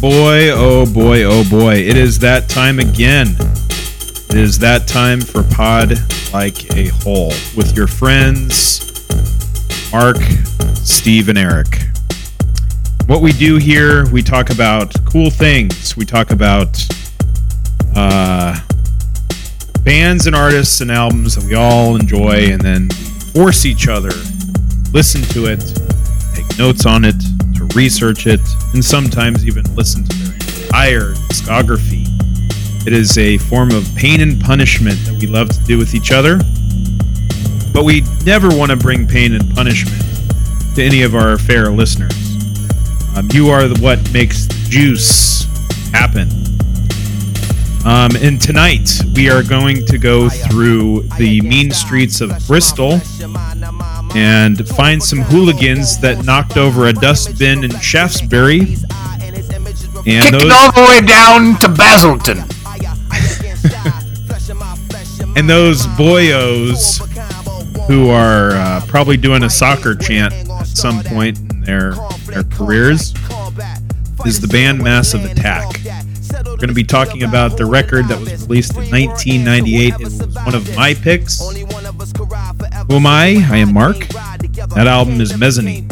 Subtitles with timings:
[0.00, 1.74] boy, oh boy, oh boy.
[1.74, 3.36] It is that time again.
[4.30, 5.92] It is that time for Pod
[6.32, 8.80] Like a Hole with your friends,
[9.92, 10.16] Mark,
[10.74, 11.82] Steve, and Eric.
[13.06, 15.96] What we do here, we talk about cool things.
[15.98, 16.82] We talk about
[17.94, 18.58] uh,
[19.82, 22.88] bands and artists and albums that we all enjoy, and then
[23.34, 24.12] force each other,
[24.92, 25.60] listen to it,
[26.34, 27.16] take notes on it,
[27.74, 28.40] research it,
[28.74, 32.06] and sometimes even listen to their entire discography.
[32.86, 36.12] It is a form of pain and punishment that we love to do with each
[36.12, 36.38] other,
[37.72, 40.02] but we never want to bring pain and punishment
[40.74, 42.14] to any of our fair listeners.
[43.16, 45.44] Um, you are the, what makes juice
[45.92, 46.28] happen.
[47.84, 53.00] Um, and tonight we are going to go through the mean streets of Bristol
[54.14, 58.76] and find some hooligans that knocked over a dustbin in Shaftesbury.
[60.06, 62.38] And Kicked those, it all the way down to Basildon.
[65.36, 66.98] and those boyos
[67.86, 71.92] who are uh, probably doing a soccer chant at some point in their
[72.26, 73.14] their careers
[74.26, 75.76] is the band Massive Attack.
[76.44, 79.94] We're going to be talking about the record that was released in 1998.
[79.94, 81.40] It was one of my picks.
[82.90, 83.46] Who am I?
[83.48, 83.98] I am Mark.
[84.08, 85.86] That album is Mezzanine.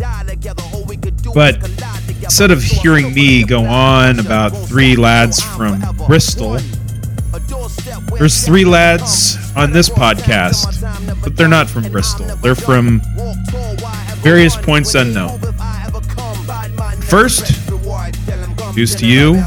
[1.33, 1.65] But
[2.25, 6.59] instead of hearing me go on about three lads from Bristol,
[8.19, 10.83] there's three lads on this podcast,
[11.23, 12.27] but they're not from Bristol.
[12.39, 13.01] They're from
[14.17, 15.39] various points unknown.
[17.03, 17.69] First,
[18.59, 19.45] introduce to you,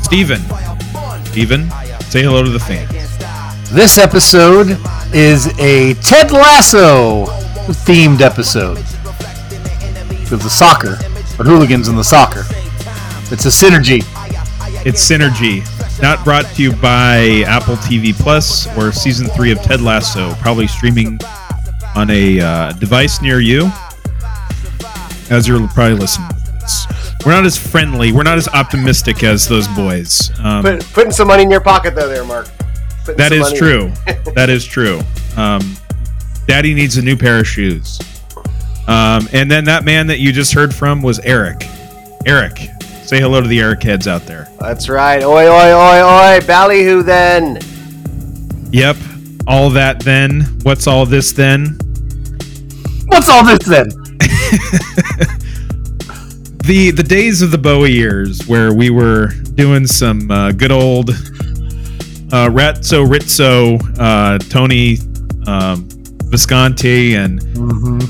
[0.00, 0.40] Steven.
[1.26, 1.70] Steven,
[2.04, 2.90] say hello to the fans.
[3.70, 4.78] This episode
[5.12, 7.26] is a Ted Lasso
[7.84, 8.78] themed episode.
[10.30, 10.96] With the soccer,
[11.36, 12.44] but hooligans in the soccer.
[13.32, 14.04] It's a synergy.
[14.86, 15.60] It's Synergy,
[16.00, 20.66] not brought to you by Apple TV Plus or season three of Ted Lasso, probably
[20.68, 21.18] streaming
[21.94, 23.70] on a uh, device near you
[25.30, 26.28] as you're probably listening.
[27.26, 30.30] We're not as friendly, we're not as optimistic as those boys.
[30.38, 32.48] Um, Put, putting some money in your pocket though, there, Mark.
[33.06, 33.92] That money true.
[34.34, 35.00] that is true.
[35.36, 35.76] Um,
[36.46, 37.98] Daddy needs a new pair of shoes.
[38.86, 41.66] Um, and then that man that you just heard from was Eric.
[42.26, 42.58] Eric,
[43.04, 44.48] say hello to the Eric heads out there.
[44.58, 45.22] That's right.
[45.22, 46.46] Oi, oi, oi, oi.
[46.46, 47.58] Ballyhoo then.
[48.72, 48.96] Yep.
[49.46, 50.42] All that then.
[50.62, 51.78] What's all this then?
[53.06, 53.90] What's all this then?
[56.70, 61.10] The the days of the Bowie years where we were doing some uh, good old
[62.32, 64.98] uh, Ratso Rizzo, uh, Tony
[65.46, 65.88] um,
[66.24, 67.40] Visconti, and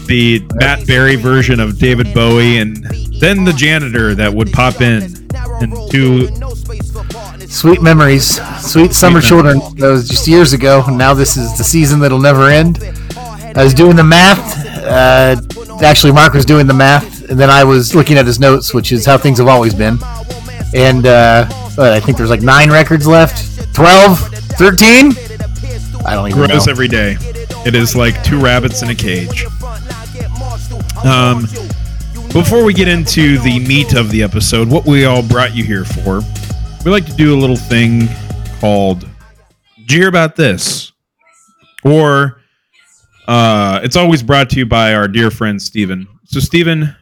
[0.06, 2.76] the Matt Berry version of David Bowie, and
[3.20, 5.14] then the janitor that would pop in
[5.60, 6.28] and do
[7.48, 8.40] Sweet memories.
[8.60, 9.58] Sweet summer children.
[9.76, 10.84] That was just years ago.
[10.86, 12.78] and Now this is the season that'll never end.
[13.56, 14.64] I was doing the math.
[14.78, 15.36] Uh,
[15.82, 18.92] actually, Mark was doing the math, and then I was looking at his notes, which
[18.92, 19.98] is how things have always been.
[20.74, 24.18] And uh, I think there's like nine records left 12,
[24.58, 25.12] 13?
[26.04, 26.70] I don't even grows know.
[26.70, 27.16] every day.
[27.64, 29.46] It is like two rabbits in a cage.
[31.02, 31.46] Um,
[32.34, 35.86] before we get into the meat of the episode, what we all brought you here
[35.86, 36.20] for,
[36.84, 38.06] we like to do a little thing
[38.60, 39.08] called
[39.78, 40.92] "Did you hear about this?"
[41.82, 42.42] Or
[43.28, 46.06] uh, it's always brought to you by our dear friend Steven.
[46.26, 46.94] So, Steven,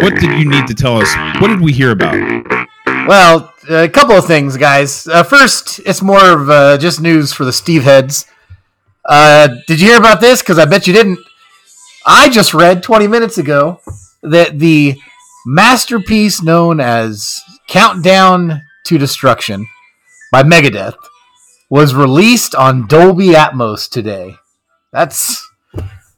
[0.00, 1.14] what did you need to tell us?
[1.38, 2.61] What did we hear about?
[3.08, 5.08] Well, a couple of things, guys.
[5.08, 8.26] Uh, first, it's more of uh, just news for the Steve heads.
[9.04, 10.40] Uh, did you hear about this?
[10.40, 11.18] Because I bet you didn't.
[12.06, 13.80] I just read 20 minutes ago
[14.22, 15.00] that the
[15.44, 19.66] masterpiece known as Countdown to Destruction
[20.30, 20.94] by Megadeth
[21.68, 24.36] was released on Dolby Atmos today.
[24.92, 25.44] That's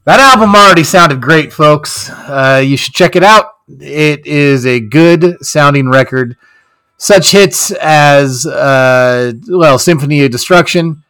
[0.05, 2.11] that album already sounded great, folks.
[2.11, 3.47] Uh, you should check it out.
[3.81, 6.37] It is a good sounding record
[6.97, 11.03] such hits as uh, well symphony of destruction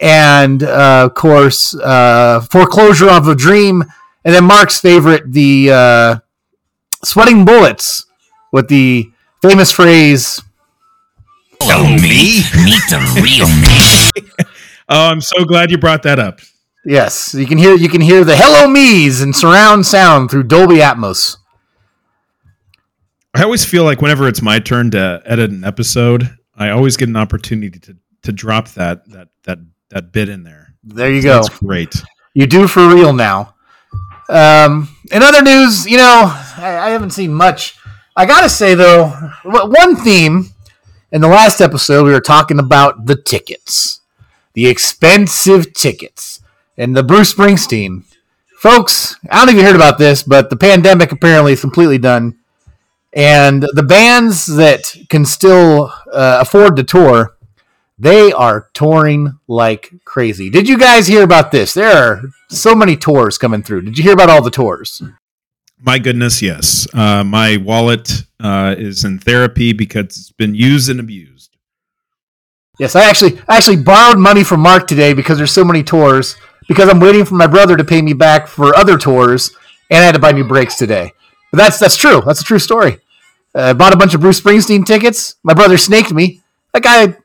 [0.00, 3.84] and uh, of course uh, foreclosure of a dream
[4.24, 6.16] and then mark's favorite the uh,
[7.04, 8.06] sweating bullets
[8.52, 9.10] with the
[9.42, 10.40] famous phrase
[11.62, 12.42] Hello, me.
[12.64, 14.44] Meet the real me.
[14.86, 16.40] Oh, I'm so glad you brought that up.
[16.84, 20.76] yes you can hear you can hear the hello me's and surround sound through dolby
[20.76, 21.38] atmos
[23.34, 27.08] I always feel like whenever it's my turn to edit an episode, I always get
[27.08, 29.58] an opportunity to to drop that that that
[29.90, 30.74] that bit in there.
[30.82, 31.94] there you go That's great.
[32.34, 33.54] you do for real now.
[34.28, 36.22] Um, in other news, you know,
[36.56, 37.76] I, I haven't seen much
[38.16, 39.08] I gotta say though,
[39.42, 40.46] one theme
[41.10, 44.00] in the last episode we were talking about the tickets,
[44.52, 46.40] the expensive tickets,
[46.78, 48.04] and the Bruce Springsteen.
[48.56, 51.98] Folks, I don't know if you heard about this, but the pandemic apparently is completely
[51.98, 52.38] done,
[53.14, 57.36] and the bands that can still uh, afford to tour,
[57.96, 60.50] they are touring like crazy.
[60.50, 61.74] Did you guys hear about this?
[61.74, 63.82] There are so many tours coming through.
[63.82, 65.00] Did you hear about all the tours?
[65.78, 66.88] My goodness, yes.
[66.92, 71.56] Uh, my wallet uh, is in therapy because it's been used and abused.
[72.80, 76.36] Yes, I actually I actually borrowed money from Mark today because there's so many tours.
[76.66, 79.54] Because I'm waiting for my brother to pay me back for other tours,
[79.90, 81.12] and I had to buy new brakes today.
[81.52, 82.22] But that's that's true.
[82.24, 82.98] That's a true story.
[83.54, 85.36] Uh, I bought a bunch of Bruce Springsteen tickets.
[85.42, 86.42] My brother snaked me.
[86.72, 87.16] That guy,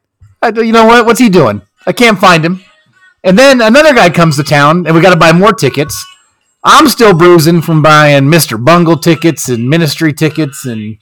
[0.42, 1.06] I, you know what?
[1.06, 1.62] What's he doing?
[1.88, 2.62] I can't find him.
[3.24, 6.06] And then another guy comes to town, and we got to buy more tickets.
[6.64, 8.64] I'm still bruising from buying Mr.
[8.64, 10.98] Bungle tickets and Ministry tickets and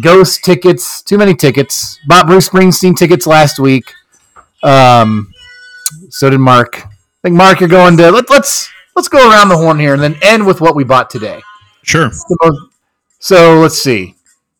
[0.00, 1.02] Ghost tickets.
[1.02, 1.98] Too many tickets.
[2.06, 3.92] Bought Bruce Springsteen tickets last week.
[4.62, 5.32] Um,
[6.08, 6.84] so did Mark.
[6.84, 6.88] I
[7.22, 10.16] think Mark, you're going to let, let's let's go around the horn here and then
[10.22, 11.42] end with what we bought today.
[11.82, 12.10] Sure.
[13.18, 14.14] So let's see.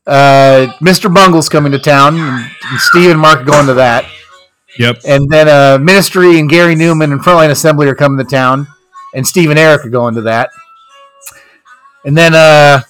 [0.07, 1.13] Uh, Mr.
[1.13, 4.05] Bungle's coming to town, and, and Steve and Mark are going to that.
[4.79, 5.01] Yep.
[5.07, 8.67] And then uh, Ministry and Gary Numan and Frontline Assembly are coming to town,
[9.15, 10.51] and Steve and Eric are going to that.
[12.05, 12.81] And then uh,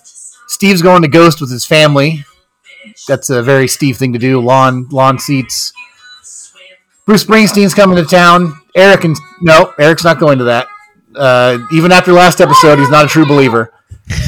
[0.47, 2.25] Steve's going to Ghost with his family.
[3.09, 4.41] That's a very Steve thing to do.
[4.41, 5.73] Lawn lawn seats.
[7.07, 8.55] Bruce Springsteen's coming to town.
[8.77, 10.69] Eric and no, Eric's not going to that.
[11.15, 13.73] Uh, even after last episode, he's not a true believer.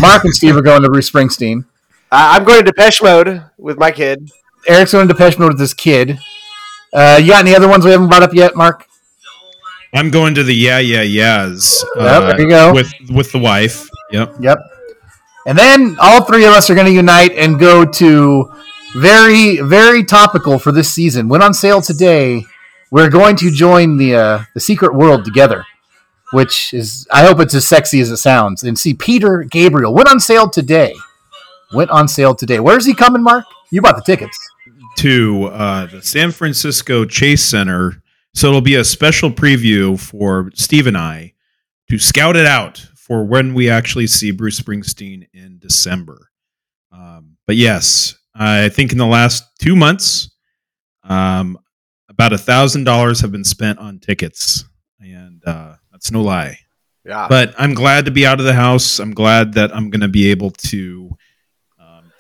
[0.01, 1.65] Mark and Steve are going to Bruce Springsteen.
[2.13, 4.31] Uh, I'm going to Depeche Mode with my kid.
[4.69, 6.19] Eric's going to Depeche Mode with his kid.
[6.93, 8.87] Uh, you got any other ones we haven't brought up yet, Mark?
[9.95, 11.83] I'm going to the yeah yeah yeahs.
[11.99, 12.75] uh, there you go.
[12.75, 13.89] With with the wife.
[14.11, 14.35] Yep.
[14.41, 14.59] Yep.
[15.47, 18.53] And then all three of us are going to unite and go to
[18.95, 21.29] very, very topical for this season.
[21.29, 22.45] Went on sale today.
[22.91, 25.65] We're going to join the uh, the secret world together,
[26.33, 28.63] which is I hope it's as sexy as it sounds.
[28.63, 30.95] And see, Peter Gabriel went on sale today.
[31.75, 32.61] Went on sale today.
[32.61, 33.45] Where's he coming, Mark?
[33.71, 34.37] You bought the tickets.
[34.99, 38.03] to uh, the San Francisco Chase Center.
[38.35, 41.35] So it'll be a special preview for Steve and I
[41.91, 46.31] to scout it out for when we actually see Bruce Springsteen in December.
[46.91, 50.31] Um, but yes, I think in the last two months,
[51.05, 51.59] um,
[52.09, 54.65] about a thousand dollars have been spent on tickets,
[55.01, 56.59] and uh, that's no lie.
[57.05, 57.27] Yeah.
[57.29, 58.99] But I'm glad to be out of the house.
[58.99, 61.11] I'm glad that I'm going to be able to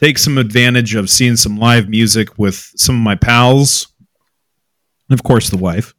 [0.02, 3.86] take some advantage of seeing some live music with some of my pals,
[5.08, 5.94] and of course the wife.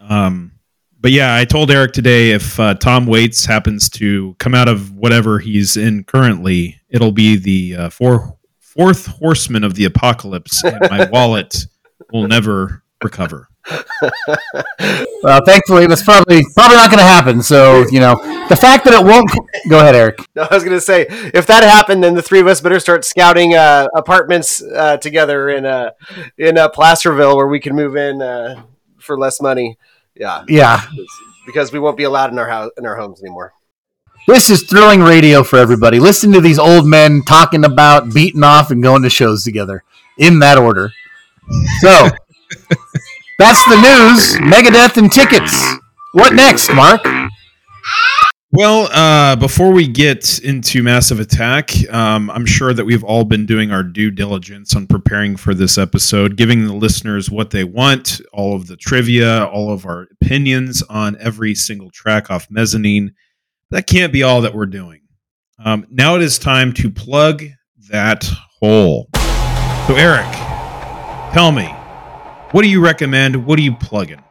[0.00, 0.52] Um,
[0.98, 4.92] but yeah, I told Eric today if uh, Tom Waits happens to come out of
[4.92, 10.80] whatever he's in currently, it'll be the uh, four, fourth horseman of the apocalypse, and
[10.90, 11.56] my wallet
[12.12, 13.48] will never recover.
[15.22, 17.42] Well, thankfully, that's probably probably not going to happen.
[17.42, 18.14] So you know,
[18.48, 19.28] the fact that it won't.
[19.68, 20.20] Go ahead, Eric.
[20.36, 22.78] No, I was going to say, if that happened, then the three of us better
[22.78, 25.90] start scouting uh, apartments uh, together in uh,
[26.38, 28.62] in uh, Placerville where we can move in uh,
[28.98, 29.78] for less money.
[30.14, 30.82] Yeah, Yeah,
[31.44, 33.52] because we won't be allowed in our house in our homes anymore.
[34.28, 36.00] This is thrilling radio for everybody.
[36.00, 39.84] Listen to these old men talking about beating off and going to shows together
[40.18, 40.92] in that order.
[41.80, 42.08] So
[43.38, 44.36] that's the news.
[44.36, 45.54] Megadeth and tickets.
[46.12, 47.02] What next, Mark?
[48.52, 53.44] Well, uh, before we get into Massive Attack, um, I'm sure that we've all been
[53.44, 58.20] doing our due diligence on preparing for this episode, giving the listeners what they want,
[58.32, 63.14] all of the trivia, all of our opinions on every single track off Mezzanine.
[63.70, 65.02] That can't be all that we're doing.
[65.62, 67.44] Um, now it is time to plug
[67.90, 68.24] that
[68.60, 69.08] hole.
[69.86, 70.32] So, Eric,
[71.34, 71.75] tell me,
[72.52, 73.46] what do you recommend?
[73.46, 74.22] What are you plugging?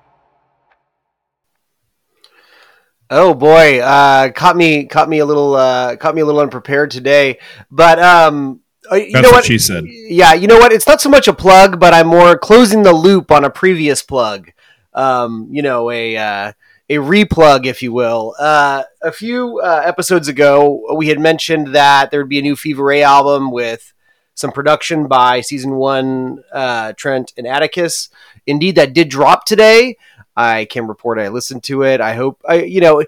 [3.09, 6.89] Oh boy, uh, caught me caught me a little uh, caught me a little unprepared
[6.89, 7.39] today.
[7.69, 9.45] But um, uh, you That's know what what?
[9.45, 9.85] she said.
[9.87, 10.71] Yeah, you know what?
[10.71, 14.01] It's not so much a plug, but I'm more closing the loop on a previous
[14.01, 14.51] plug.
[14.93, 16.51] Um, you know, a uh,
[16.89, 18.35] a replug, if you will.
[18.39, 22.55] Uh, a few uh, episodes ago, we had mentioned that there would be a new
[22.55, 23.93] Fever Ray album with
[24.35, 28.09] some production by season one uh, Trent and Atticus.
[28.45, 29.97] Indeed, that did drop today.
[30.35, 32.01] I can report I listened to it.
[32.01, 33.03] I hope I, you know,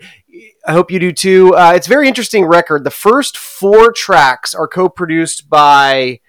[0.66, 1.56] I hope you do too.
[1.56, 2.84] Uh, it's a very interesting record.
[2.84, 6.22] The first four tracks are co-produced by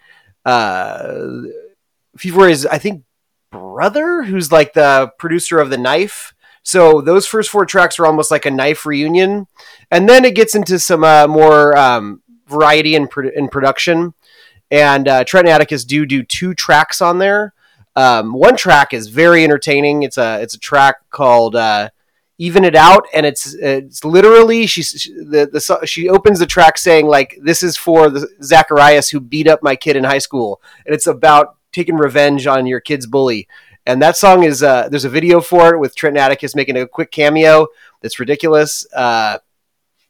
[0.44, 1.42] uh,
[2.24, 3.04] I think,
[3.52, 6.34] brother, who's like the producer of the Knife.
[6.62, 9.46] So those first four tracks are almost like a Knife reunion,
[9.90, 14.14] and then it gets into some uh, more um, variety in, pro- in production.
[14.70, 17.54] And uh, Trent Atticus do do two tracks on there.
[17.96, 20.02] Um, one track is very entertaining.
[20.02, 21.90] It's a it's a track called uh,
[22.38, 26.78] "Even It Out," and it's it's literally she's she, the the she opens the track
[26.78, 30.60] saying like this is for the Zacharias who beat up my kid in high school,
[30.86, 33.48] and it's about taking revenge on your kid's bully.
[33.86, 36.86] And that song is uh, there's a video for it with Trent Atticus making a
[36.86, 37.68] quick cameo
[38.02, 38.86] that's ridiculous.
[38.94, 39.38] Uh,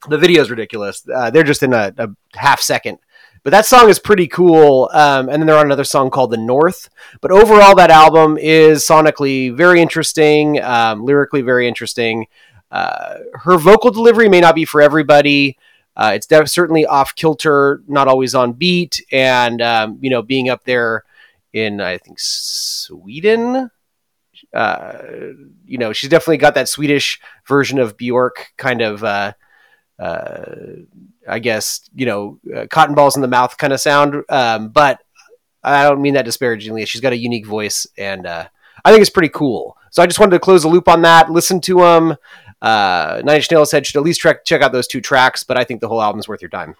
[0.09, 1.07] the video is ridiculous.
[1.09, 2.99] Uh, they're just in a, a half second.
[3.42, 4.90] But that song is pretty cool.
[4.92, 6.90] Um, and then they're on another song called The North.
[7.21, 12.26] But overall, that album is sonically very interesting, um, lyrically very interesting.
[12.71, 15.57] Uh, her vocal delivery may not be for everybody.
[15.97, 19.04] Uh, it's def- certainly off kilter, not always on beat.
[19.11, 21.04] And, um, you know, being up there
[21.52, 23.71] in, I think, Sweden.
[24.54, 25.02] Uh,
[25.66, 29.33] you know, she's definitely got that Swedish version of Bjork kind of uh,
[29.99, 30.54] uh,
[31.28, 34.25] I guess you know, uh, cotton balls in the mouth kind of sound.
[34.28, 35.00] Um, but
[35.62, 36.85] I don't mean that disparagingly.
[36.87, 38.49] She's got a unique voice, and uh,
[38.85, 39.76] I think it's pretty cool.
[39.90, 41.30] So I just wanted to close the loop on that.
[41.30, 42.16] Listen to them.
[42.61, 45.56] Uh, Nine Inch Nails said should at least check check out those two tracks, but
[45.56, 46.75] I think the whole album's worth your time.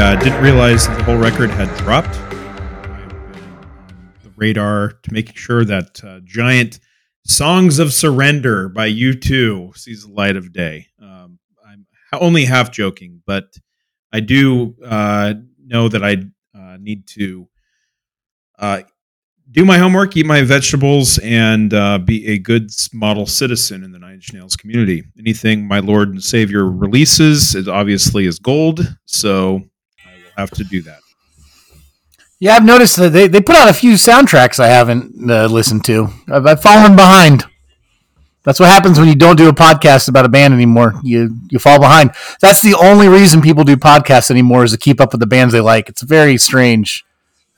[0.00, 2.14] Uh, didn't realize that the whole record had dropped.
[4.22, 6.80] The radar to making sure that uh, giant
[7.26, 10.86] "Songs of Surrender" by U2 sees the light of day.
[11.02, 11.38] Um,
[11.70, 13.52] I'm only half joking, but
[14.10, 16.16] I do uh, know that I
[16.58, 17.48] uh, need to
[18.58, 18.82] uh,
[19.50, 23.98] do my homework, eat my vegetables, and uh, be a good model citizen in the
[23.98, 25.04] Nine Inch Nails community.
[25.18, 29.60] Anything my Lord and Savior releases is obviously is gold, so
[30.36, 31.00] have to do that.
[32.38, 35.84] Yeah, I've noticed that they, they put out a few soundtracks I haven't uh, listened
[35.84, 36.08] to.
[36.26, 37.44] I've, I've fallen behind.
[38.42, 40.94] That's what happens when you don't do a podcast about a band anymore.
[41.02, 42.12] You you fall behind.
[42.40, 45.52] That's the only reason people do podcasts anymore is to keep up with the bands
[45.52, 45.90] they like.
[45.90, 47.04] It's a very strange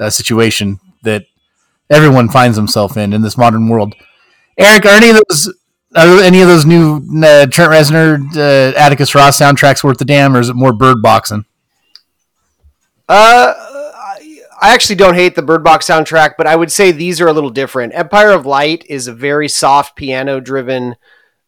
[0.01, 1.27] uh, situation that
[1.89, 3.95] everyone finds himself in in this modern world.
[4.59, 5.55] Eric, are any of those
[5.95, 10.37] are any of those new uh, Trent Reznor, uh, Atticus Ross soundtracks worth the damn,
[10.37, 11.45] or is it more bird boxing?
[13.13, 13.55] Uh,
[14.63, 17.33] I actually don't hate the Bird Box soundtrack, but I would say these are a
[17.33, 17.95] little different.
[17.95, 20.97] Empire of Light is a very soft piano-driven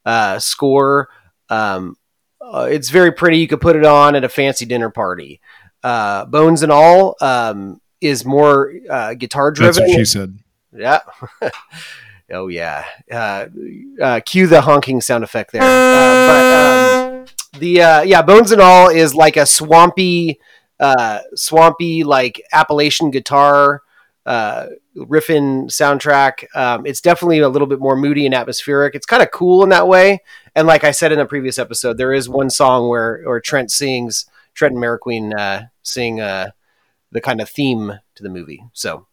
[0.05, 1.09] uh, score.
[1.49, 1.97] Um,
[2.41, 3.39] uh, it's very pretty.
[3.39, 5.41] You could put it on at a fancy dinner party.
[5.83, 9.75] Uh, Bones and All um, is more uh, guitar-driven.
[9.75, 10.39] That's what she said.
[10.75, 11.01] Yeah.
[12.33, 12.85] oh yeah.
[13.11, 13.47] Uh,
[14.03, 15.63] uh, cue the honking sound effect there.
[15.63, 17.27] But um,
[17.59, 20.41] the uh, yeah, Bones and All is like a swampy,
[20.81, 23.83] uh, swampy like Appalachian guitar
[24.27, 24.67] uh,
[24.97, 26.45] riffing soundtrack.
[26.55, 28.95] Um, it's definitely a little bit more moody and atmospheric.
[28.95, 30.21] It's kind of cool in that way.
[30.55, 33.71] And like I said in the previous episode, there is one song where or Trent
[33.71, 36.51] sings Trent and Mariqueen uh, sing uh,
[37.13, 38.65] the kind of theme to the movie.
[38.73, 39.07] So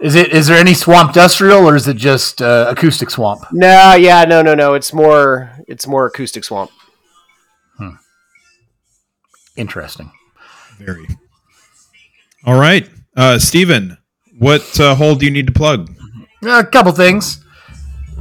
[0.00, 3.42] Is it is there any swamp industrial or is it just uh, acoustic swamp?
[3.52, 4.74] No, yeah, no, no, no.
[4.74, 6.70] It's more, it's more acoustic swamp.
[7.78, 7.96] Hmm.
[9.56, 10.12] Interesting.
[10.78, 11.06] Very.
[12.44, 13.98] All right, uh, Steven,
[14.38, 15.90] what uh, hole do you need to plug?
[16.42, 17.44] A couple things.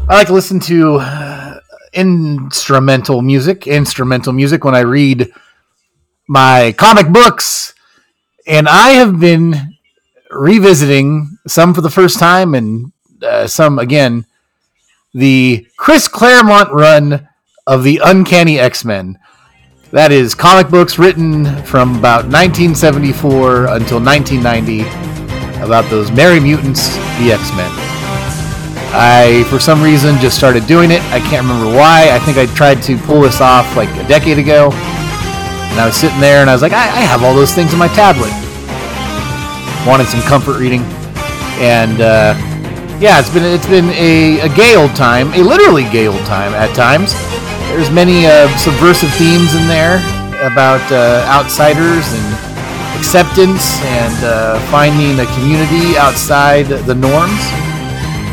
[0.10, 1.60] I like to listen to uh,
[1.94, 5.32] instrumental music, instrumental music when I read
[6.28, 7.74] my comic books,
[8.48, 9.78] and I have been
[10.32, 14.26] revisiting some for the first time and uh, some again.
[15.14, 17.28] The Chris Claremont run
[17.66, 19.20] of the Uncanny X Men.
[19.92, 24.84] That is comic books written from about 1974 until 1990
[25.64, 26.92] about those merry mutants,
[27.24, 27.72] the X Men.
[28.92, 31.00] I, for some reason, just started doing it.
[31.16, 32.10] I can't remember why.
[32.12, 34.72] I think I tried to pull this off like a decade ago.
[34.74, 37.72] And I was sitting there and I was like, I, I have all those things
[37.72, 38.32] on my tablet.
[39.88, 40.82] Wanted some comfort reading.
[41.64, 42.36] And uh,
[43.00, 46.52] yeah, it's been it's been a, a gay old time, a literally gay old time
[46.52, 47.16] at times.
[47.70, 50.00] There's many uh, subversive themes in there,
[50.46, 52.28] about uh, outsiders and
[52.98, 57.42] acceptance and uh, finding a community outside the norms.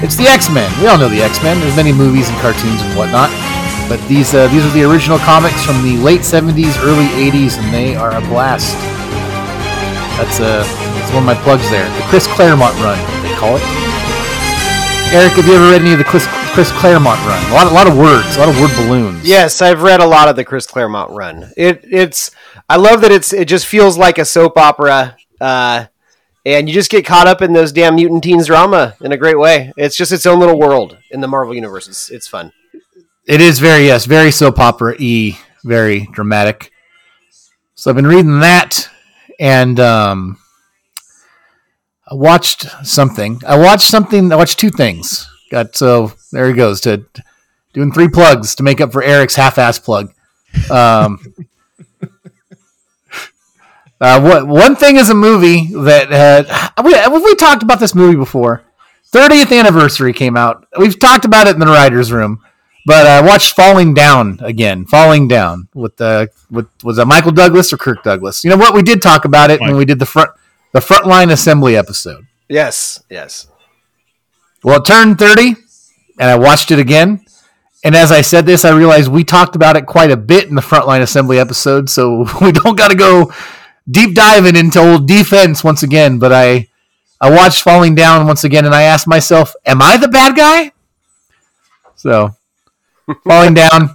[0.04, 0.68] It's the X Men.
[0.80, 1.60] We all know the X Men.
[1.60, 3.32] There's many movies and cartoons and whatnot,
[3.88, 7.72] but these uh, these are the original comics from the late '70s, early '80s, and
[7.72, 8.76] they are a blast.
[10.20, 10.60] That's uh,
[11.00, 11.88] that's one of my plugs there.
[11.96, 13.64] The Chris Claremont run, they call it.
[15.12, 17.50] Eric, have you ever read any of the Chris, Chris Claremont run?
[17.50, 19.26] A lot, a lot of words, a lot of word balloons.
[19.26, 21.50] Yes, I've read a lot of the Chris Claremont run.
[21.56, 22.30] It it's
[22.68, 25.86] I love that it's it just feels like a soap opera, uh,
[26.46, 29.36] and you just get caught up in those damn mutant teens drama in a great
[29.36, 29.72] way.
[29.76, 31.88] It's just its own little world in the Marvel universe.
[31.88, 32.52] It's, it's fun.
[33.26, 36.70] It is very yes, very soap opera y, very dramatic.
[37.74, 38.88] So I've been reading that,
[39.40, 40.38] and um,
[42.08, 43.42] I watched something.
[43.44, 44.32] I watched something.
[44.32, 45.28] I watched two things.
[45.50, 47.06] Got so there he goes to
[47.72, 50.12] doing three plugs to make up for Eric's half-ass plug.
[50.70, 51.34] Um,
[54.00, 56.46] uh, what one thing is a movie that had
[56.84, 58.62] we, we talked about this movie before.
[59.12, 60.66] 30th anniversary came out.
[60.78, 62.42] We've talked about it in the writers' room.
[62.86, 64.84] But I watched Falling Down again.
[64.84, 68.44] Falling Down with the with was that Michael Douglas or Kirk Douglas?
[68.44, 68.74] You know what?
[68.74, 70.30] We did talk about it when we did the front
[70.72, 72.26] the frontline assembly episode.
[72.48, 73.48] Yes, yes.
[74.62, 75.54] Well, it turned thirty,
[76.18, 77.24] and I watched it again.
[77.84, 80.54] And as I said this, I realized we talked about it quite a bit in
[80.54, 83.32] the frontline assembly episode, so we don't got to go
[83.90, 86.18] deep diving into old defense once again.
[86.18, 86.68] But I
[87.20, 90.72] I watched Falling Down once again, and I asked myself, "Am I the bad guy?"
[91.96, 92.34] So
[93.24, 93.90] falling down.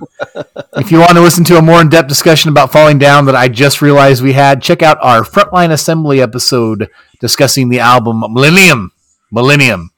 [0.77, 3.47] if you want to listen to a more in-depth discussion about falling down that I
[3.47, 8.91] just realized we had, check out our frontline assembly episode discussing the album Millennium.
[9.31, 9.91] Millennium.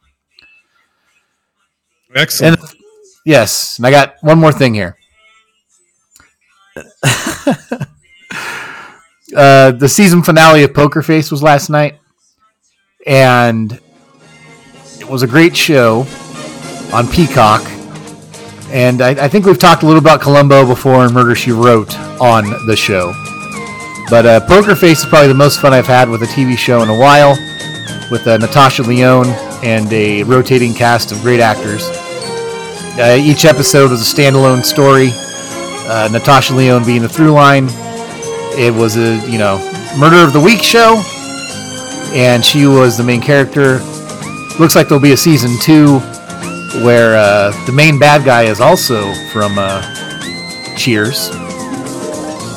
[2.16, 2.60] Excellent.
[2.60, 2.70] And
[3.26, 4.98] yes, and I got one more thing here.
[9.36, 12.00] uh, the season finale of Poker Face was last night,
[13.06, 13.80] and
[15.00, 16.06] it was a great show
[16.94, 17.62] on Peacock.
[18.70, 21.98] And I, I think we've talked a little about Columbo before and Murder She Wrote
[22.22, 23.14] on the show.
[24.10, 26.82] But uh, Poker Face is probably the most fun I've had with a TV show
[26.82, 27.32] in a while,
[28.10, 31.90] with uh, Natasha Lyonne and a rotating cast of great actors.
[33.00, 35.10] Uh, each episode was a standalone story.
[35.90, 37.68] Uh, Natasha Lyonne being the through line.
[38.58, 39.58] It was a you know
[39.98, 41.02] murder of the week show,
[42.14, 43.80] and she was the main character.
[44.60, 46.00] Looks like there'll be a season two
[46.84, 49.82] where uh, the main bad guy is also from uh,
[50.78, 51.30] Cheers,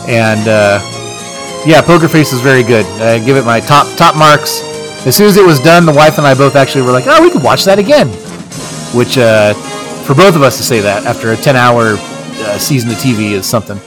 [0.08, 0.80] and uh,
[1.66, 2.86] yeah, Poker Face is very good.
[3.00, 4.73] I give it my top top marks.
[5.06, 7.22] As soon as it was done, the wife and I both actually were like, "Oh,
[7.22, 8.08] we could watch that again,"
[8.94, 9.52] which uh,
[10.04, 13.32] for both of us to say that after a 10 hour uh, season of TV
[13.32, 13.78] is something.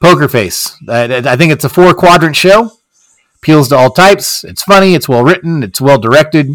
[0.00, 0.76] Poker Face.
[0.88, 2.72] I, I think it's a four quadrant show.
[3.36, 4.42] Appeals to all types.
[4.42, 4.94] It's funny.
[4.94, 5.62] It's well written.
[5.62, 6.48] It's well directed.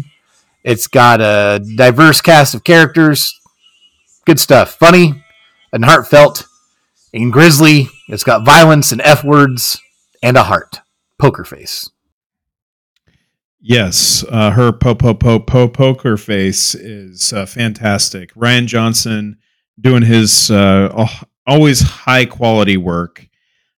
[0.64, 3.38] It's got a diverse cast of characters.
[4.26, 4.74] Good stuff.
[4.74, 5.22] Funny
[5.72, 6.46] and heartfelt
[7.14, 7.88] and grisly.
[8.08, 9.80] It's got violence and F words
[10.22, 10.80] and a heart.
[11.18, 11.90] Poker Face.
[13.60, 18.32] Yes, uh, her po po po po poker face is uh, fantastic.
[18.34, 19.36] Rian Johnson
[19.80, 21.08] doing his uh,
[21.46, 23.26] always high quality work.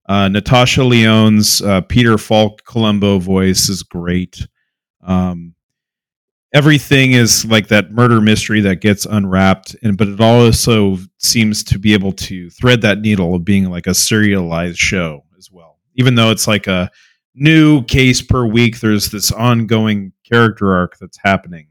[0.08, 4.48] Uh, Natasha Lyonne's uh, Peter Falk Columbo voice is great.
[5.02, 5.54] Um,
[6.52, 11.78] everything is like that murder mystery that gets unwrapped, and but it also seems to
[11.78, 15.78] be able to thread that needle of being like a serialized show as well.
[15.94, 16.90] Even though it's like a
[17.38, 18.80] new case per week.
[18.80, 21.68] There's this ongoing character arc that's happening.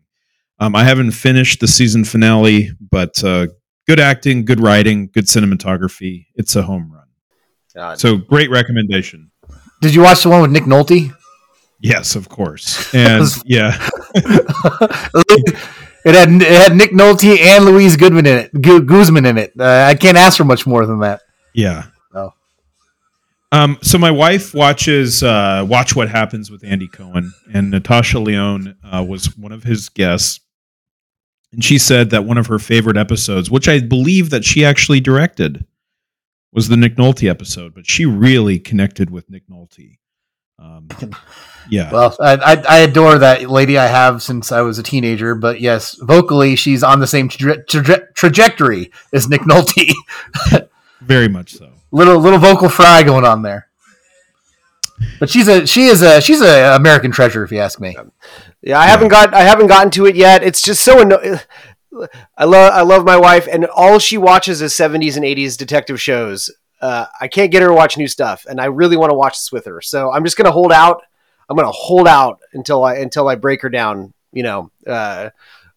[0.59, 3.47] Um, I haven't finished the season finale, but uh,
[3.87, 6.25] good acting, good writing, good cinematography.
[6.35, 7.03] It's a home run.
[7.75, 7.99] God.
[7.99, 9.29] So great recommendation.
[9.81, 11.13] Did you watch the one with Nick Nolte?
[11.79, 12.91] Yes, of course.
[12.95, 13.77] And yeah,
[16.05, 18.61] it had it had Nick Nolte and Louise Goodman in it.
[18.61, 19.53] Gu- Guzman in it.
[19.59, 21.21] Uh, I can't ask for much more than that.
[21.53, 21.85] yeah.
[23.51, 28.75] Um, so my wife watches uh, Watch What Happens with Andy Cohen, and Natasha Lyonne
[28.83, 30.41] uh, was one of his guests,
[31.53, 34.99] and she said that one of her favorite episodes, which I believe that she actually
[34.99, 35.65] directed,
[36.51, 37.73] was the Nick Nolte episode.
[37.73, 39.97] But she really connected with Nick Nolte.
[40.59, 40.89] Um,
[41.69, 45.35] yeah, Well, I, I, I adore that lady I have since I was a teenager,
[45.35, 49.93] but yes, vocally she's on the same traje- traje- trajectory as Nick Nolte.
[51.01, 51.71] very much so.
[51.91, 53.67] Little little vocal fry going on there.
[55.19, 57.95] But she's a she is a she's a American treasure if you ask me.
[58.61, 60.43] Yeah, I haven't got I haven't gotten to it yet.
[60.43, 61.39] It's just so annoying.
[62.37, 66.01] I love I love my wife, and all she watches is seventies and eighties detective
[66.01, 66.49] shows.
[66.81, 69.33] uh, I can't get her to watch new stuff, and I really want to watch
[69.33, 69.81] this with her.
[69.81, 71.01] So I'm just gonna hold out.
[71.49, 74.13] I'm gonna hold out until I until I break her down.
[74.31, 75.29] You know, uh,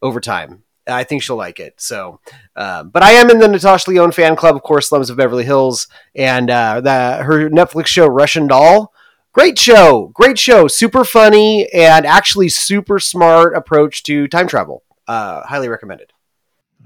[0.02, 0.64] over time.
[0.86, 1.80] I think she'll like it.
[1.80, 2.20] So,
[2.56, 5.44] uh, but I am in the Natasha Lyonne fan club, of course, Slums of Beverly
[5.44, 8.92] Hills, and uh, the her Netflix show Russian Doll.
[9.32, 14.82] Great show, great show, super funny, and actually super smart approach to time travel.
[15.06, 16.12] Uh, highly recommended.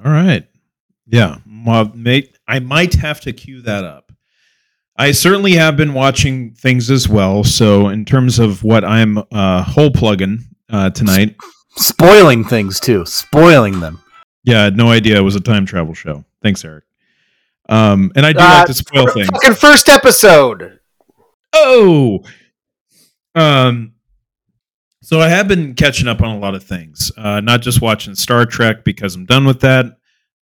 [0.04, 0.46] All right.
[1.06, 1.38] Yeah.
[1.66, 4.12] Well, mate, I might have to cue that up.
[4.96, 7.42] I certainly have been watching things as well.
[7.44, 11.36] So, in terms of what I'm uh, hole plugging uh, tonight,
[11.76, 13.04] Spoiling things too.
[13.06, 14.00] Spoiling them.
[14.44, 16.24] yeah, I had no idea it was a time travel show.
[16.42, 16.84] Thanks, Eric.
[17.68, 19.28] Um, and I do Uh, like to spoil things.
[19.28, 20.78] Fucking first episode.
[21.54, 22.20] Oh,
[23.34, 23.92] um,
[25.02, 28.14] so I have been catching up on a lot of things, uh, not just watching
[28.14, 29.86] Star Trek because I'm done with that.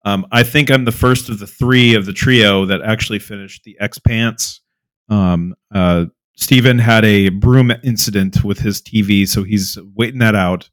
[0.04, 3.62] Um, I think I'm the first of the three of the trio that actually finished
[3.64, 4.60] the Expanse.
[5.08, 10.70] Um, uh, Steven had a broom incident with his TV, so he's waiting that out.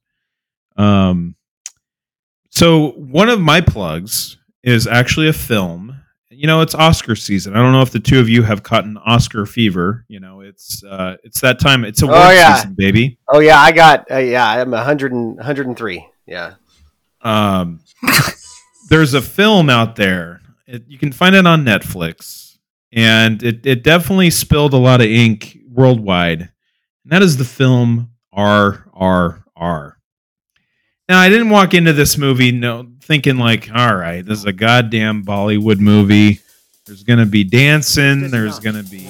[0.80, 1.36] Um,
[2.50, 5.96] so one of my plugs is actually a film
[6.32, 8.84] you know it's oscar season i don't know if the two of you have caught
[8.86, 12.56] an oscar fever you know it's uh it's that time it's award Oh, yeah.
[12.56, 14.10] season baby Oh yeah, I got.
[14.12, 16.06] Uh, yeah, I'm 100 and, 103.
[16.28, 16.56] Yeah.
[17.22, 17.80] um
[18.90, 22.58] there's a film out there it, you can find it on netflix
[22.92, 28.12] and it, it definitely spilled a lot of ink worldwide and that is the film
[28.38, 29.94] rrr
[31.10, 34.54] now i didn't walk into this movie no thinking like all right this is a
[34.54, 36.40] goddamn bollywood movie
[36.86, 39.08] there's gonna be dancing there's gonna be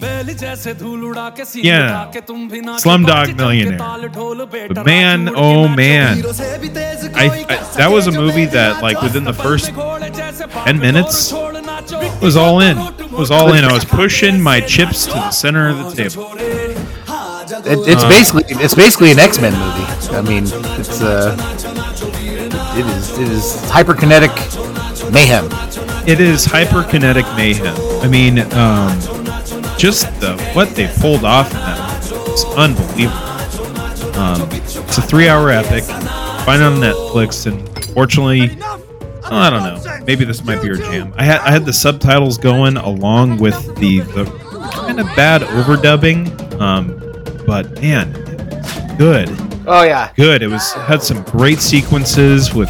[1.64, 2.06] Yeah,
[2.78, 3.78] Slumdog Millionaire.
[4.68, 6.18] But man, oh man,
[7.16, 9.68] I, I that was a movie that like within the first
[10.66, 11.32] ten minutes
[12.22, 12.76] was all in.
[13.14, 13.64] Was all in.
[13.64, 16.34] I was pushing my chips to the center of the table.
[17.66, 20.18] It, it's Uh, basically it's basically an X Men movie.
[20.18, 20.44] I mean,
[20.78, 21.36] it's uh,
[22.80, 24.34] it is it is hyperkinetic
[25.12, 25.46] mayhem.
[26.08, 27.76] It is hyperkinetic mayhem.
[28.02, 28.98] I mean, um,
[29.78, 32.00] just the what they pulled off in that movie
[32.56, 34.18] unbelievable.
[34.18, 35.84] Um, it's a three-hour epic.
[35.84, 38.58] Find it on Netflix, and fortunately,
[39.24, 40.04] I don't know.
[40.06, 41.14] Maybe this might be your jam.
[41.18, 44.26] I had I had the subtitles going along with the the
[44.74, 46.98] kind of bad overdubbing, um,
[47.46, 48.14] but man,
[48.98, 49.28] good,
[49.72, 50.12] Oh yeah.
[50.16, 50.42] good.
[50.42, 52.70] It was had some great sequences with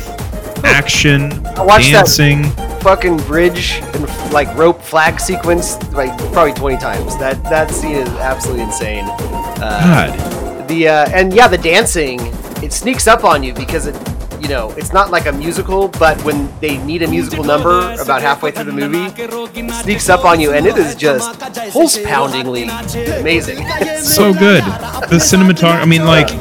[0.66, 2.44] action, I watched that- dancing.
[2.82, 7.18] Fucking bridge and like rope flag sequence like probably 20 times.
[7.18, 9.04] That that scene is absolutely insane.
[9.06, 10.68] Uh, God.
[10.70, 12.20] the uh, and yeah, the dancing
[12.64, 13.96] it sneaks up on you because it
[14.40, 18.22] you know it's not like a musical, but when they need a musical number about
[18.22, 19.10] halfway through the movie,
[19.84, 21.40] sneaks up on you and it is just
[21.72, 22.64] pulse poundingly
[23.20, 23.58] amazing.
[24.00, 24.64] so good.
[25.10, 25.82] The cinematography.
[25.82, 26.32] I mean, like,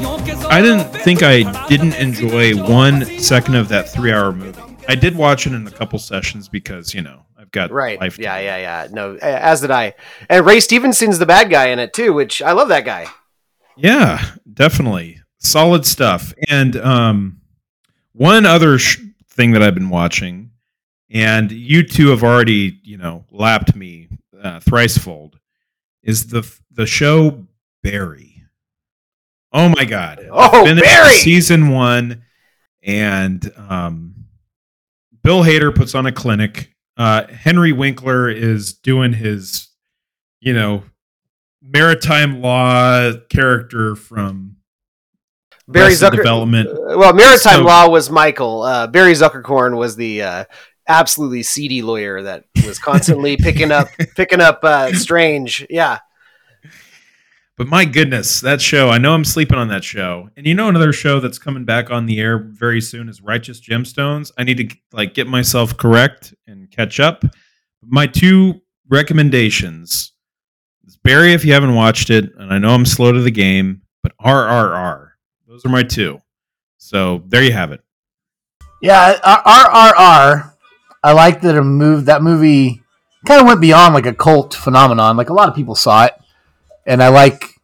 [0.45, 4.61] I didn't think I didn't enjoy one second of that three-hour movie.
[4.87, 7.99] I did watch it in a couple sessions because you know I've got Right.
[7.99, 8.15] life.
[8.15, 8.87] to Yeah, yeah, yeah.
[8.91, 9.93] No, as did I.
[10.29, 13.07] And Ray Stevenson's the bad guy in it too, which I love that guy.
[13.77, 16.33] Yeah, definitely solid stuff.
[16.49, 17.38] And um,
[18.19, 20.51] one other sh- thing that I've been watching,
[21.09, 24.09] and you two have already you know lapped me
[24.41, 25.35] uh, thricefold,
[26.03, 27.45] is the the show
[27.81, 28.43] Barry.
[29.53, 30.27] Oh my god!
[30.29, 31.13] Oh, Barry!
[31.13, 32.23] season one,
[32.83, 34.25] and um,
[35.23, 36.75] Bill Hader puts on a clinic.
[36.97, 39.69] Uh, Henry Winkler is doing his,
[40.41, 40.83] you know,
[41.61, 44.57] maritime law character from
[45.71, 46.15] Barry Zucker.
[46.17, 46.67] Development.
[46.69, 48.63] Uh, well, Maritime So- Law was Michael.
[48.63, 50.43] Uh, Barry Zuckerkorn was the uh,
[50.87, 55.65] absolutely seedy lawyer that was constantly picking up picking up uh, Strange.
[55.69, 55.99] Yeah.
[57.57, 58.87] But my goodness, that show!
[58.89, 60.29] I know I'm sleeping on that show.
[60.37, 63.59] And you know, another show that's coming back on the air very soon is Righteous
[63.59, 64.31] Gemstones.
[64.37, 67.25] I need to like get myself correct and catch up.
[67.85, 70.13] My two recommendations
[70.87, 73.81] is Barry, if you haven't watched it, and I know I'm slow to the game,
[74.03, 75.08] but RRR.
[75.59, 76.21] Those are my two.
[76.77, 77.81] So there you have it.
[78.81, 80.53] Yeah, RRR.
[81.03, 82.81] I like that a move that movie
[83.25, 85.17] kind of went beyond like a cult phenomenon.
[85.17, 86.13] Like a lot of people saw it,
[86.85, 87.55] and I like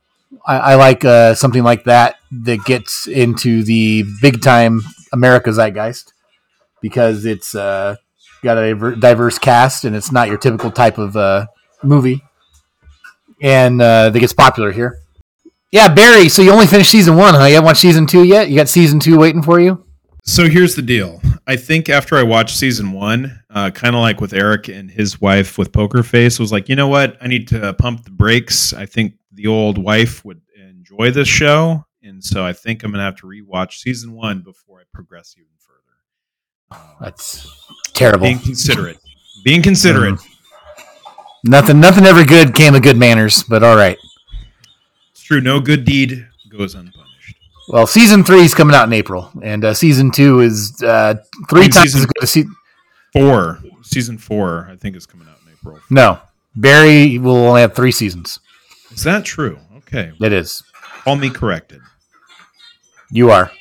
[0.46, 4.82] I, I like uh, something like that that gets into the big time
[5.14, 6.12] America zeitgeist
[6.82, 7.96] because it's uh,
[8.44, 11.48] got a diver- diverse cast and it's not your typical type of uh,
[11.82, 12.22] movie,
[13.42, 15.00] and uh, that gets popular here.
[15.76, 16.30] Yeah, Barry.
[16.30, 17.48] So you only finished season one, huh?
[17.48, 18.48] You haven't watched season two yet.
[18.48, 19.84] You got season two waiting for you.
[20.24, 21.22] So here's the deal.
[21.48, 25.20] I think after I watched season one, uh, kind of like with Eric and his
[25.20, 27.18] wife with Poker Face, was like, you know what?
[27.20, 28.72] I need to pump the brakes.
[28.72, 33.04] I think the old wife would enjoy this show, and so I think I'm gonna
[33.04, 36.80] have to rewatch season one before I progress even further.
[36.82, 37.54] Um, That's
[37.92, 38.28] terrible.
[38.28, 39.00] being considerate,
[39.44, 40.22] being considerate.
[41.44, 43.98] Nothing, nothing ever good came of good manners, but all right.
[45.26, 45.42] True.
[45.42, 47.36] No good deed goes unpunished.
[47.68, 51.16] Well, season three is coming out in April, and uh, season two is uh,
[51.50, 52.46] three times season- as good as se-
[53.14, 55.80] Four, season four, I think is coming out in April.
[55.90, 56.20] No,
[56.56, 58.40] Barry will only have three seasons.
[58.92, 59.58] Is that true?
[59.78, 60.62] Okay, It is.
[61.04, 61.80] call me corrected.
[63.12, 63.52] You are.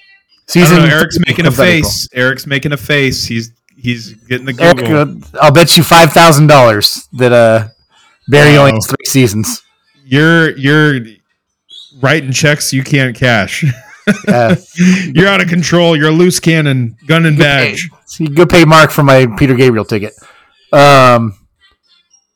[0.46, 0.78] Season.
[0.78, 1.64] know, Eric's making a April.
[1.66, 2.08] face.
[2.12, 3.24] Eric's making a face.
[3.24, 5.22] He's he's getting the Eric, Google.
[5.34, 7.68] uh, I'll bet you five thousand dollars that uh,
[8.28, 9.62] Barry only has three seasons.
[10.04, 11.00] You're you're
[12.00, 13.62] writing checks you can't cash.
[14.26, 15.96] You're out of control.
[15.96, 17.88] You're a loose cannon, gun and badge.
[18.06, 20.12] so you go pay Mark for my Peter Gabriel ticket.
[20.72, 21.38] Um,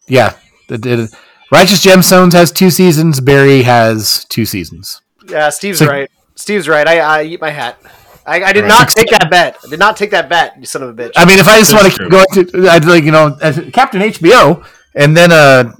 [0.07, 0.35] yeah,
[0.69, 1.19] the, the-
[1.51, 3.21] Righteous Gemstones has two seasons.
[3.21, 5.01] Barry has two seasons.
[5.29, 6.11] Yeah, Steve's So- right.
[6.35, 6.87] Steve's right.
[6.87, 7.79] I, I eat my hat.
[8.27, 8.69] I, I did Right.
[8.69, 9.57] not take that bet.
[9.65, 11.13] I did not take that bet, you son of a bitch.
[11.17, 13.35] I mean, if I just want to keep going to, I'd like you know,
[13.73, 15.73] Captain HBO, and then uh,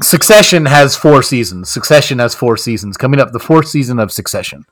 [0.00, 1.68] Succession has four seasons.
[1.68, 3.32] Succession has four seasons coming up.
[3.32, 4.64] The fourth season of Succession.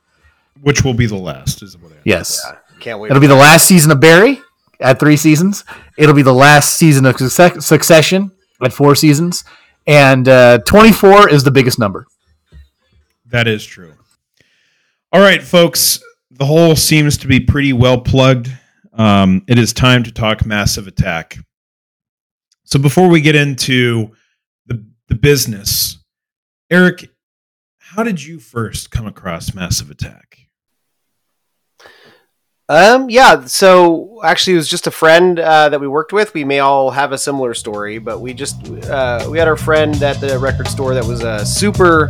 [0.61, 2.41] Which will be the last, is what I Yes,
[2.79, 3.11] Can't wait.
[3.11, 4.41] it'll be the last season of Barry
[4.79, 5.63] at three seasons.
[5.97, 8.31] It'll be the last season of Succe- Succession
[8.63, 9.43] at four seasons,
[9.87, 12.05] and uh, twenty-four is the biggest number.
[13.27, 13.93] That is true.
[15.13, 16.03] All right, folks.
[16.31, 18.51] The hole seems to be pretty well plugged.
[18.93, 21.37] Um, it is time to talk massive attack.
[22.63, 24.11] So before we get into
[25.11, 25.97] the business,
[26.69, 27.09] Eric,
[27.79, 30.47] how did you first come across massive attack?
[32.69, 33.43] Um, yeah.
[33.43, 36.33] So actually, it was just a friend uh, that we worked with.
[36.33, 40.01] We may all have a similar story, but we just uh, we had our friend
[40.01, 42.07] at the record store that was a super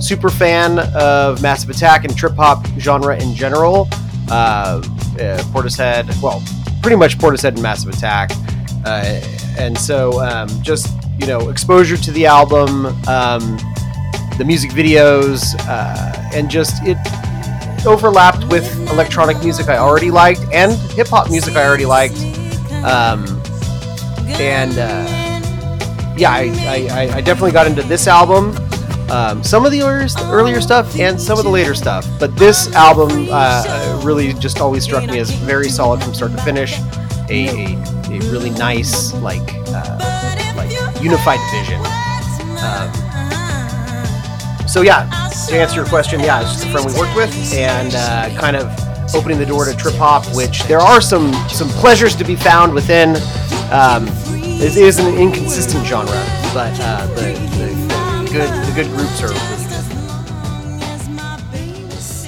[0.00, 3.88] super fan of Massive Attack and trip hop genre in general.
[4.30, 6.40] Uh, uh, Portishead, well,
[6.82, 8.30] pretty much Portishead and Massive Attack,
[8.84, 9.20] uh,
[9.58, 13.56] and so um, just you know exposure to the album, um,
[14.38, 16.96] the music videos, uh, and just it
[17.86, 22.16] overlapped with electronic music I already liked and hip hop music I already liked.
[22.84, 23.24] Um,
[24.40, 28.56] and uh, yeah, I, I, I- definitely got into this album.
[29.10, 32.72] Um, some of the earlier, earlier stuff and some of the later stuff, but this
[32.74, 36.78] album uh, really just always struck me as very solid from start to finish.
[37.28, 37.76] A, a,
[38.08, 40.13] a really nice, like, uh,
[41.04, 41.80] unified vision.
[42.64, 42.88] Um,
[44.66, 45.08] so yeah,
[45.48, 48.56] to answer your question, yeah, it's just a friend we worked with, and uh, kind
[48.56, 48.66] of
[49.14, 52.72] opening the door to trip hop, which there are some some pleasures to be found
[52.72, 53.10] within.
[53.70, 54.08] Um,
[54.56, 56.06] it is an inconsistent genre,
[56.54, 57.66] but uh, the, the,
[58.24, 59.34] the good the good groups are.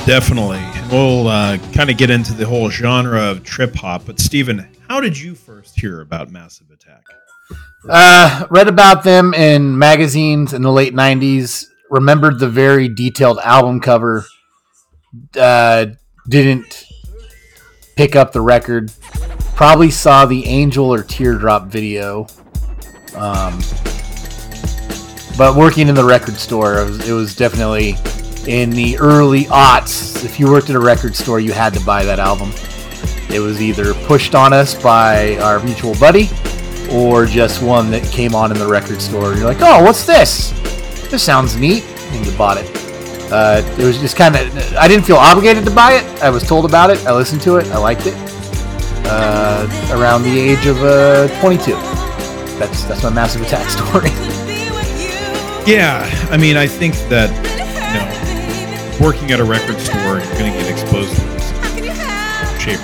[0.06, 0.62] Definitely.
[0.92, 4.04] We'll uh, kind of get into the whole genre of trip hop.
[4.06, 7.02] But Stephen, how did you first hear about Massive Attack?
[7.88, 11.66] Uh, read about them in magazines in the late '90s.
[11.90, 14.24] Remembered the very detailed album cover.
[15.38, 15.86] Uh,
[16.28, 16.84] didn't
[17.96, 18.90] pick up the record.
[19.54, 22.26] Probably saw the Angel or Teardrop video.
[23.14, 23.58] Um,
[25.38, 27.94] but working in the record store, it was, it was definitely
[28.46, 30.24] in the early aughts.
[30.24, 32.52] If you worked at a record store, you had to buy that album.
[33.30, 36.28] It was either pushed on us by our mutual buddy
[36.92, 39.34] or just one that came on in the record store.
[39.34, 40.50] You're like, oh, what's this?
[41.10, 42.70] This sounds neat, and you bought it.
[43.30, 44.74] Uh, it was just kind of.
[44.76, 46.22] I didn't feel obligated to buy it.
[46.22, 47.04] I was told about it.
[47.06, 47.66] I listened to it.
[47.68, 48.14] I liked it.
[49.08, 51.72] Uh, around the age of uh, 22.
[52.58, 54.10] That's that's my massive attack story.
[55.66, 57.30] Yeah, I mean, I think that
[57.90, 62.58] you know, working at a record store, you're going to get exposed to this in
[62.60, 62.80] shape.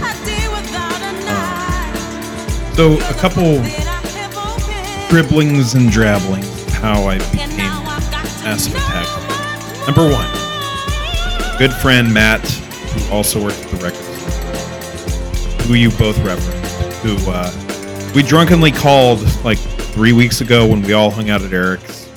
[2.75, 3.61] So, a couple
[5.13, 7.55] dribblings and drabblings how I became
[8.45, 9.87] Massive Attack.
[9.87, 10.27] Number one,
[11.59, 18.13] good friend Matt, who also worked at the record who you both referenced, who uh,
[18.15, 22.09] we drunkenly called like three weeks ago when we all hung out at Eric's.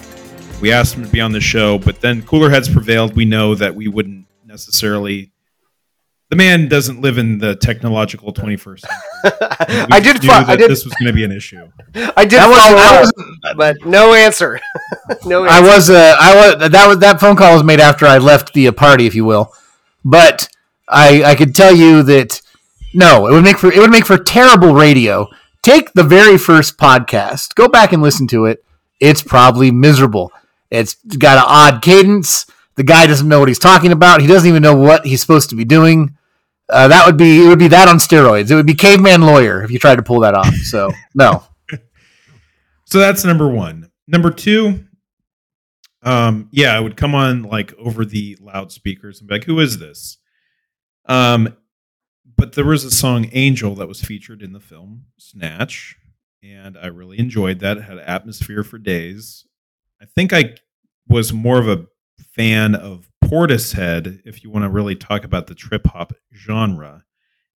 [0.61, 3.13] We asked him to be on the show, but then cooler heads prevailed.
[3.13, 5.33] We know that we wouldn't necessarily.
[6.29, 8.97] The man doesn't live in the technological 21st century.
[9.91, 10.23] I did.
[10.23, 10.71] knew Fo- I that did.
[10.71, 11.67] this was going to be an issue.
[12.17, 13.13] I did That was- follow that
[13.51, 14.59] up, but no answer.
[15.25, 15.55] no answer.
[15.55, 18.53] I was uh, I was that was that phone call was made after I left
[18.53, 19.53] the uh, party, if you will.
[20.03, 20.49] But
[20.89, 22.41] I I could tell you that
[22.93, 25.27] no, it would make for it would make for terrible radio
[25.61, 28.63] take the very first podcast, go back and listen to it.
[28.99, 30.31] It's probably miserable.
[30.71, 32.45] It's got an odd cadence.
[32.75, 34.21] The guy doesn't know what he's talking about.
[34.21, 36.17] He doesn't even know what he's supposed to be doing.
[36.67, 37.47] Uh, that would be it.
[37.47, 38.49] Would be that on steroids.
[38.51, 40.53] It would be caveman lawyer if you tried to pull that off.
[40.55, 41.43] So no,
[42.85, 43.91] So that's number one.
[44.07, 44.85] Number two,
[46.03, 49.79] um, yeah, I would come on like over the loudspeakers and be like, "Who is
[49.79, 50.17] this?"
[51.05, 51.55] Um,
[52.35, 55.95] but there was a song "Angel" that was featured in the film Snatch,
[56.43, 57.77] and I really enjoyed that.
[57.77, 59.45] It had atmosphere for days.
[60.01, 60.55] I think I
[61.07, 61.85] was more of a
[62.35, 67.03] fan of Portishead, if you want to really talk about the trip hop genre.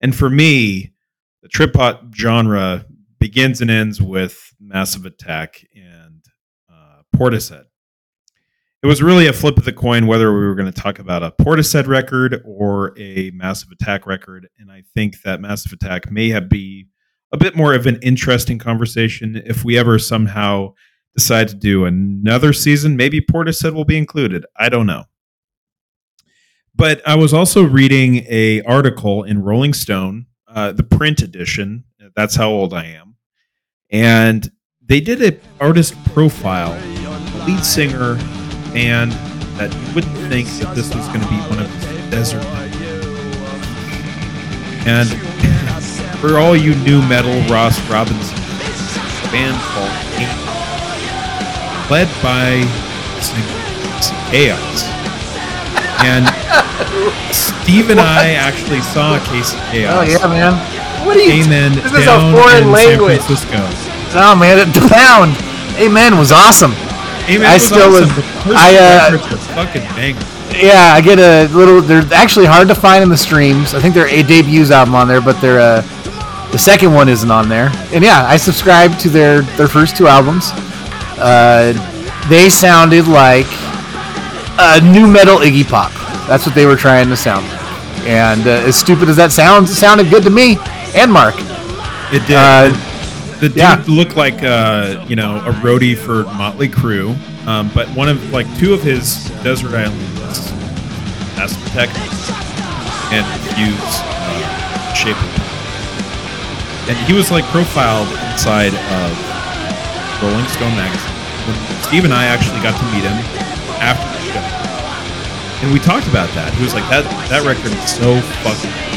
[0.01, 0.93] And for me,
[1.43, 2.87] the trip hop genre
[3.19, 6.25] begins and ends with Massive Attack and
[6.73, 7.65] uh, Portishead.
[8.83, 11.25] It was really a flip of the coin whether we were going to talk about
[11.25, 16.29] a Portishead record or a Massive Attack record, and I think that Massive Attack may
[16.29, 16.87] have be
[17.33, 20.75] a bit more of an interesting conversation if we ever somehow
[21.15, 22.97] decide to do another season.
[22.97, 24.47] Maybe Portishead will be included.
[24.57, 25.05] I don't know.
[26.75, 31.85] But I was also reading a article in Rolling Stone, uh, the print edition.
[32.15, 33.17] That's how old I am,
[33.91, 34.51] and
[34.85, 38.15] they did an artist profile, a lead singer,
[38.73, 39.13] band
[39.59, 42.45] that you wouldn't think that this was going to be one of the desert.
[44.87, 45.09] And
[46.21, 48.39] for all you new metal, Ross Robinson,
[49.31, 50.58] band called
[51.91, 52.63] led by
[54.31, 54.85] Chaos.
[56.05, 56.27] And
[57.35, 59.95] Steve and I actually saw Casey Chaos.
[59.97, 60.53] oh yeah, man.
[61.07, 61.45] What are you?
[61.45, 61.73] Amen.
[61.75, 63.21] This is a foreign language.
[63.21, 64.19] San Francisco.
[64.19, 65.35] Oh man, the pound.
[65.81, 66.73] Amen was awesome.
[67.29, 68.09] Amen I was still awesome.
[68.49, 69.19] was- I, uh,
[69.55, 70.21] fucking banger.
[70.57, 71.81] Yeah, I get a little.
[71.83, 73.75] They're actually hard to find in the streams.
[73.75, 75.83] I think their a debuts album on there, but their uh,
[76.53, 77.71] the second one isn't on there.
[77.93, 80.53] And yeah, I subscribed to their their first two albums.
[81.19, 81.73] Uh,
[82.29, 83.47] they sounded like
[84.59, 85.93] a new metal Iggy Pop.
[86.27, 87.59] That's what they were trying to sound like.
[88.07, 90.57] And uh, as stupid as that sounds, it sounded good to me
[90.95, 91.35] and Mark.
[92.13, 92.37] It did.
[92.37, 92.69] Uh,
[93.41, 93.85] the dude yeah.
[93.87, 97.15] looked like uh, you know a roadie for Motley Crue,
[97.47, 100.51] um, but one of like two of his Desert Island lists,
[101.37, 101.91] Massive Attack
[103.13, 105.17] and Fuse uh, Shape
[106.89, 109.28] and he was like profiled inside of
[110.23, 111.17] Rolling Stone magazine.
[111.47, 113.19] When Steve and I actually got to meet him
[113.79, 114.45] after the show,
[115.65, 116.53] and we talked about that.
[116.55, 118.89] He was like, "That that record is so fucking." good."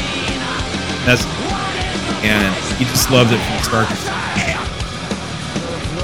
[1.06, 1.26] That's
[2.22, 4.22] and he just loved it from start to.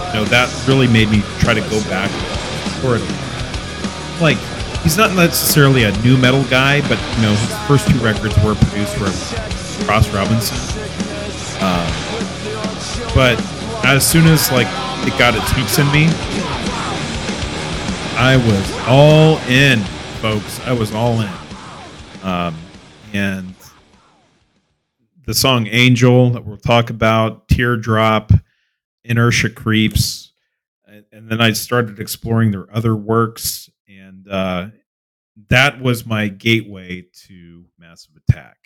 [0.09, 2.11] You know, that really made me try to go back
[2.81, 3.03] for it.
[4.21, 4.39] Like,
[4.83, 8.55] he's not necessarily a new metal guy, but you know, his first two records were
[8.55, 9.05] produced for
[9.87, 10.57] Ross Robinson.
[11.63, 11.87] Um,
[13.15, 13.39] but
[13.85, 14.67] as soon as like
[15.09, 16.07] it got its hooks in me,
[18.19, 19.81] I was all in,
[20.21, 20.61] folks.
[20.61, 21.33] I was all in.
[22.23, 22.55] Um,
[23.15, 23.55] and
[25.25, 28.33] the song Angel that we'll talk about, Teardrop,
[29.05, 30.33] Inertia Creeps.
[30.87, 33.71] And, then I started exploring their other works.
[33.89, 34.69] And uh,
[35.49, 38.57] that was my gateway to Massive Attack.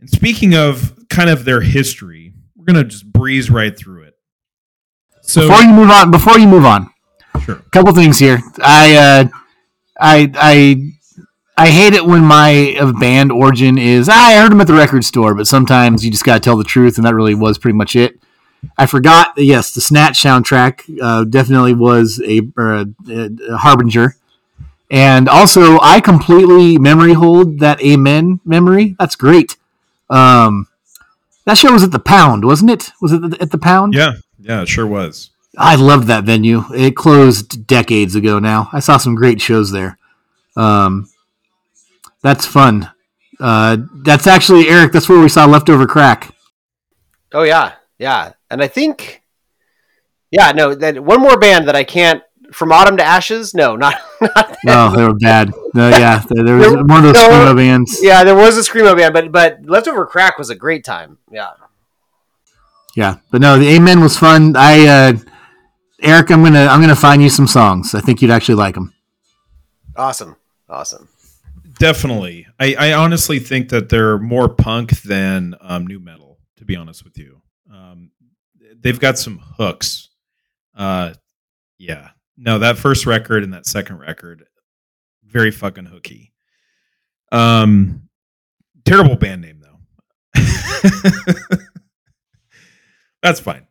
[0.00, 4.03] And speaking of kind of their history, we're going to just breeze right through it.
[5.26, 6.90] So, before you move on, before you move on,
[7.42, 7.56] sure.
[7.72, 8.40] couple things here.
[8.62, 9.38] I uh,
[9.98, 10.92] I I
[11.56, 14.74] I hate it when my uh, band origin is "Ah, I heard them at the
[14.74, 17.76] record store, but sometimes you just gotta tell the truth, and that really was pretty
[17.76, 18.20] much it.
[18.76, 19.32] I forgot.
[19.36, 22.86] Yes, the Snatch soundtrack uh, definitely was a, a,
[23.50, 24.16] a harbinger,
[24.90, 28.94] and also I completely memory hold that Amen memory.
[28.98, 29.56] That's great.
[30.10, 30.68] Um,
[31.46, 32.90] that show was at the Pound, wasn't it?
[33.00, 33.94] Was it at the Pound?
[33.94, 34.14] Yeah.
[34.44, 35.30] Yeah, it sure was.
[35.56, 36.64] I loved that venue.
[36.74, 38.68] It closed decades ago now.
[38.72, 39.96] I saw some great shows there.
[40.56, 41.08] Um,
[42.22, 42.90] that's fun.
[43.40, 44.92] Uh, that's actually Eric.
[44.92, 46.34] That's where we saw Leftover Crack.
[47.32, 49.22] Oh yeah, yeah, and I think,
[50.30, 52.22] yeah, no, that one more band that I can't.
[52.52, 55.52] From Autumn to Ashes, no, not, not No, they were bad.
[55.72, 57.28] No, yeah, there, there was There- one of those no.
[57.28, 57.98] screamo bands.
[58.00, 61.18] yeah, there was a screamo band, but but Leftover Crack was a great time.
[61.32, 61.48] Yeah,
[62.96, 64.54] Yeah, but no, the Amen was fun.
[64.56, 65.12] I, uh,
[66.00, 67.94] Eric, I'm gonna I'm gonna find you some songs.
[67.94, 68.92] I think you'd actually like them.
[69.96, 70.36] awesome,
[70.68, 71.08] awesome.
[71.78, 72.46] Definitely.
[72.60, 77.02] I, I honestly think that they're more punk than um, new metal, to be honest
[77.04, 77.42] with you.
[77.72, 78.12] Um,
[78.80, 80.10] they've got some hooks.
[80.76, 81.14] Uh,
[81.78, 82.10] yeah.
[82.36, 84.44] No, that first record and that second record,
[85.24, 86.32] very fucking hooky.
[87.32, 88.08] Um,
[88.84, 90.40] terrible band name, though.
[93.24, 93.66] That's fine.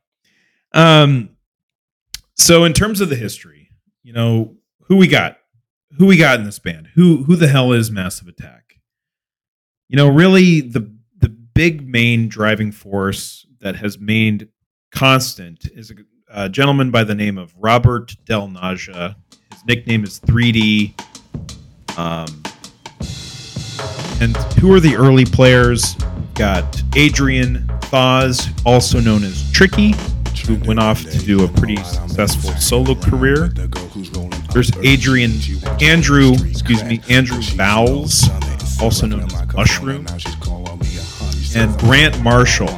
[0.74, 1.30] Um,
[2.34, 3.70] so in terms of the history,
[4.02, 4.56] you know,
[4.88, 5.38] who we got,
[6.00, 8.80] who we got in this band, who who the hell is Massive Attack?
[9.90, 14.50] You know, really the the big main driving force that has made
[14.92, 15.96] constant is a,
[16.46, 19.16] a gentleman by the name of Robert Del Naja.
[19.52, 21.00] His nickname is 3D.
[21.96, 22.42] Um,
[24.20, 25.96] and who are the early players?
[26.00, 29.94] We've got Adrian Thaws, also known as Tricky,
[30.48, 33.50] who went off to do a pretty successful solo career.
[34.52, 35.34] There's Adrian
[35.80, 38.28] Andrew, excuse me, Andrew Vowles,
[38.82, 40.08] also known as Mushroom,
[41.56, 42.70] and Grant Marshall,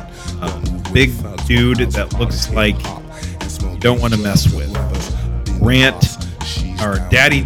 [0.41, 1.13] a big
[1.47, 2.75] dude that looks like
[3.71, 4.69] you don't want to mess with.
[5.61, 6.17] Grant,
[6.81, 7.43] or Daddy.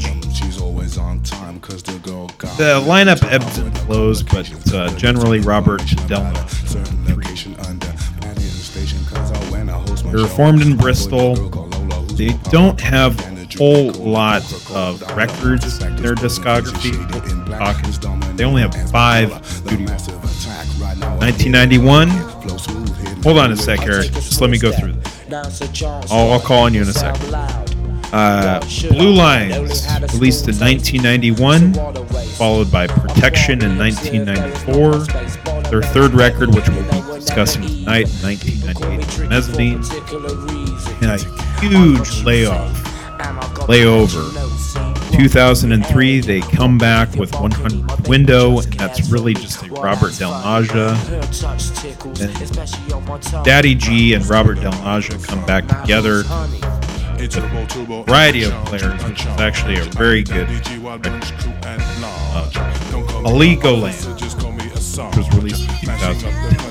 [2.58, 6.99] The lineup ebbs and flows, but uh, generally Robert Delma.
[10.12, 11.36] They're formed in Bristol.
[12.16, 16.96] They don't have a whole lot of records in their discography.
[18.38, 19.88] They only have five studio.
[21.20, 22.10] 1991.
[23.24, 24.12] Hold on a sec, Eric.
[24.12, 25.82] Just let me go through this.
[26.12, 27.34] I'll, I'll call on you in a second.
[28.12, 28.60] Uh,
[28.90, 31.74] Blue Lines, released in 1991,
[32.36, 35.70] followed by Protection in 1994.
[35.70, 39.84] Their third record, which we'll be discussing tonight, in 1998, Mezzanine.
[41.02, 41.18] A
[41.60, 42.72] huge layoff,
[43.68, 44.48] layover.
[45.12, 50.96] 2003, they come back with 100 Window, and that's really just a Robert Del Naja.
[52.22, 56.24] And Daddy G and Robert Del Naja come back together
[58.06, 61.00] variety of players, which is actually a very good uh,
[63.26, 66.69] Heligoland, which was released in 2010.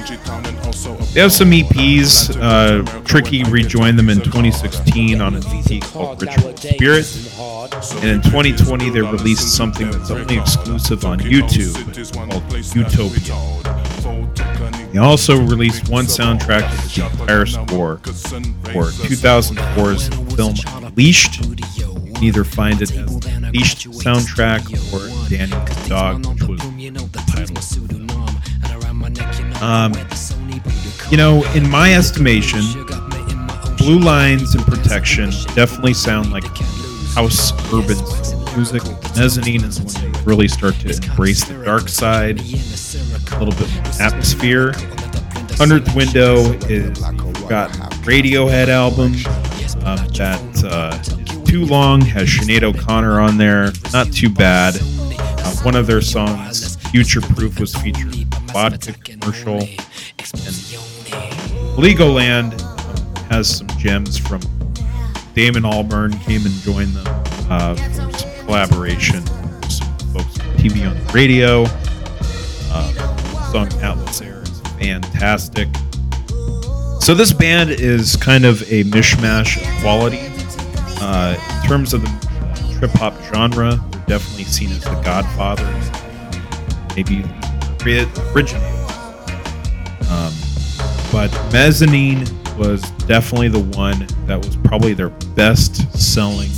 [1.13, 2.37] They have some EPs.
[2.41, 7.07] Uh, Tricky rejoined them in 2016 on an EP called Ritual Spirit.
[8.03, 11.75] And in 2020, they released something that's only exclusive on YouTube
[12.15, 12.43] called
[12.75, 13.59] Eutopia.
[14.93, 20.55] They also released one soundtrack to the entire score for 2004's film
[20.85, 21.43] Unleashed.
[21.43, 27.57] Can either find it as Unleashed soundtrack or Danny the Dog, which was the title.
[29.63, 29.93] Um,
[31.11, 32.61] you know, in my estimation,
[33.77, 36.45] Blue Lines and Protection definitely sound like
[37.15, 37.97] house urban
[38.55, 38.83] music.
[39.17, 44.03] Mezzanine is when they really start to embrace the dark side, a little bit more
[44.03, 44.73] atmosphere.
[45.57, 46.99] Hundredth Window is
[47.49, 47.71] got
[48.05, 49.15] Radiohead album
[49.87, 52.01] um, that uh, too long.
[52.03, 53.73] Has Sinead O'Connor on there.
[53.93, 54.77] Not too bad.
[54.81, 59.61] Uh, one of their songs, Future Proof, was featured in a vodka commercial.
[59.61, 60.98] And
[61.79, 62.61] Legoland
[63.29, 64.41] has some gems from
[65.35, 67.07] Damon Albarn came and joined them
[67.49, 69.25] uh, for some collaboration.
[69.71, 71.67] Some folks on TV on the radio.
[72.73, 75.69] Uh, song Atlas Air is fantastic.
[77.01, 80.19] So this band is kind of a mishmash of quality.
[81.01, 85.91] Uh, in terms of the trip hop genre, they're definitely seen as the Godfathers,
[86.97, 87.23] maybe
[87.85, 88.75] the originators.
[90.11, 90.48] Um,
[91.19, 92.25] but Mezzanine
[92.57, 96.49] was definitely the one that was probably their best selling,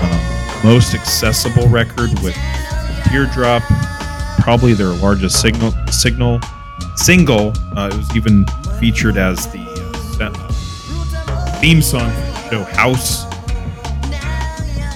[0.00, 2.36] um, most accessible record with
[3.04, 3.62] Teardrop,
[4.40, 6.40] probably their largest signal signal
[6.96, 7.52] single.
[7.76, 8.44] Uh, it was even
[8.80, 9.64] featured as the
[10.20, 13.24] uh, theme song for the show House.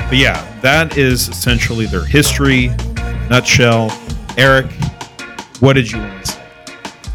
[0.08, 2.72] But yeah, that is essentially their history,
[3.30, 3.96] nutshell.
[4.36, 4.66] Eric,
[5.60, 6.19] what did you?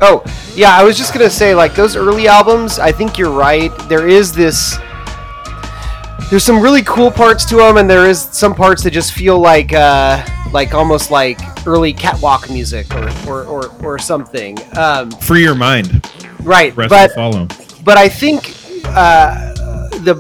[0.02, 0.24] Oh,
[0.56, 2.80] yeah, I was just gonna say, like those early albums.
[2.80, 3.72] I think you're right.
[3.90, 4.78] There is this.
[6.30, 9.38] There's some really cool parts to them, and there is some parts that just feel
[9.40, 14.58] like, uh, like almost like early catwalk music or or, or, or something.
[14.78, 16.10] Um, Free your mind.
[16.42, 17.48] right, Rest but follow.
[17.84, 19.54] but I think uh,
[20.04, 20.16] the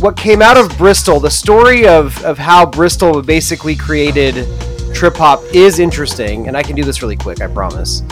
[0.00, 4.46] what came out of Bristol, the story of of how Bristol basically created
[4.92, 8.02] trip hop is interesting, and I can do this really quick, I promise.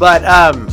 [0.00, 0.66] But um,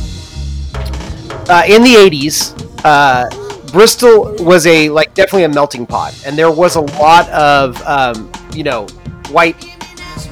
[1.50, 3.28] uh, in the '80s, uh,
[3.70, 8.32] Bristol was a like definitely a melting pot, and there was a lot of um,
[8.54, 8.86] you know
[9.28, 9.62] white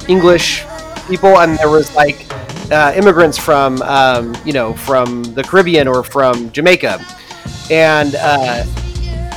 [0.09, 0.65] English
[1.07, 2.25] people, and there was like
[2.71, 6.99] uh, immigrants from um, you know from the Caribbean or from Jamaica,
[7.69, 8.65] and uh,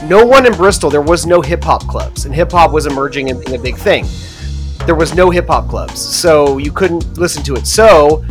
[0.08, 0.88] no one in Bristol.
[0.88, 3.76] There was no hip hop clubs, and hip hop was emerging and being a big
[3.76, 4.06] thing.
[4.86, 7.66] There was no hip hop clubs, so you couldn't listen to it.
[7.66, 8.24] So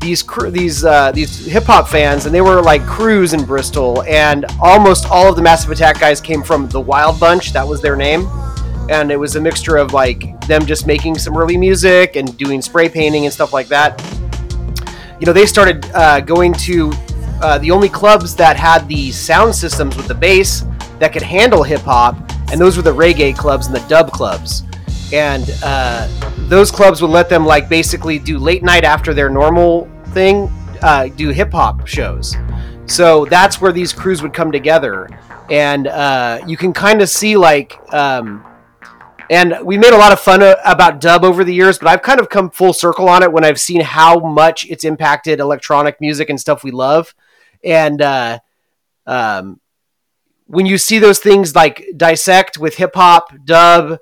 [0.00, 4.44] these these uh, these hip hop fans, and they were like crews in Bristol, and
[4.60, 7.52] almost all of the Massive Attack guys came from the Wild Bunch.
[7.52, 8.28] That was their name,
[8.88, 12.62] and it was a mixture of like them just making some early music and doing
[12.62, 14.00] spray painting and stuff like that.
[15.20, 16.92] You know, they started uh, going to
[17.42, 20.64] uh, the only clubs that had the sound systems with the bass
[20.98, 22.16] that could handle hip hop,
[22.50, 24.62] and those were the reggae clubs and the dub clubs.
[25.12, 26.08] And uh,
[26.48, 30.50] those clubs would let them like basically do late night after their normal thing,
[30.82, 32.36] uh, do hip hop shows.
[32.86, 35.08] So that's where these crews would come together,
[35.50, 37.78] and uh, you can kind of see like.
[37.92, 38.44] Um,
[39.30, 42.00] and we made a lot of fun uh, about dub over the years, but I've
[42.00, 46.00] kind of come full circle on it when I've seen how much it's impacted electronic
[46.00, 47.14] music and stuff we love.
[47.62, 48.38] And uh,
[49.06, 49.60] um,
[50.46, 53.98] when you see those things like dissect with hip hop, dub,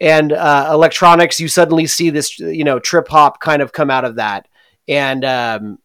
[0.00, 4.04] and uh, electronics, you suddenly see this, you know, trip hop kind of come out
[4.04, 4.48] of that.
[4.88, 5.78] And um,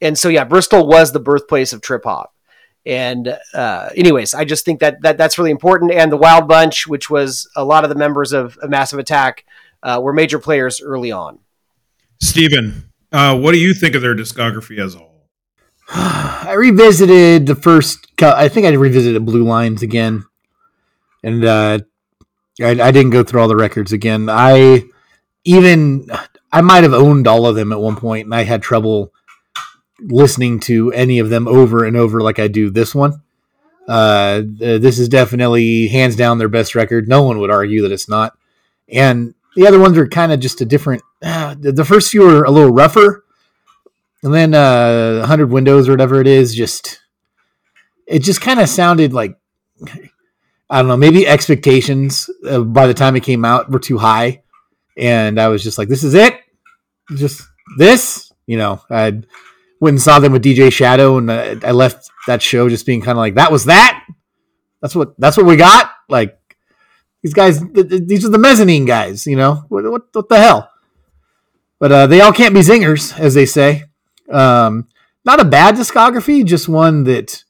[0.00, 2.34] and so yeah, Bristol was the birthplace of trip hop.
[2.86, 5.92] And uh, anyways, I just think that, that that's really important.
[5.92, 9.46] And the Wild Bunch, which was a lot of the members of, of Massive Attack,
[9.82, 11.38] uh, were major players early on.
[12.20, 15.28] Steven, uh, what do you think of their discography as a whole?
[15.88, 18.14] I revisited the first.
[18.16, 20.24] cou- I think I revisited Blue Lines again,
[21.22, 21.78] and uh,
[22.60, 24.28] I, I didn't go through all the records again.
[24.28, 24.84] I
[25.44, 26.08] even
[26.52, 29.12] I might have owned all of them at one point, and I had trouble
[30.00, 33.22] listening to any of them over and over like I do this one.
[33.86, 37.08] Uh, this is definitely hands down their best record.
[37.08, 38.36] No one would argue that it's not.
[38.88, 41.02] And the other ones are kind of just a different.
[41.22, 43.24] Uh, the the first few are a little rougher,
[44.22, 47.00] and then uh, 100 Windows or whatever it is, just
[48.06, 49.38] it just kind of sounded like
[50.74, 50.96] I don't know.
[50.96, 54.42] Maybe expectations uh, by the time it came out were too high,
[54.96, 56.34] and I was just like, "This is it,
[57.14, 57.42] just
[57.78, 59.22] this." You know, I
[59.78, 63.00] went and saw them with DJ Shadow, and uh, I left that show just being
[63.00, 64.04] kind of like, "That was that."
[64.82, 65.92] That's what that's what we got.
[66.08, 66.38] Like
[67.22, 69.28] these guys, th- th- these are the mezzanine guys.
[69.28, 69.84] You know what?
[69.84, 70.70] What, what the hell?
[71.78, 73.84] But uh, they all can't be zingers, as they say.
[74.28, 74.88] Um,
[75.24, 77.43] not a bad discography, just one that,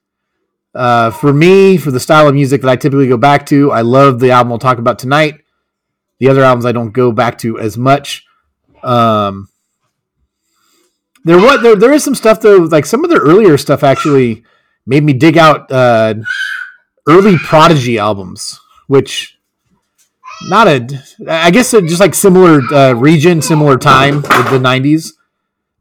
[0.75, 3.83] uh, for me, for the style of music that I typically go back to, I
[3.83, 5.41] love the album we'll talk about tonight.
[6.19, 8.25] The other albums I don't go back to as much.
[8.83, 9.49] Um,
[11.25, 14.45] there what there there is some stuff though, like some of their earlier stuff actually
[14.87, 16.15] made me dig out uh,
[17.09, 19.39] early Prodigy albums, which
[20.49, 20.87] not a
[21.29, 25.13] I guess just like similar uh, region, similar time the '90s.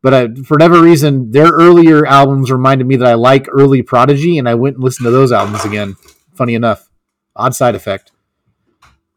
[0.03, 4.37] But uh, for whatever reason, their earlier albums reminded me that I like early Prodigy,
[4.37, 5.95] and I went and listened to those albums again.
[6.35, 6.89] Funny enough,
[7.35, 8.11] odd side effect.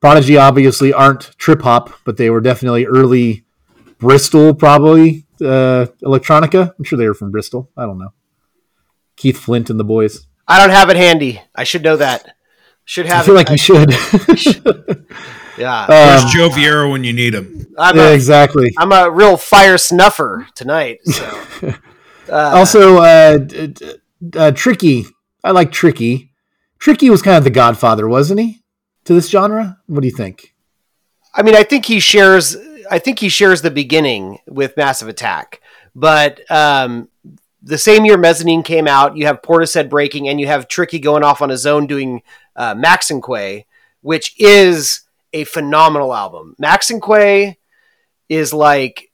[0.00, 3.44] Prodigy obviously aren't trip hop, but they were definitely early
[3.98, 6.72] Bristol, probably uh, electronica.
[6.78, 7.68] I'm sure they were from Bristol.
[7.76, 8.12] I don't know.
[9.16, 10.28] Keith Flint and the boys.
[10.46, 11.42] I don't have it handy.
[11.54, 12.36] I should know that.
[12.84, 13.22] Should have.
[13.22, 13.38] I feel it.
[13.38, 13.50] like
[14.28, 15.06] you should.
[15.58, 15.86] yeah.
[15.88, 17.66] Where's Um, Joe Vieira when you need him?
[17.78, 18.72] I'm, yeah, a, exactly.
[18.78, 21.00] I'm a real fire snuffer tonight.
[21.04, 21.74] So.
[22.28, 23.94] Uh, also, uh, d- d-
[24.36, 25.04] uh, Tricky.
[25.44, 26.32] I like Tricky.
[26.80, 28.62] Tricky was kind of the godfather, wasn't he,
[29.04, 29.78] to this genre?
[29.86, 30.52] What do you think?
[31.32, 32.56] I mean, I think he shares.
[32.90, 35.60] I think he shares the beginning with Massive Attack,
[35.94, 37.08] but um,
[37.62, 41.22] the same year Mezzanine came out, you have Portishead breaking, and you have Tricky going
[41.22, 42.22] off on his own doing
[42.56, 43.66] uh, Maxinquaye,
[44.00, 45.02] which is
[45.36, 46.54] a phenomenal album.
[46.60, 47.56] Maxinquaye
[48.28, 49.10] is like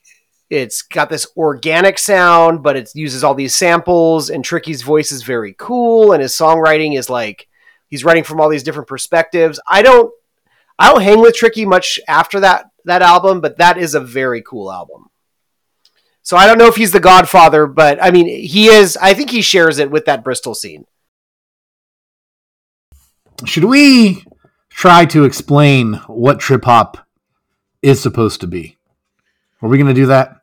[0.50, 5.22] it's got this organic sound, but it uses all these samples, and Tricky's voice is
[5.22, 7.48] very cool, and his songwriting is like
[7.88, 9.58] he's writing from all these different perspectives.
[9.68, 10.12] I don't
[10.78, 14.42] I don't hang with Tricky much after that that album, but that is a very
[14.42, 15.08] cool album.
[16.22, 18.96] So I don't know if he's the Godfather, but I mean he is.
[18.96, 20.84] I think he shares it with that Bristol scene.
[23.44, 24.24] Should we
[24.74, 26.98] try to explain what trip hop
[27.82, 28.76] is supposed to be?
[29.60, 30.36] Are we going to do that?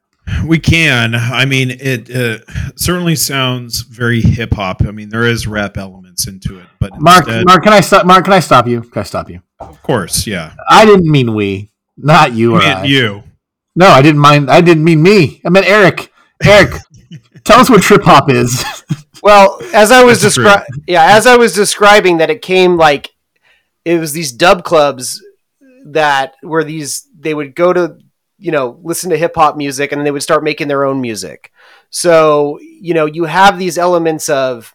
[0.45, 1.15] We can.
[1.15, 2.37] I mean, it uh,
[2.75, 4.83] certainly sounds very hip hop.
[4.83, 8.05] I mean, there is rap elements into it, but Mark, instead- Mark, can I stop?
[8.05, 8.81] Mark, can I stop you?
[8.81, 9.41] Can I stop you?
[9.59, 10.53] of course, yeah.
[10.69, 12.83] I didn't mean we, not you or I I.
[12.85, 13.23] you.
[13.75, 14.49] No, I didn't mind.
[14.49, 15.41] I didn't mean me.
[15.45, 16.13] I meant Eric.
[16.43, 16.73] Eric,
[17.43, 18.63] tell us what trip hop is.
[19.21, 23.09] Well, as I was describing, yeah, as I was describing that it came like
[23.85, 25.23] it was these dub clubs
[25.85, 27.97] that were these they would go to
[28.37, 31.51] you know listen to hip hop music and they would start making their own music.
[31.89, 34.73] So you know you have these elements of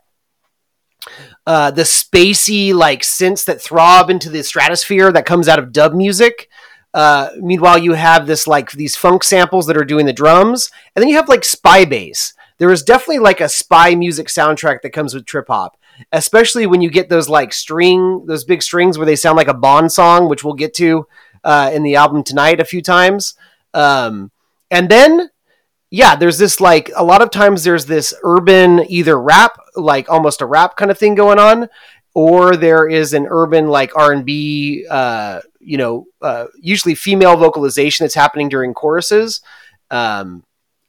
[1.46, 5.92] uh, the spacey like synths that throb into the stratosphere that comes out of dub
[5.92, 6.48] music.
[6.94, 11.02] Uh, meanwhile, you have this like these funk samples that are doing the drums, and
[11.02, 12.32] then you have like spy bass.
[12.58, 15.76] There is definitely like a spy music soundtrack that comes with trip hop,
[16.12, 19.54] especially when you get those like string, those big strings where they sound like a
[19.54, 21.06] Bond song, which we'll get to
[21.44, 23.34] uh, in the album tonight a few times.
[23.72, 24.30] Um,
[24.70, 25.30] and then
[25.94, 30.40] yeah, there's this like a lot of times there's this urban either rap, like almost
[30.40, 31.68] a rap kind of thing going on,
[32.14, 37.36] or there is an urban like R and B, uh, you know, uh, usually female
[37.36, 39.40] vocalization that's happening during choruses,
[39.92, 40.42] um,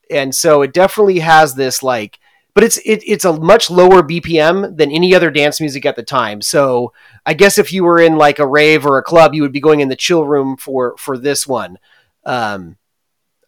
[0.10, 2.18] and so it definitely has this like,
[2.56, 6.04] but it's it, it's a much lower BPM than any other dance music at the
[6.04, 6.42] time.
[6.42, 6.94] So
[7.26, 9.60] I guess if you were in like a rave or a club, you would be
[9.60, 11.78] going in the chill room for for this one.
[12.26, 12.78] Um,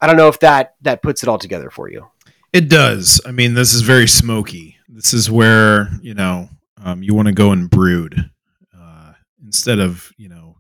[0.01, 2.05] I don't know if that that puts it all together for you.
[2.51, 3.21] It does.
[3.25, 4.77] I mean, this is very smoky.
[4.89, 6.49] This is where you know
[6.83, 8.29] um, you want to go and brood
[8.77, 10.57] uh, instead of you know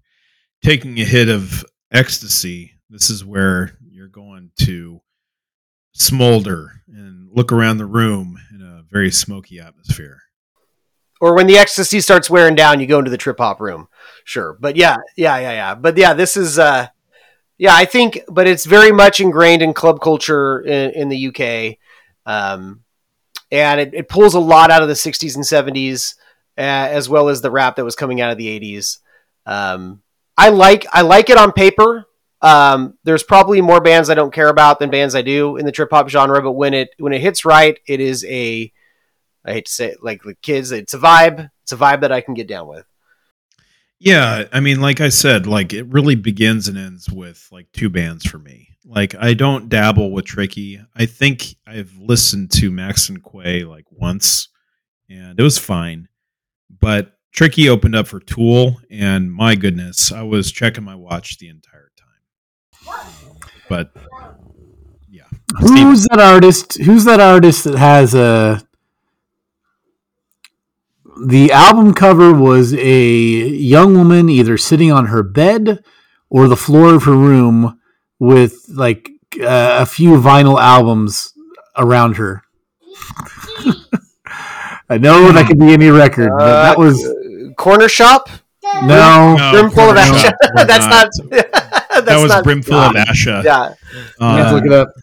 [0.63, 2.75] taking a hit of ecstasy.
[2.89, 5.01] This is where you're going to
[5.91, 6.76] smolder
[7.37, 10.23] look around the room in a very smoky atmosphere.
[11.21, 13.87] Or when the ecstasy starts wearing down, you go into the trip hop room.
[14.25, 15.75] Sure, but yeah, yeah, yeah, yeah.
[15.75, 16.87] But yeah, this is uh,
[17.59, 21.77] yeah, I think, but it's very much ingrained in club culture in, in the UK,
[22.25, 22.83] um,
[23.51, 26.15] and it, it pulls a lot out of the '60s and '70s,
[26.57, 28.97] uh, as well as the rap that was coming out of the '80s.
[29.45, 30.01] Um,
[30.37, 32.06] I like I like it on paper.
[32.41, 35.71] Um, there's probably more bands I don't care about than bands I do in the
[35.71, 38.71] trip hop genre, but when it when it hits right, it is a
[39.43, 41.49] I hate to say it, like the kids, it's a vibe.
[41.63, 42.85] It's a vibe that I can get down with.
[43.99, 47.89] Yeah, I mean, like I said, like it really begins and ends with like two
[47.89, 48.69] bands for me.
[48.85, 50.79] Like I don't dabble with Tricky.
[50.95, 54.49] I think I've listened to Maxinquaye like once,
[55.09, 56.09] and it was fine.
[56.69, 61.49] But Tricky opened up for Tool, and my goodness, I was checking my watch the
[61.49, 61.86] entire.
[63.69, 63.91] But
[65.09, 65.23] yeah,
[65.59, 66.77] Who's that artist?
[66.77, 68.61] Who's that artist that has a?
[71.25, 75.83] The album cover was a young woman either sitting on her bed
[76.29, 77.79] or the floor of her room
[78.19, 79.09] with like
[79.41, 81.33] uh, a few vinyl albums
[81.75, 82.43] around her.
[84.89, 87.03] I know that could be any record, but that was
[87.57, 88.29] Cornershop.
[88.83, 89.35] no.
[89.35, 90.31] No, Brimful of no, Asha.
[90.55, 91.09] we're that's not.
[92.05, 93.43] that's that was not, brimful of Asha.
[93.43, 93.73] Yeah.
[94.19, 94.93] You have to Uh, look it up.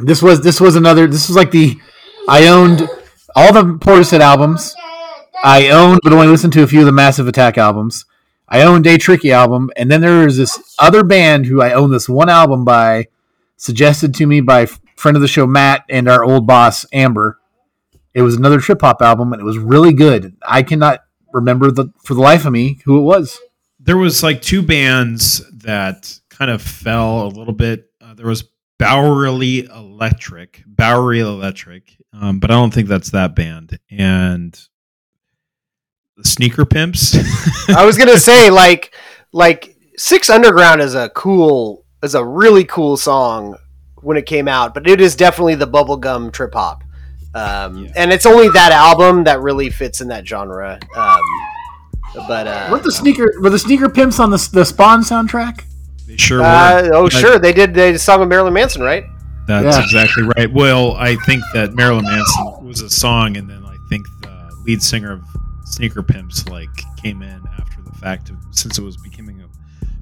[0.00, 1.06] This was this was another.
[1.06, 1.78] This was like the
[2.28, 2.88] I owned
[3.34, 4.74] all the Portishead albums.
[5.42, 8.04] I owned, but only listened to a few of the Massive Attack albums.
[8.48, 11.90] I owned a Tricky album, and then there was this other band who I own
[11.90, 13.06] this one album by,
[13.56, 14.66] suggested to me by
[14.96, 17.38] friend of the show Matt and our old boss Amber.
[18.14, 20.34] It was another trip hop album, and it was really good.
[20.42, 21.00] I cannot
[21.32, 23.38] remember the for the life of me who it was.
[23.88, 27.90] There was like two bands that kind of fell a little bit.
[28.02, 28.44] Uh, there was
[28.78, 33.78] Bowery Electric, Bowery Electric, um, but I don't think that's that band.
[33.90, 34.52] And
[36.18, 37.16] the Sneaker Pimps.
[37.70, 38.94] I was gonna say like
[39.32, 43.56] like Six Underground is a cool is a really cool song
[44.02, 46.84] when it came out, but it is definitely the bubblegum trip hop.
[47.34, 47.92] Um, Yeah.
[47.96, 50.78] and it's only that album that really fits in that genre.
[50.94, 51.20] Um,
[52.14, 55.64] but uh, What the sneaker were the sneaker pimps on the the Spawn soundtrack?
[56.06, 56.94] they sure uh, were.
[56.94, 59.04] oh But sure, they did they did a song with Marilyn Manson, right?
[59.46, 59.82] That's Yeah.
[59.82, 60.52] exactly right.
[60.52, 64.82] Well, I think that Marilyn Manson was a song, and then I think the lead
[64.82, 65.22] singer of
[65.64, 66.68] Sneaker Pimps like
[67.02, 69.48] came in after the fact, of, since it was becoming a,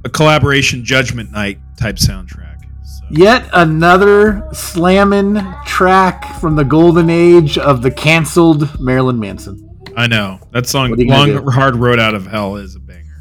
[0.04, 2.62] a collaboration Judgment Night type soundtrack.
[2.84, 3.04] So.
[3.11, 9.66] Yet another slamming track from the golden age of the canceled Marilyn Manson.
[9.97, 11.51] I know that song What are you "Long do?
[11.51, 13.18] Hard Road Out of Hell" is a banger.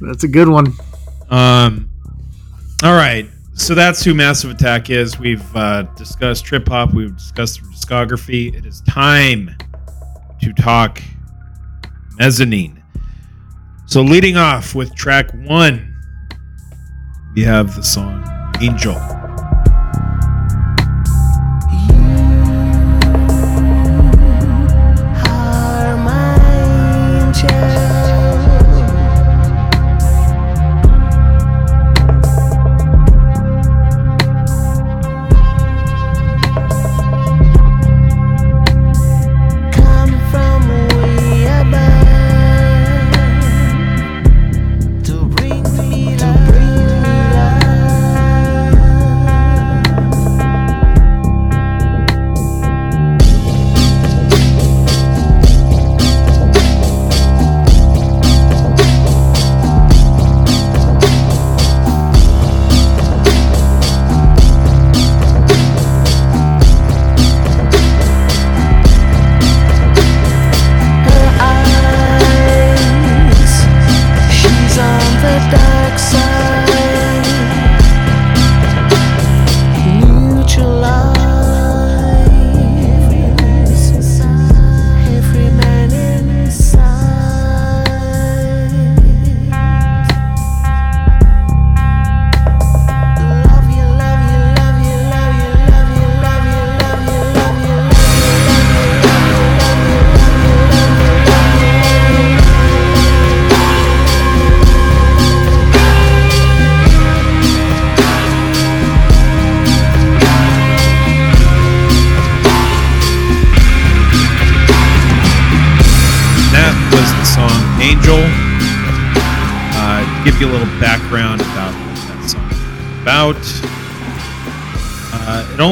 [0.00, 0.74] That's a good one.
[1.30, 1.90] Um,
[2.82, 5.18] all right, so that's who Massive Attack is.
[5.18, 6.92] We've uh, discussed trip hop.
[6.92, 8.54] We've discussed their discography.
[8.54, 9.56] It is time
[10.42, 11.02] to talk
[12.18, 12.82] mezzanine.
[13.86, 15.96] So, leading off with track one,
[17.34, 18.22] we have the song
[18.60, 19.17] "Angel."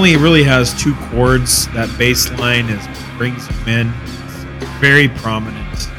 [0.07, 1.67] Only really has two chords.
[1.73, 2.87] That bass line is
[3.17, 3.95] brings him in.
[4.05, 4.45] It's
[4.79, 5.91] very prominent.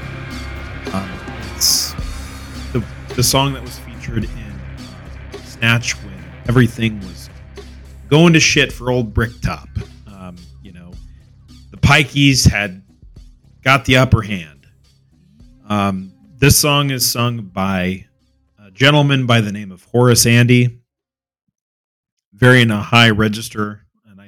[0.93, 1.09] Um,
[1.53, 1.91] it's
[2.71, 2.81] the,
[3.17, 7.29] the song that was featured in Snatch when everything was
[8.07, 9.67] going to shit for old Bricktop.
[10.07, 10.93] Um, you know,
[11.71, 12.83] the Pikeys had
[13.61, 14.67] got the upper hand.
[15.67, 18.05] Um, this song is sung by
[18.57, 20.79] a gentleman by the name of Horace Andy,
[22.31, 23.83] very in a high register,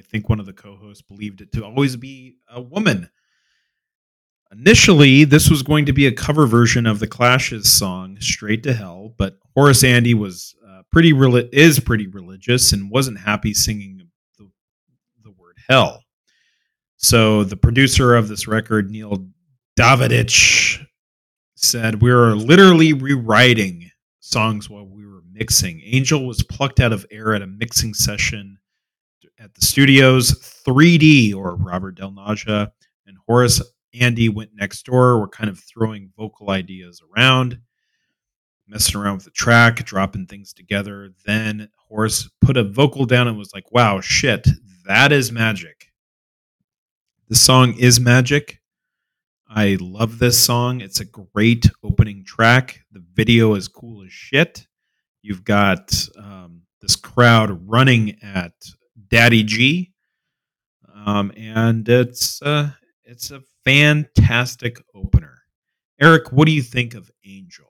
[0.09, 3.09] think one of the co-hosts believed it to always be a woman.
[4.51, 8.73] Initially, this was going to be a cover version of the Clash's song "Straight to
[8.73, 11.11] Hell," but Horace Andy was uh, pretty
[11.51, 14.49] is pretty religious and wasn't happy singing the,
[15.23, 16.03] the word hell.
[16.97, 19.27] So the producer of this record, Neil
[19.75, 20.83] Davidge,
[21.55, 25.81] said we were literally rewriting songs while we were mixing.
[25.85, 28.58] Angel was plucked out of air at a mixing session
[29.39, 30.33] at the studios.
[30.67, 32.69] 3D or Robert Del Naja
[33.07, 33.61] and Horace
[33.93, 35.19] Andy went next door.
[35.19, 37.59] Were kind of throwing vocal ideas around,
[38.67, 41.11] messing around with the track, dropping things together.
[41.25, 44.47] Then Horace put a vocal down and was like, "Wow, shit,
[44.85, 45.91] that is magic."
[47.29, 48.59] The song is magic.
[49.47, 50.81] I love this song.
[50.81, 52.81] It's a great opening track.
[52.91, 54.67] The video is cool as shit.
[55.23, 58.53] You've got um, this crowd running at
[59.09, 59.93] Daddy G,
[61.05, 62.71] um, and it's uh,
[63.03, 65.39] it's a fantastic opener.
[65.99, 67.65] Eric, what do you think of Angel?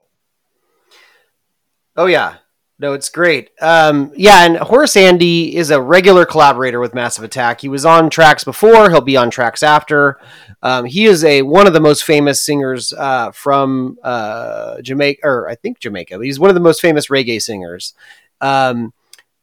[1.96, 2.36] Oh yeah,
[2.80, 3.50] no, it's great.
[3.60, 7.60] Um, yeah, and Horace Andy is a regular collaborator with Massive Attack.
[7.60, 8.88] He was on tracks before.
[8.88, 10.18] He'll be on tracks after.
[10.62, 15.48] Um, he is a one of the most famous singers uh, from uh, Jamaica, or
[15.48, 16.16] I think Jamaica.
[16.16, 17.92] But he's one of the most famous reggae singers.
[18.40, 18.94] Um,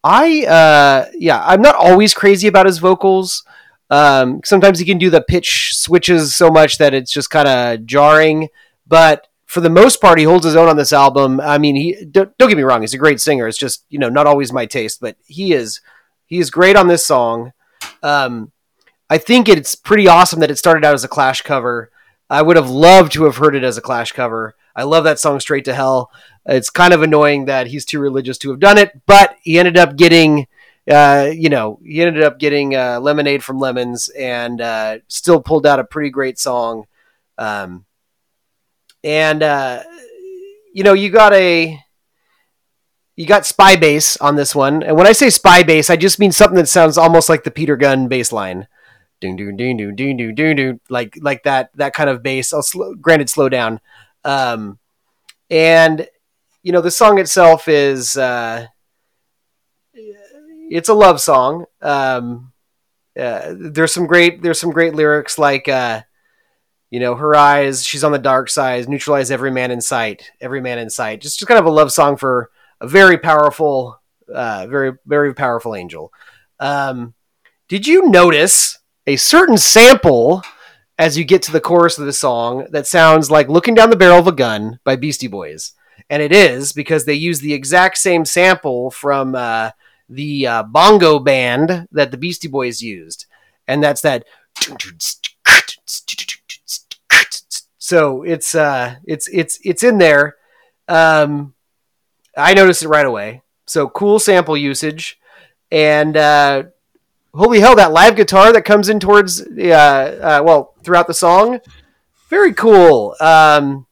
[0.10, 3.44] I uh, yeah, I'm not always crazy about his vocals.
[3.90, 7.86] Um, sometimes he can do the pitch switches so much that it's just kind of
[7.86, 8.48] jarring.
[8.88, 11.42] But for the most part, he holds his own on this album.
[11.42, 13.50] I mean, he don't, don't get me wrong; he's a great singer.
[13.50, 15.82] It's just you know not always my taste, but he is
[16.26, 17.52] he is great on this song.
[18.02, 18.54] Um,
[19.10, 21.92] I think it's pretty awesome that it started out as a Clash cover.
[22.30, 24.56] I would have loved to have heard it as a Clash cover.
[24.76, 26.12] I love that song "Straight to Hell."
[26.46, 29.78] It's kind of annoying that he's too religious to have done it, but he ended
[29.78, 30.48] up getting,
[30.90, 35.66] uh, you know, he ended up getting uh, "Lemonade from Lemons" and uh, still pulled
[35.66, 36.86] out a pretty great song.
[37.38, 37.86] Um,
[39.04, 39.84] and uh,
[40.74, 41.80] you know, you got a
[43.16, 46.20] you got spy bass on this one, and when I say spy bass, I just
[46.20, 48.68] mean something that sounds almost like the Peter Gunn bass line.
[49.20, 52.54] Ding ding ding ding ding ding ding ding like like that that kind of bass.
[52.54, 53.80] I'll slow, granted slow down,
[54.24, 54.78] um,
[55.50, 56.08] and
[56.62, 58.68] you know the song itself is uh,
[59.94, 61.66] it's a love song.
[61.82, 62.52] Um,
[63.20, 66.02] uh, there's some great there's some great lyrics like uh,
[66.92, 70.62] you know her eyes she's on the dark side neutralize every man in sight every
[70.62, 74.00] man in sight just just kind of a love song for a very powerful
[74.34, 76.12] uh, very very powerful angel.
[76.60, 77.14] Um,
[77.68, 80.44] did you notice a certain sample
[81.00, 83.96] as you get to the chorus of the song that sounds like "Looking Down the
[83.96, 85.72] Barrel of a Gun" by Beastie Boys?
[86.10, 89.72] And it is because they use the exact same sample from uh,
[90.10, 93.26] the uh, bongo band that the Beastie Boys used,
[93.68, 94.26] and that's that.
[97.78, 100.36] So it's uh, it's it's it's in there.
[100.88, 101.54] Um,
[102.36, 103.42] I noticed it right away.
[103.66, 105.20] So cool sample usage,
[105.72, 106.64] and uh,
[107.34, 111.60] holy hell, that live guitar that comes in towards uh, uh, well throughout the song,
[112.30, 113.16] very cool.
[113.20, 113.86] Um,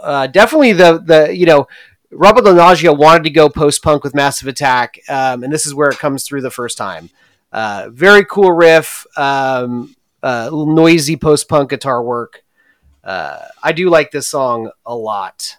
[0.00, 1.66] uh, definitely the the you know
[2.10, 5.74] Robert Del Naja wanted to go post punk with Massive Attack, um, and this is
[5.74, 7.10] where it comes through the first time.
[7.52, 12.44] Uh, very cool riff, um, uh, noisy post punk guitar work.
[13.02, 15.56] Uh, I do like this song a lot.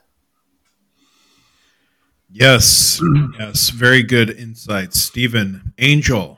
[2.29, 3.01] Yes,
[3.39, 5.73] yes, very good insights, Stephen.
[5.77, 6.37] Angel,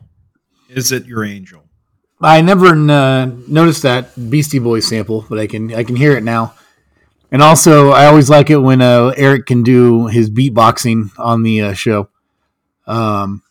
[0.76, 1.64] is it your angel?
[2.22, 6.24] I never uh, noticed that Beastie Boys sample, but I can I can hear it
[6.24, 6.54] now.
[7.32, 11.62] And also, I always like it when uh, Eric can do his beatboxing on the
[11.62, 12.10] uh, show.
[12.86, 13.42] Um,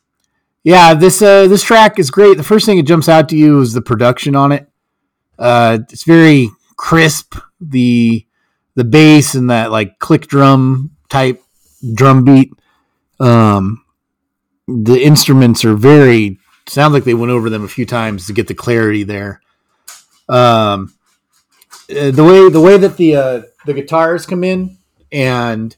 [0.62, 2.36] yeah, this uh, this track is great.
[2.36, 4.68] The first thing that jumps out to you is the production on it.
[5.38, 7.34] Uh, it's very crisp.
[7.60, 8.24] The
[8.74, 11.42] the bass and that like click drum type
[11.94, 12.52] drum beat.
[13.20, 13.84] Um,
[14.66, 16.38] the instruments are very
[16.68, 19.40] sound like they went over them a few times to get the clarity there.
[20.28, 20.94] Um,
[21.90, 24.78] uh, the way the way that the uh, the guitars come in,
[25.10, 25.76] and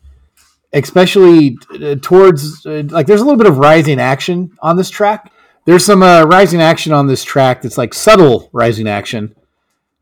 [0.73, 5.33] especially uh, towards uh, like there's a little bit of rising action on this track.
[5.65, 9.35] There's some uh, rising action on this track that's like subtle rising action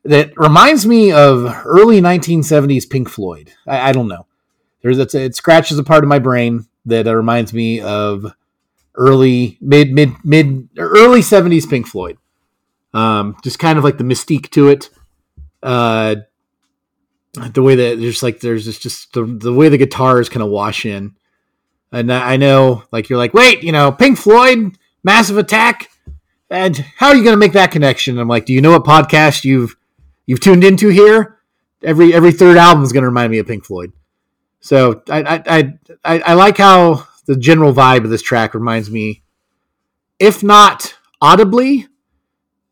[0.05, 3.53] that reminds me of early 1970s Pink Floyd.
[3.66, 4.26] I, I don't know.
[4.83, 8.35] There's it's, it scratches a part of my brain that uh, reminds me of
[8.95, 12.18] early mid mid mid early 70s Pink Floyd.
[12.95, 14.90] Um, just kind of like the mystique to it.
[15.62, 16.16] Uh,
[17.34, 20.51] the way that there's like there's just, just the, the way the guitars kind of
[20.51, 21.14] wash in.
[21.90, 25.90] And I know like you're like, wait, you know, Pink Floyd, Massive Attack,
[26.51, 28.18] and how are you going to make that connection?
[28.18, 29.76] I'm like, do you know what podcast you've
[30.26, 31.38] you've tuned into here?
[31.82, 33.93] Every every third album is going to remind me of Pink Floyd.
[34.61, 39.23] So I, I I I like how the general vibe of this track reminds me,
[40.18, 41.89] if not audibly,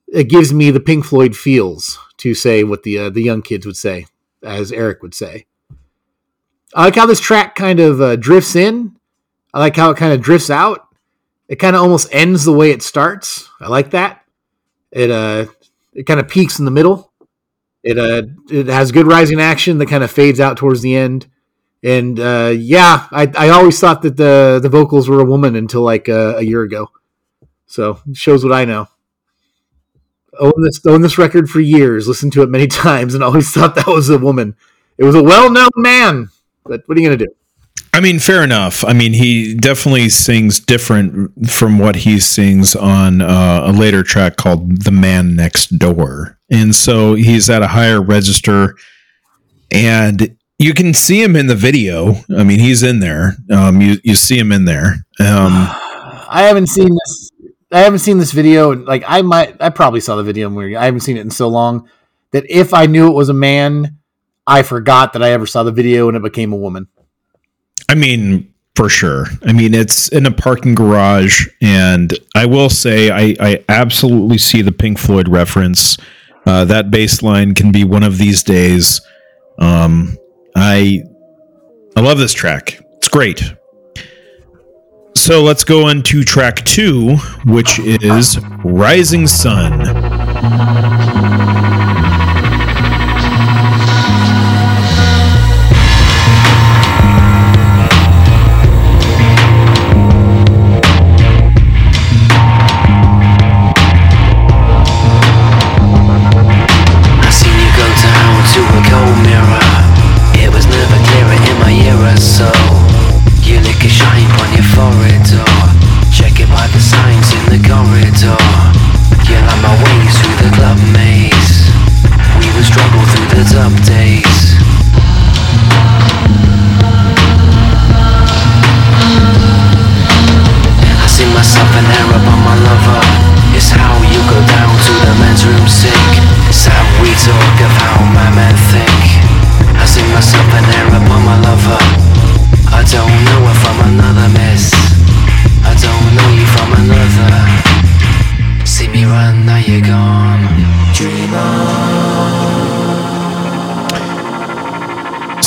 [0.08, 3.64] it gives me the Pink Floyd feels to say what the uh, the young kids
[3.64, 4.06] would say,
[4.42, 5.46] as Eric would say.
[6.74, 8.96] I like how this track kind of uh, drifts in.
[9.52, 10.86] I like how it kind of drifts out.
[11.48, 13.48] It kind of almost ends the way it starts.
[13.60, 14.24] I like that.
[14.92, 15.46] It uh
[15.92, 17.12] it kind of peaks in the middle.
[17.82, 21.28] It uh it has good rising action that kind of fades out towards the end.
[21.82, 25.82] And uh yeah, I I always thought that the the vocals were a woman until
[25.82, 26.90] like uh, a year ago.
[27.66, 28.88] So shows what I know.
[30.38, 33.74] Own this own this record for years, listened to it many times, and always thought
[33.76, 34.56] that was a woman.
[34.98, 36.28] It was a well known man,
[36.64, 37.34] but what are you gonna do?
[37.92, 38.84] I mean, fair enough.
[38.84, 44.36] I mean, he definitely sings different from what he sings on uh, a later track
[44.36, 48.76] called "The Man Next Door," and so he's at a higher register,
[49.70, 52.16] and you can see him in the video.
[52.36, 53.32] I mean, he's in there.
[53.50, 55.06] Um, you you see him in there.
[55.18, 55.52] Um,
[56.32, 57.30] I haven't seen this.
[57.72, 58.72] I haven't seen this video.
[58.72, 60.48] and, Like I might, I probably saw the video.
[60.50, 61.88] we- I haven't seen it in so long
[62.32, 63.96] that if I knew it was a man,
[64.46, 66.88] I forgot that I ever saw the video and it became a woman.
[67.88, 69.26] I mean, for sure.
[69.44, 74.62] I mean, it's in a parking garage, and I will say, I, I absolutely see
[74.62, 75.96] the Pink Floyd reference.
[76.46, 79.00] Uh, that bass line can be one of these days.
[79.58, 80.16] Um,
[80.54, 81.02] I
[81.96, 82.80] I love this track.
[82.96, 83.54] It's great.
[85.16, 89.86] So let's go on to track two, which is Risingson.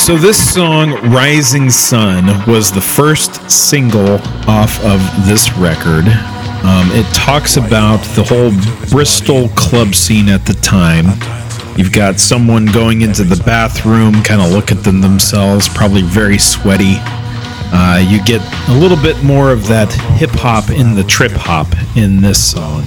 [0.04, 6.06] So this song, "Risingson," was the first single off of this record.
[6.62, 8.52] Um, it talks about the whole
[8.90, 11.06] Bristol club scene at the time.
[11.78, 16.36] You've got someone going into the bathroom, kind of look at them themselves, probably very
[16.36, 16.96] sweaty.
[17.72, 21.68] Uh, you get a little bit more of that hip hop in the trip hop
[21.96, 22.82] in this song.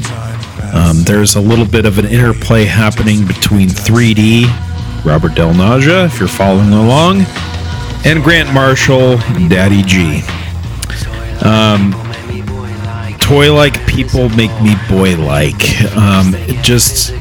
[0.72, 4.67] Um, there's a little bit of an interplay happening between 3D,
[5.06, 7.26] Robert Del Naja, if you're following along,
[8.06, 9.18] and Grant Marshall,
[9.48, 10.22] Daddy G.
[11.46, 11.94] Um,
[13.20, 15.82] toy like people make me boy like.
[15.96, 17.12] Um, just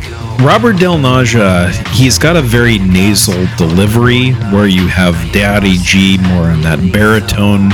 [0.40, 6.44] Robert Del Naja, he's got a very nasal delivery where you have Daddy G more
[6.44, 7.70] on that baritone.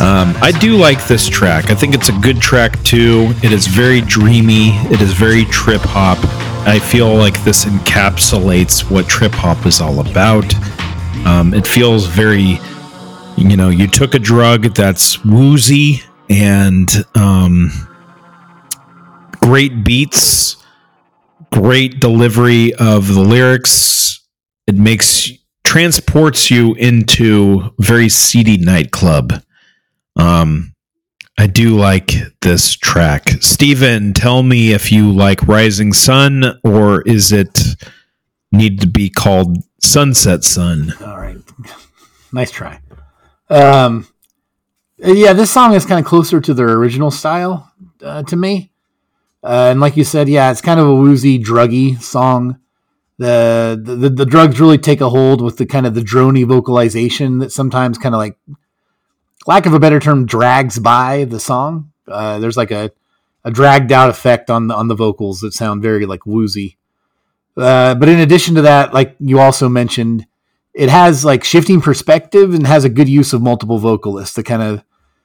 [0.00, 1.70] Um, I do like this track.
[1.70, 3.32] I think it's a good track too.
[3.42, 4.70] It is very dreamy.
[4.90, 6.18] It is very trip hop.
[6.66, 10.52] I feel like this encapsulates what trip hop is all about.
[11.26, 12.58] Um, it feels very,
[13.36, 17.70] you know, you took a drug that's woozy and um,
[19.40, 20.56] great beats,
[21.52, 24.20] great delivery of the lyrics.
[24.66, 25.30] It makes
[25.64, 29.43] transports you into very seedy nightclub.
[30.16, 30.74] Um,
[31.36, 33.28] I do like this track.
[33.40, 37.58] Steven, tell me if you like Risingson or is it
[38.54, 40.94] need to be called Sunset Sun.
[41.04, 41.36] All right,
[42.32, 42.80] nice try.
[43.50, 44.06] Um,
[44.98, 47.70] yeah, this song is kind of closer to their original style
[48.02, 48.70] uh, to me.
[49.42, 52.58] Uh, and like you said, yeah, it's kind of a woozy, druggy song.
[53.18, 57.38] The, the the drugs really take a hold with the kind of the drony vocalization
[57.38, 58.36] that sometimes kind of like,
[59.46, 61.92] lack of a better term, drags by the song.
[62.06, 62.90] Uh, there's like a,
[63.44, 66.76] a dragged out effect on the on the vocals that sound very like woozy.
[67.56, 70.26] Uh, but in addition to that, like you also mentioned,
[70.74, 74.62] it has like shifting perspective and has a good use of multiple vocalists to kind
[74.62, 74.82] of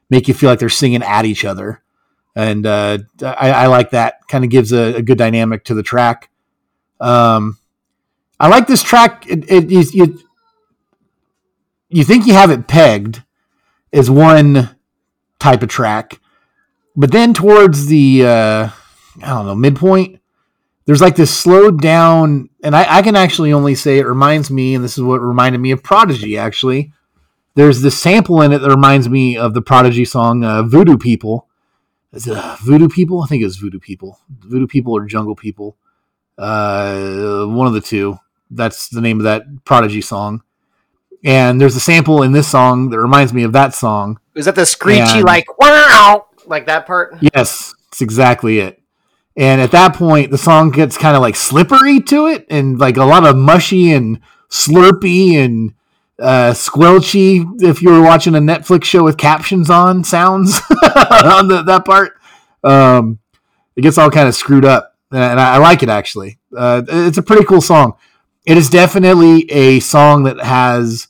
[0.10, 1.82] make you feel like they're singing at each other.
[2.36, 4.28] And uh, I, I like that.
[4.28, 6.30] Kind of gives a, a good dynamic to the track.
[7.00, 7.58] Um,
[8.40, 9.26] I like this track.
[9.28, 10.20] It, it, you, you,
[11.90, 13.24] you think you have it pegged
[13.92, 14.76] as one
[15.40, 16.20] type of track,
[16.96, 18.70] but then towards the uh,
[19.24, 20.20] I don't know midpoint,
[20.86, 24.76] there's like this slowed down, and I, I can actually only say it reminds me,
[24.76, 26.38] and this is what reminded me of Prodigy.
[26.38, 26.92] Actually,
[27.56, 31.48] there's this sample in it that reminds me of the Prodigy song uh, "Voodoo People."
[32.12, 33.22] Is it uh, Voodoo People?
[33.22, 34.20] I think it's Voodoo People.
[34.30, 35.78] Voodoo People or Jungle People.
[36.38, 38.18] Uh, one of the two.
[38.50, 40.42] That's the name of that Prodigy song.
[41.24, 44.20] And there's a sample in this song that reminds me of that song.
[44.36, 47.18] Is that the screechy And- like wow like that part?
[47.36, 48.82] Yes, it's exactly it.
[49.36, 52.98] And at that point, the song gets kind of like slippery to it, and like
[52.98, 55.74] a lot of mushy and slurpy and
[56.20, 57.46] uh, squelchy.
[57.62, 62.14] If you were watching a Netflix show with captions on, sounds on the, that part,
[62.64, 63.20] um,
[63.78, 66.38] it gets all kind of screwed up, and I, I like it actually.
[66.58, 67.94] Uh, it's a pretty cool song.
[68.46, 71.08] It is definitely a song that has.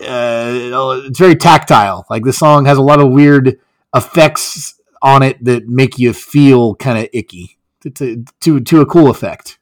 [0.00, 2.06] Uh, it's very tactile.
[2.08, 3.58] Like the song has a lot of weird
[3.94, 9.10] effects on it that make you feel kind of icky to, to to a cool
[9.10, 9.58] effect.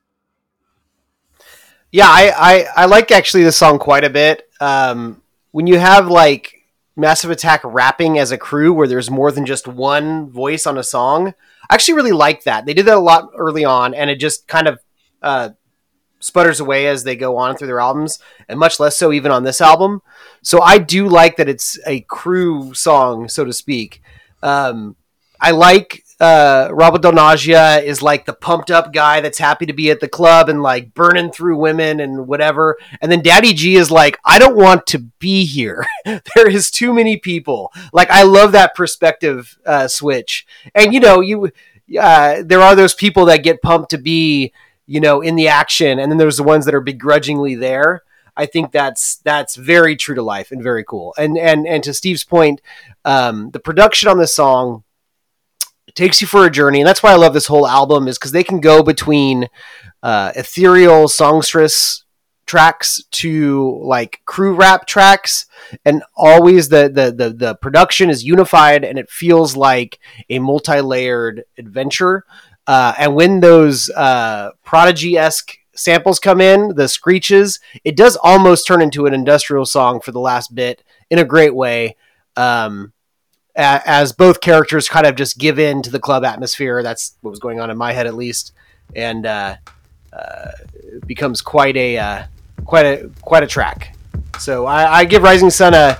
[1.91, 4.49] Yeah, I, I, I like actually this song quite a bit.
[4.61, 5.23] Um,
[5.53, 6.67] when you have like
[6.97, 10.83] Massive Attack rapping as a crew where there's more than just one voice on a
[10.83, 11.29] song,
[11.71, 12.67] I actually really like that.
[12.67, 14.81] They did that a lot early on, and it just kind of
[15.23, 15.51] uh,
[16.21, 18.19] sputters away as they go on through their albums,
[18.49, 20.03] and much less so even on this album.
[20.43, 24.03] So I do like that it's a crew song, so to speak.
[24.43, 24.97] Um,
[25.41, 29.73] I like uh, Robert Del Naja is like the pumped up guy that's happy to
[29.73, 32.77] be at the club and like burning through women and whatever.
[33.01, 35.87] And then Daddy G is like, I don't want to be here.
[36.05, 37.73] there is too many people.
[37.93, 40.45] Like I love that perspective uh, switch.
[40.75, 41.53] And you know, you
[41.99, 44.53] uh, there are those people that get pumped to be,
[44.87, 48.03] you know, in the action, and then there's the ones that are begrudgingly there.
[48.39, 51.13] I think that's that's very true to life and very cool.
[51.19, 52.63] And and and to Steve's point,
[53.05, 54.85] um, the production on this song
[55.95, 58.31] takes you for a journey, and that's why I love this whole album is because
[58.31, 59.49] they can go between
[60.05, 62.05] uh, ethereal songstress
[62.47, 65.47] tracks to like crew rap tracks,
[65.85, 69.99] and always the the the, the production is unified and it feels like
[70.31, 72.25] a multi-layered adventure.
[72.69, 78.67] Uh, and when those uh, prodigy esque samples come in, the screeches, it does almost
[78.67, 81.97] turn into an industrial song for the last bit in a great way.
[82.37, 82.93] Um,
[83.59, 86.83] as both characters kind of just give in to the club atmosphere.
[86.83, 88.53] That's what was going on in my head, at least,
[88.95, 89.57] and uh,
[90.13, 90.51] uh,
[91.07, 92.23] becomes quite a uh,
[92.65, 93.97] quite a quite a track.
[94.39, 95.99] So I, I give Risingson a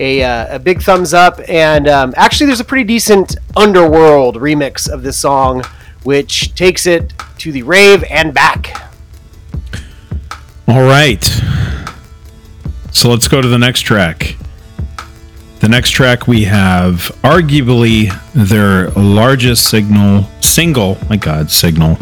[0.00, 4.88] a, uh, a big thumbs up, and um, actually, there's a pretty decent Underworld remix
[4.88, 5.64] of this song,
[6.04, 8.87] which takes it to the rave and back.
[10.68, 11.24] All right.
[12.92, 14.36] So let's go to the next track.
[15.60, 21.96] The next track we have arguably their largest signal single, my god, signal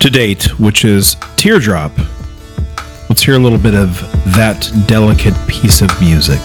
[0.00, 1.92] to date, which is Teardrop.
[3.08, 4.00] Let's hear a little bit of
[4.36, 6.40] that delicate piece of music.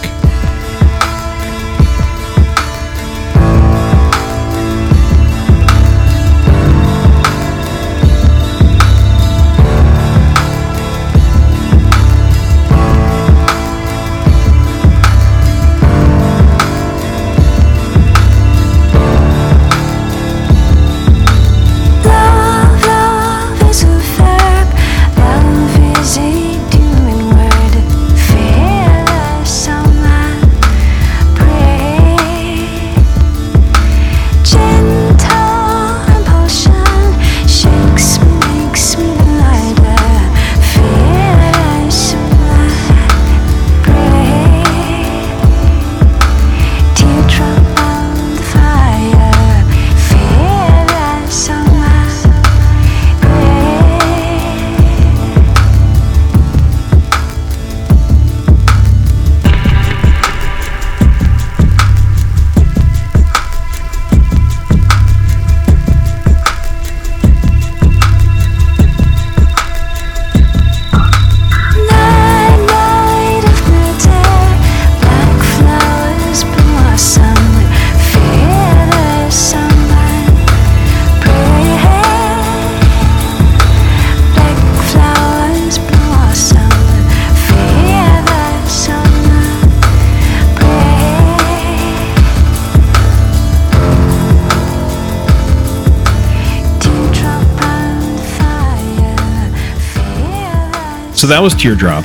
[101.22, 102.04] So that was Teardrop.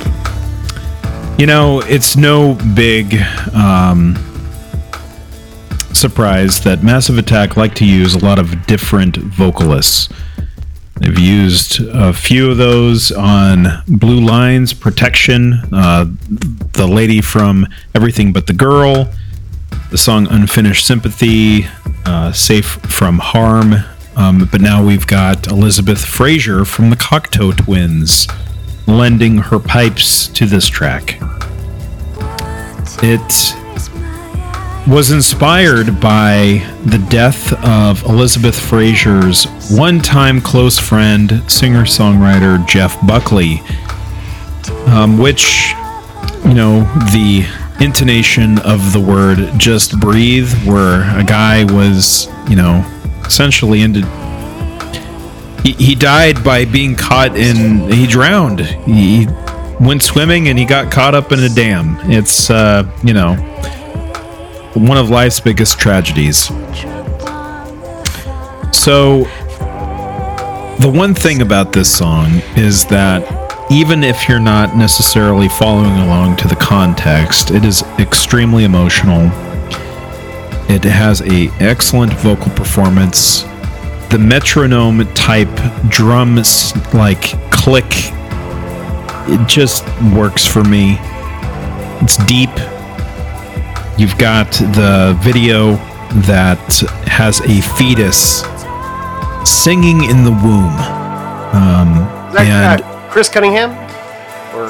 [1.40, 3.20] You know, it's no big
[3.52, 4.14] um,
[5.92, 10.08] surprise that Massive Attack like to use a lot of different vocalists.
[11.00, 16.06] They've used a few of those on Blue Lines, Protection, uh,
[16.74, 17.66] the lady from
[17.96, 19.12] Everything But the Girl,
[19.90, 21.66] the song Unfinished Sympathy,
[22.04, 23.74] uh, Safe from Harm.
[24.14, 28.28] Um, but now we've got Elizabeth Fraser from the Cocteau Twins
[28.88, 31.18] lending her pipes to this track.
[33.00, 33.54] It
[34.88, 42.98] was inspired by the death of Elizabeth Fraser's one time close friend, singer songwriter Jeff
[43.06, 43.60] Buckley,
[44.86, 45.74] um, which,
[46.46, 46.80] you know,
[47.12, 47.46] the
[47.80, 52.84] intonation of the word just breathe, where a guy was, you know,
[53.26, 54.04] essentially ended.
[55.72, 57.90] He, died by being caught in.
[57.90, 58.60] He drowned.
[58.60, 59.26] He
[59.80, 61.98] went swimming and he got caught up in a dam.
[62.10, 63.34] It's, uh, you know,
[64.74, 66.46] one of life's biggest tragedies.
[68.72, 69.24] So,
[70.80, 73.22] the one thing about this song is that
[73.70, 79.30] even if you're not necessarily following along to the context, it is extremely emotional.
[80.70, 83.44] It has a excellent vocal performance.
[84.10, 85.48] The metronome type
[85.88, 87.84] drums like click
[89.30, 89.84] it just
[90.14, 90.96] works for me.
[92.00, 92.48] It's deep.
[93.98, 95.76] You've got the video
[96.24, 96.58] that
[97.06, 98.40] has a fetus
[99.44, 100.72] singing in the womb.
[101.52, 103.70] Um, Is that and uh, Chris Cunningham?
[104.56, 104.64] Or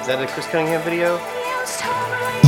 [0.00, 1.18] is that a Chris Cunningham video?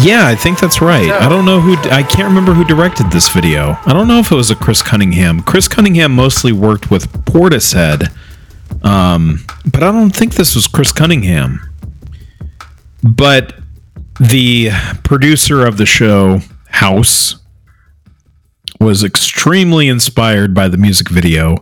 [0.03, 1.11] Yeah, I think that's right.
[1.11, 1.76] I don't know who.
[1.91, 3.76] I can't remember who directed this video.
[3.87, 5.42] I don't know if it was a Chris Cunningham.
[5.42, 8.12] Chris Cunningham mostly worked with Portishead,
[8.84, 11.61] um, but I don't think this was Chris Cunningham.
[13.03, 13.54] But
[14.20, 14.70] the
[15.04, 17.37] producer of the show, House,
[18.80, 21.57] was extremely inspired by the music video.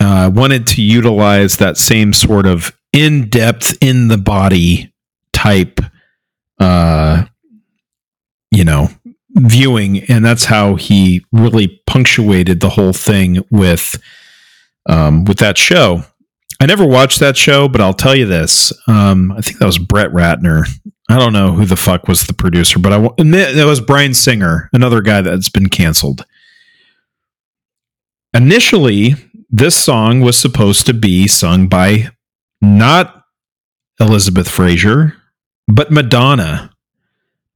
[0.00, 4.92] Uh, wanted to utilize that same sort of in depth, in the body
[5.32, 5.80] type,
[6.60, 7.24] uh,
[8.50, 8.88] you know,
[9.36, 10.04] viewing.
[10.04, 14.00] And that's how he really punctuated the whole thing with,
[14.88, 16.02] um, with that show.
[16.60, 18.72] I never watched that show, but I'll tell you this.
[18.88, 20.66] Um, I think that was Brett Ratner.
[21.08, 24.12] I don't know who the fuck was the producer, but I admit that was Bryan
[24.12, 26.24] Singer, another guy that's been canceled.
[28.34, 29.14] Initially,
[29.48, 32.10] this song was supposed to be sung by
[32.60, 33.24] not
[34.00, 35.14] Elizabeth Fraser,
[35.66, 36.70] but Madonna.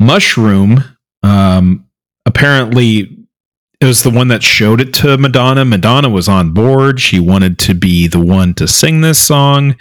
[0.02, 0.84] Mushroom,
[1.22, 1.86] um,
[2.26, 3.18] apparently,
[3.80, 5.64] it was the one that showed it to Madonna.
[5.64, 7.00] Madonna was on board.
[7.00, 9.76] She wanted to be the one to sing this song.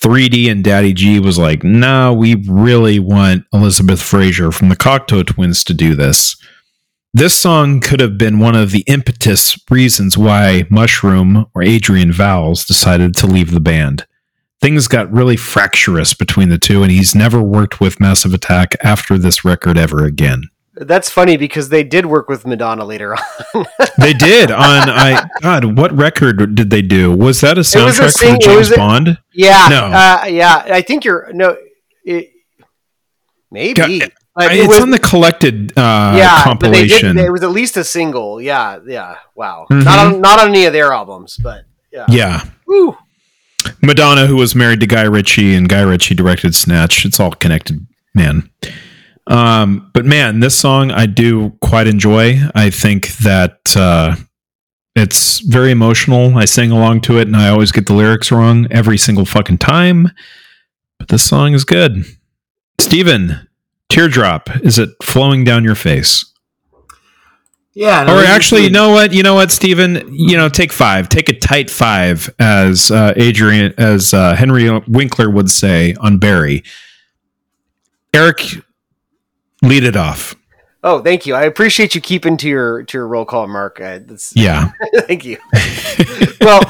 [0.00, 5.26] 3D and Daddy G was like, nah, we really want Elizabeth Fraser from the Cocteau
[5.26, 6.36] Twins to do this.
[7.12, 12.66] This song could have been one of the impetus reasons why Mushroom or Adrian Vowles
[12.66, 14.06] decided to leave the band.
[14.60, 19.16] Things got really fractious between the two, and he's never worked with Massive Attack after
[19.16, 20.42] this record ever again.
[20.74, 23.64] That's funny because they did work with Madonna later on.
[23.98, 27.10] They did on I God, what record did they do?
[27.16, 29.18] Was that a was a soundtrack sing- for James a- Bond?
[29.34, 29.84] yeah, No.
[29.86, 30.62] uh, yeah.
[30.66, 31.56] I think you're no,
[32.04, 32.30] it,
[33.50, 33.74] maybe.
[33.98, 37.16] God, But I- it it's was- on the collected uh, yeah, compilation.
[37.16, 38.40] Did, it was at least a single.
[38.40, 39.16] Yeah, yeah.
[39.34, 39.66] Wow.
[39.70, 39.84] Mhm.
[39.84, 42.06] Not on not on any of their albums, but yeah.
[42.08, 42.96] yeah, Woo.
[43.82, 47.04] Madonna, who was married to Guy Ritchie, and Guy Ritchie directed Snatch.
[47.04, 48.50] It's all connected, man.
[49.26, 52.40] Um, but man, this song I do quite enjoy.
[52.54, 54.16] I think that uh,
[54.96, 56.36] it's very emotional.
[56.38, 59.58] I sing along to it, and I always get the lyrics wrong every single fucking
[59.58, 60.10] time.
[60.98, 62.04] But this song is good.
[62.80, 63.48] Steven,
[63.88, 66.24] teardrop, is it flowing down your face?
[67.78, 68.02] Yeah.
[68.02, 69.12] no, Or actually, you know what?
[69.12, 70.12] You know what, Stephen?
[70.12, 71.08] You know, take five.
[71.08, 76.64] Take a tight five, as uh, Adrian, as uh, Henry Winkler would say on Barry.
[78.12, 78.42] Eric,
[79.62, 80.34] lead it off.
[80.82, 81.34] Oh, thank you.
[81.36, 83.80] I appreciate you keeping to your to your roll call, Mark.
[83.80, 84.00] Uh,
[84.34, 84.72] Yeah.
[85.06, 85.38] thank you.
[86.40, 86.60] well,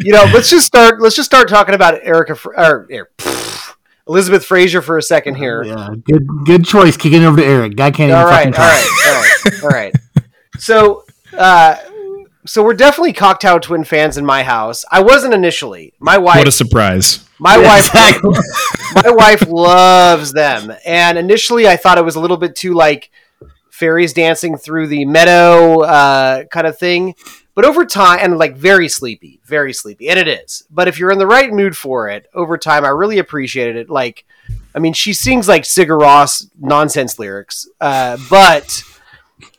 [0.00, 1.00] you know, let's just start.
[1.00, 3.74] Let's just start talking about Erica Fr- or, er, pff,
[4.08, 5.62] Elizabeth Fraser for a second here.
[5.62, 7.76] Yeah, good good choice kicking over to Eric.
[7.76, 8.72] Guy can't all even right, fucking all talk.
[8.72, 9.94] right, all right, all right.
[10.58, 11.04] So,
[11.36, 11.76] uh,
[12.46, 14.84] so we're definitely Cocktail Twin fans in my house.
[14.90, 15.92] I wasn't initially.
[15.98, 17.26] My wife, What a surprise.
[17.38, 18.34] my Yeah, wife, exactly.
[19.04, 23.10] my wife loves them, and initially I thought it was a little bit too like
[23.70, 27.14] fairies dancing through the meadow uh, kind of thing.
[27.54, 30.64] But over time, and like very sleepy, very sleepy, and it is.
[30.70, 33.88] But if you're in the right mood for it, over time, I really appreciated it.
[33.90, 34.26] Like,
[34.74, 38.82] I mean, she sings like Sigur Rós nonsense lyrics, uh, but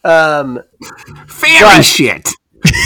[0.04, 0.60] um,
[1.28, 2.30] Fairy But- shit.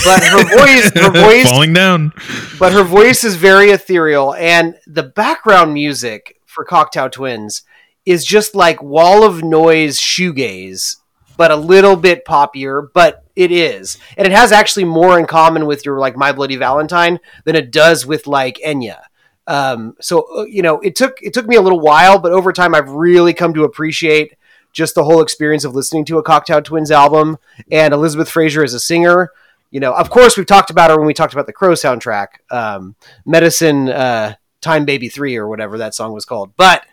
[0.06, 2.12] but her voice, her voice Falling down.
[2.60, 7.64] but her voice is very ethereal and the background music for cocktail twins
[8.06, 10.98] is just like wall of noise shoegaze
[11.38, 15.66] but a little bit poppier but it is and it has actually more in common
[15.66, 19.00] with your like my bloody valentine than it does with like enya
[19.48, 22.52] um, so uh, you know it took it took me a little while but over
[22.52, 24.34] time i've really come to appreciate
[24.72, 27.38] just the whole experience of listening to a cocktail twins album
[27.72, 29.31] and elizabeth fraser as a singer
[29.72, 32.27] you know, of course, we've talked about her when we talked about the Crow soundtrack,
[32.52, 32.95] um,
[33.26, 36.52] Medicine uh, Time Baby Three or whatever that song was called.
[36.57, 36.85] But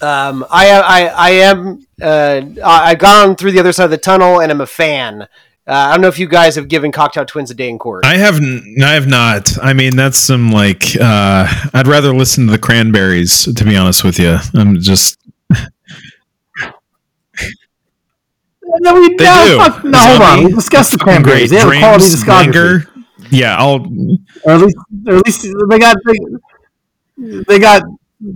[0.00, 4.40] um, I, I, I am uh, I've gone through the other side of the tunnel
[4.40, 5.22] and I'm a fan.
[5.66, 8.04] Uh, I don't know if you guys have given Cocktail Twins a day in court.
[8.04, 9.56] I have n- I have not.
[9.62, 14.02] I mean, that's some like uh I'd rather listen to the Cranberries to be honest
[14.02, 14.38] with you.
[14.54, 15.18] I'm just
[18.80, 19.56] No, we, They no, do.
[19.58, 20.44] fuck- no, hold on.
[20.44, 21.50] We discussed the cranberries.
[21.50, 22.44] They have a quality discography.
[22.46, 22.90] Linger.
[23.30, 23.76] Yeah, I'll
[24.44, 24.76] Or at least,
[25.06, 25.96] or at least they got
[27.16, 27.82] they, they got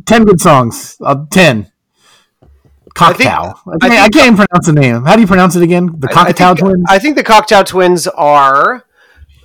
[0.06, 0.96] ten good songs.
[1.00, 1.70] Uh, ten.
[2.94, 3.28] Cocktail.
[3.66, 5.04] I, I can't, I, think- can't even pronounce the name.
[5.04, 5.94] How do you pronounce it again?
[5.98, 6.84] The I Cocktail think, Twins.
[6.88, 8.84] I think the Cocktail Twins are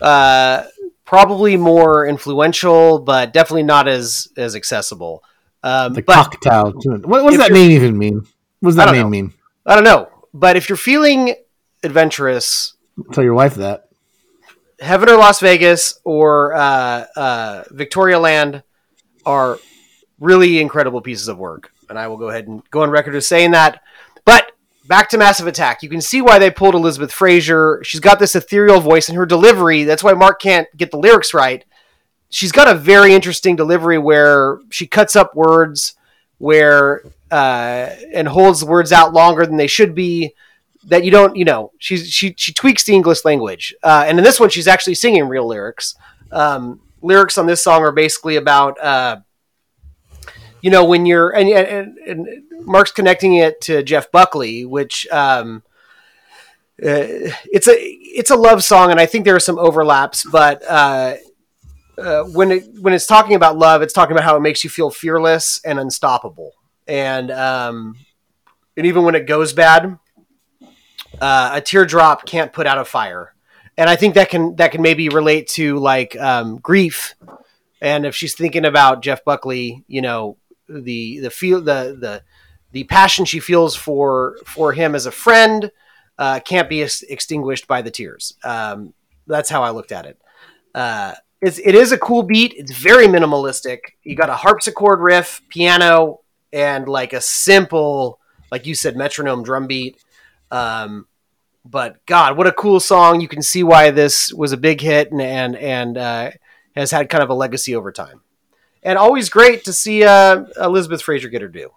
[0.01, 0.63] uh,
[1.05, 5.23] probably more influential, but definitely not as as accessible.
[5.61, 7.05] Um, the but Cocktail Twins.
[7.05, 8.25] What, what does that you're- name even mean?
[8.61, 9.09] What does that name know.
[9.09, 9.33] mean?
[9.65, 10.09] I don't know.
[10.33, 11.35] But if you're feeling
[11.83, 12.73] adventurous,
[13.11, 13.89] Tell your wife that.
[14.79, 18.63] Heaven or Las Vegas or uh, uh, Victorialand
[19.25, 19.57] are
[20.19, 21.71] really incredible pieces of work.
[21.89, 23.81] And I will go ahead and go on record as saying that.
[24.25, 24.51] But
[24.87, 25.83] back to Massive Attack.
[25.83, 27.81] You can see why they pulled Elizabeth Fraser.
[27.83, 29.83] She's got this ethereal voice in her delivery.
[29.83, 31.63] That's why Mark can't get the lyrics right.
[32.29, 35.95] She's got a very interesting delivery where she cuts up words
[36.39, 37.03] where
[37.33, 40.35] uh, and holds words out longer than they should be
[40.85, 43.73] that you don't you know she's she she tweaks the english language.
[43.81, 45.95] Uh, and in this one she's actually singing real lyrics.
[46.31, 49.17] Um, lyrics on this song are basically about uh,
[50.61, 52.27] you know when you're and, and, and
[52.67, 55.63] mark's connecting it to jeff buckley which um,
[56.81, 60.63] uh, it's a it's a love song and i think there are some overlaps but
[60.69, 61.15] uh,
[61.97, 64.69] uh, when it when it's talking about love it's talking about how it makes you
[64.69, 66.53] feel fearless and unstoppable
[66.87, 67.95] and um,
[68.77, 69.97] and even when it goes bad
[71.21, 73.33] uh, a teardrop can't put out a fire.
[73.77, 77.15] And i think that can that can maybe relate to like um, grief.
[77.81, 80.37] And if she's thinking about jeff buckley you know
[80.69, 82.23] the the feel the the
[82.71, 85.71] the passion she feels for for him as a friend
[86.17, 88.35] uh, can't be ex- extinguished by the tears.
[88.43, 88.93] Um,
[89.25, 90.19] that's how i looked at it.
[90.75, 92.53] Uh, it's, it is a cool beat.
[92.55, 93.79] It's very minimalistic.
[94.03, 96.21] You got a harpsichord riff piano
[96.53, 98.19] and like a simple
[98.51, 99.97] like you said metronome drum beat
[100.51, 101.07] um,
[101.65, 103.21] but God, what a cool song!
[103.21, 106.31] You can see why this was a big hit and and and uh,
[106.75, 108.21] has had kind of a legacy over time.
[108.83, 111.71] And always great to see uh, Elizabeth Fraser get her due.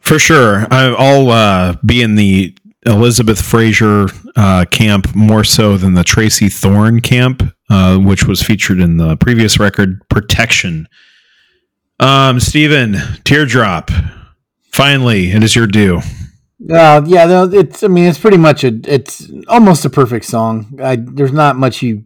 [0.00, 0.66] For sure.
[0.70, 7.00] I'll uh, be in the Elizabeth Fraser uh, camp more so than the Tracey Thorn
[7.00, 10.88] camp, uh, which was featured in the previous record, Protection.
[12.00, 13.90] Um, Steven, Teardrop.
[14.72, 16.00] Finally, it is your due.
[16.70, 17.82] Uh, yeah, no, it's.
[17.82, 18.78] I mean, it's pretty much a.
[18.84, 20.78] It's almost a perfect song.
[20.82, 22.04] I, there's not much you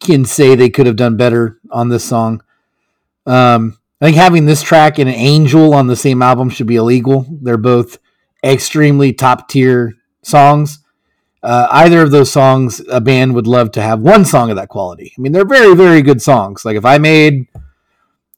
[0.00, 2.42] can say they could have done better on this song.
[3.26, 6.76] Um, I think having this track and an Angel on the same album should be
[6.76, 7.26] illegal.
[7.42, 7.98] They're both
[8.42, 10.78] extremely top tier songs.
[11.42, 14.68] Uh, either of those songs, a band would love to have one song of that
[14.68, 15.12] quality.
[15.16, 16.64] I mean, they're very, very good songs.
[16.64, 17.46] Like if I made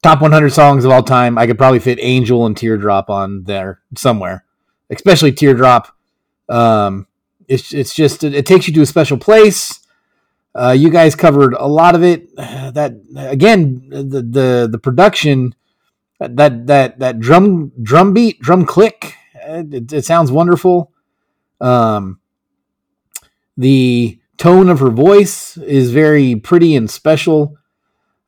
[0.03, 3.81] top 100 songs of all time, I could probably fit Angel and Teardrop on there
[3.97, 4.45] somewhere.
[4.91, 5.97] Especially teardrop
[6.49, 7.07] um
[7.49, 9.81] it's it's just it, it takes you to a special place.
[10.55, 12.29] Uh you guys covered a lot of it.
[12.73, 15.55] That again the the the production
[16.19, 20.93] that that that drum drum beat drum click it, it sounds wonderful.
[21.61, 22.19] Um
[23.57, 27.57] the tone of her voice is very pretty and special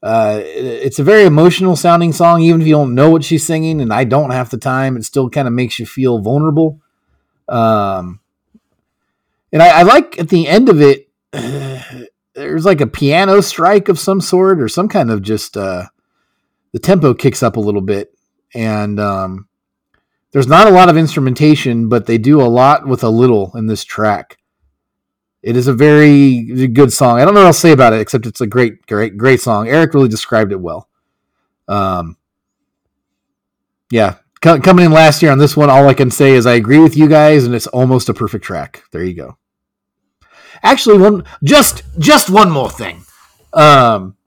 [0.05, 3.81] uh, it's a very emotional sounding song, even if you don't know what she's singing,
[3.81, 4.99] and I don't half the time.
[4.99, 6.79] It still kind of makes you feel vulnerable.
[7.49, 8.21] Um,
[9.51, 11.09] and I, I like at the end of it,
[12.35, 15.87] there's like a piano strike of some sort, or some kind of just uh,
[16.73, 18.15] the tempo kicks up a little bit,
[18.55, 19.49] and um,
[20.35, 23.69] There's not a lot of instrumentation, but they do a lot with a little in
[23.69, 24.37] this track.
[25.45, 27.21] It is a very good song.
[27.21, 29.69] I don't know what to say about it except it's a great, great, great song.
[29.69, 30.89] Eric really described it well.
[31.69, 32.17] Um,
[33.91, 36.53] yeah, Co- coming in last year on this one, all I can say is I
[36.53, 38.83] agree with you guys, and it's almost a perfect track.
[38.93, 39.39] There you go.
[40.63, 43.07] Actually, one just just one more thing.
[43.55, 44.19] Um,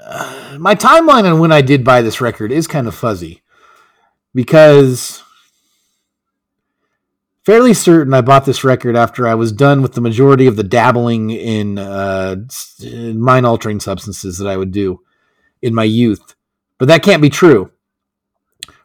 [0.00, 3.42] uh, my timeline on when I did buy this record is kind of fuzzy
[4.36, 5.24] because
[7.44, 10.62] fairly certain I bought this record after I was done with the majority of the
[10.62, 12.36] dabbling in, uh,
[12.82, 15.00] in mind altering substances that I would do
[15.62, 16.34] in my youth.
[16.78, 17.72] But that can't be true.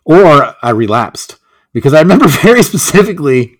[0.03, 1.39] Or I relapsed
[1.73, 3.59] because I remember very specifically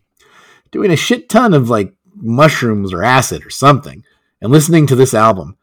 [0.71, 4.03] doing a shit ton of like mushrooms or acid or something
[4.41, 5.57] and listening to this album.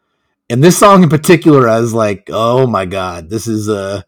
[0.50, 4.02] And this song in particular, I was like, "Oh my god, this is uh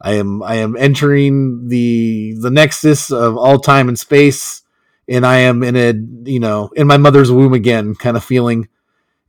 [0.00, 4.62] I am I am entering the the nexus of all time and space,
[5.08, 5.92] and I am in a
[6.30, 8.68] you know in my mother's womb again kind of feeling.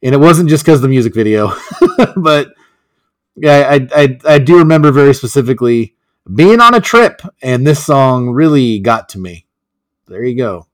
[0.03, 1.53] And it wasn't just because the music video,
[2.15, 2.53] but
[3.35, 5.95] yeah, I, I I do remember very specifically
[6.33, 9.45] being on a trip, and this song really got to me.
[10.07, 10.67] There you go.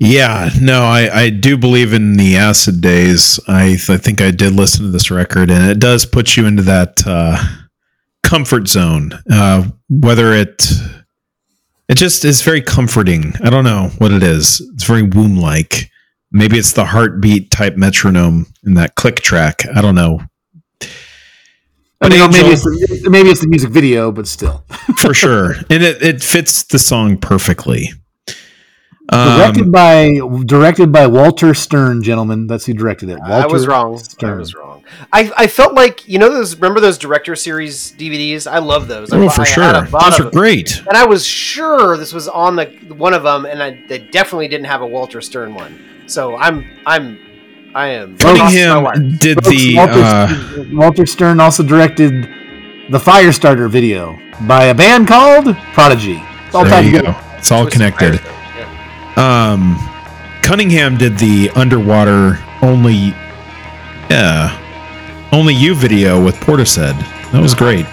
[0.00, 3.40] Yeah, no, I, I do believe in the acid days.
[3.48, 6.62] I, I think I did listen to this record, and it does put you into
[6.62, 7.44] that uh,
[8.28, 9.12] comfort zone.
[9.30, 10.70] Uh, whether it
[11.88, 13.32] it just is very comforting.
[13.42, 14.60] I don't know what it is.
[14.74, 15.90] It's very womb like.
[16.30, 19.64] Maybe it's the heartbeat type metronome in that click track.
[19.74, 20.20] I don't know.
[22.02, 24.64] I But mean, maybe it's the, maybe it's the music video, but still.
[24.98, 27.90] for sure, and it, it fits the song perfectly.
[29.10, 30.10] Um, directed by
[30.44, 32.46] directed by Walter Stern, gentlemen.
[32.46, 33.18] That's who directed it.
[33.26, 33.94] Walter I was wrong.
[33.94, 34.38] I Stern.
[34.38, 34.67] was wrong.
[35.12, 38.50] I, I felt like you know those remember those director series DVDs?
[38.50, 39.12] I love those.
[39.12, 40.78] Oh, bu- for I sure, had a lot those are great.
[40.86, 42.66] And I was sure this was on the
[42.96, 45.78] one of them, and I they definitely didn't have a Walter Stern one.
[46.06, 47.18] So I'm I'm
[47.74, 52.22] I am Cunningham did Folks, the Walter, uh, Walter Stern also directed
[52.90, 56.22] the Firestarter video by a band called Prodigy.
[56.46, 57.12] It's all there you together.
[57.12, 57.36] go.
[57.36, 58.20] It's all Twisted connected.
[58.24, 59.52] Yeah.
[59.52, 59.76] Um,
[60.42, 63.12] Cunningham did the underwater only,
[64.10, 64.56] yeah,
[65.32, 66.96] only you video with Portishead.
[67.32, 67.86] That was great.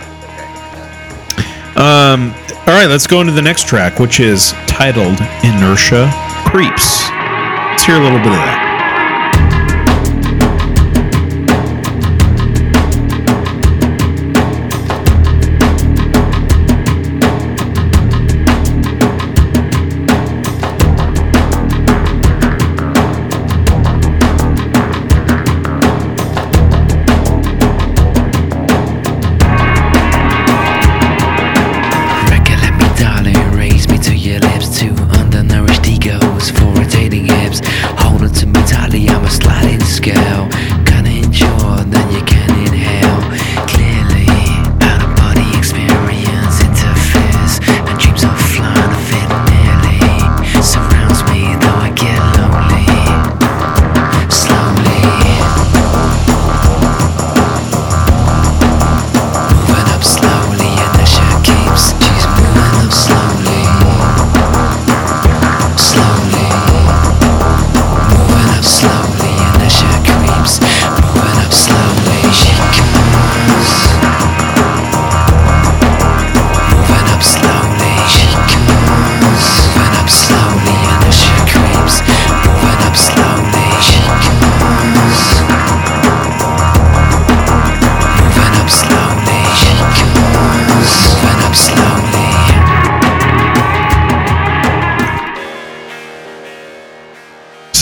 [1.77, 2.33] Um,
[2.67, 6.09] all right, let's go into the next track, which is titled "Inertia
[6.47, 7.03] Creeps."
[7.71, 8.64] Let's hear a little bit of that.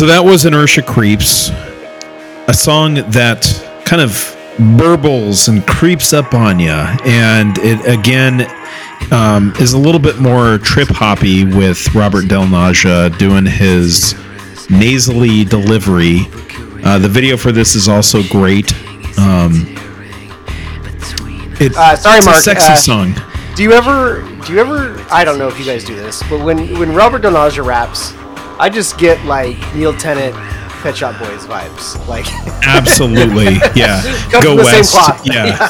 [0.03, 1.47] So that was Inertia Creeps,
[2.49, 3.45] a song that
[3.85, 4.11] kind of
[4.75, 6.71] burbles and creeps up on you.
[6.71, 8.41] And it again
[9.13, 14.13] um, is a little bit more trip hoppy with Robert Del Naja doing his
[14.69, 16.27] nasally delivery.
[16.83, 18.73] Uh, the video for this is also great.
[19.17, 19.73] Um,
[21.61, 23.15] it, Uh, sorry, it's Mark, a sexy uh, song.
[23.55, 24.21] Do you ever?
[24.45, 25.01] Do you ever?
[25.09, 28.13] I don't know if you guys do this, but when when Robert Del Naja raps,
[28.59, 32.07] I just get like Neil Tennant, Pet Shop Boys vibes.
[32.07, 32.25] Like
[32.65, 33.55] Absolutely.
[33.75, 34.01] Yeah.
[34.31, 34.93] Go from the same west.
[34.93, 35.21] cloth.
[35.25, 35.69] Yeah.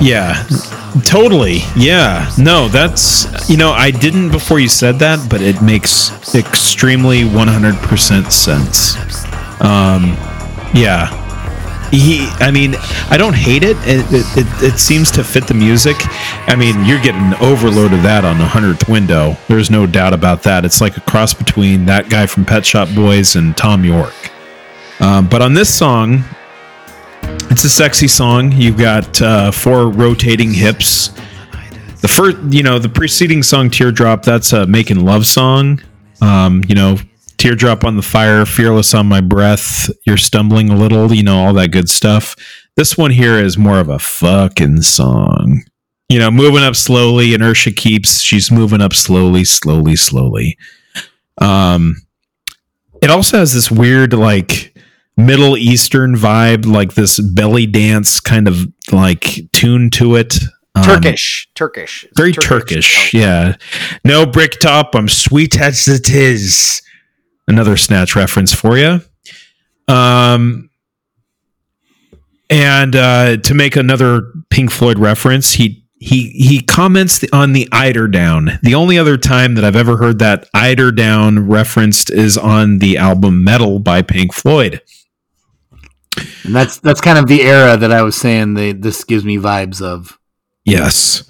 [0.00, 0.46] yeah.
[1.04, 1.58] Totally.
[1.76, 2.30] Yeah.
[2.38, 8.30] No, that's, you know, I didn't before you said that, but it makes extremely 100%
[8.32, 8.96] sense.
[9.60, 10.16] Um,
[10.74, 11.17] yeah.
[11.90, 12.74] He i mean
[13.10, 13.76] i don't hate it.
[13.78, 15.96] It, it it it seems to fit the music.
[16.46, 19.36] I mean you're getting an overload of that on the 100th window.
[19.48, 20.64] There's no doubt about that.
[20.64, 24.30] It's like a cross between that guy from pet shop boys and Thom Yorke.
[25.00, 26.24] Um, but on this song
[27.50, 28.52] it's a sexy song.
[28.52, 31.08] You've got uh, four rotating hips.
[32.00, 35.80] The first you know the preceding song teardrop that's a making love song.
[36.20, 36.98] Um, you know
[37.38, 41.54] teardrop on the fire fearless on my breath you're stumbling a little you know all
[41.54, 42.34] that good stuff
[42.76, 45.62] this one here is more of a fucking song
[46.08, 50.56] you know moving up slowly inertia creeps she's moving up slowly slowly slowly
[51.40, 51.94] um
[53.00, 54.76] it also has this weird like
[55.16, 60.38] middle eastern vibe like this belly dance kind of like tune to it
[60.74, 63.56] Um, Turkish, Turkish, very Turkish, yeah.
[64.04, 64.94] No brick top.
[64.94, 66.80] I'm sweet as it is.
[67.48, 69.00] Another snatch reference for you.
[69.88, 70.68] Um,
[72.50, 78.60] and uh, to make another Pink Floyd reference, he he he comments on the eiderdown.
[78.62, 83.42] The only other time that I've ever heard that eiderdown referenced is on the album
[83.42, 84.80] Meddle by Pink Floyd.
[86.44, 88.54] And that's that's kind of the era that I was saying.
[88.54, 90.18] They, this gives me vibes of.
[90.64, 91.27] Yes.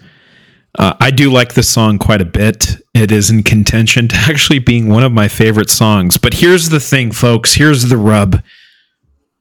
[0.78, 2.76] Uh, I do like this song quite a bit.
[2.94, 6.16] It is in contention to actually being one of my favorite songs.
[6.16, 7.54] But here's the thing, folks.
[7.54, 8.42] Here's the rub.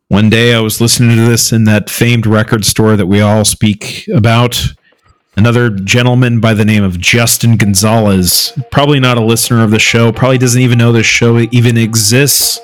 [0.09, 3.45] One day I was listening to this in that famed record store that we all
[3.45, 4.63] speak about.
[5.35, 10.11] Another gentleman by the name of Justin Gonzalez, probably not a listener of the show,
[10.11, 12.59] probably doesn't even know this show even exists.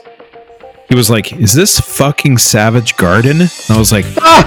[0.93, 3.41] He was like, Is this fucking Savage Garden?
[3.41, 4.45] And I was like, ah,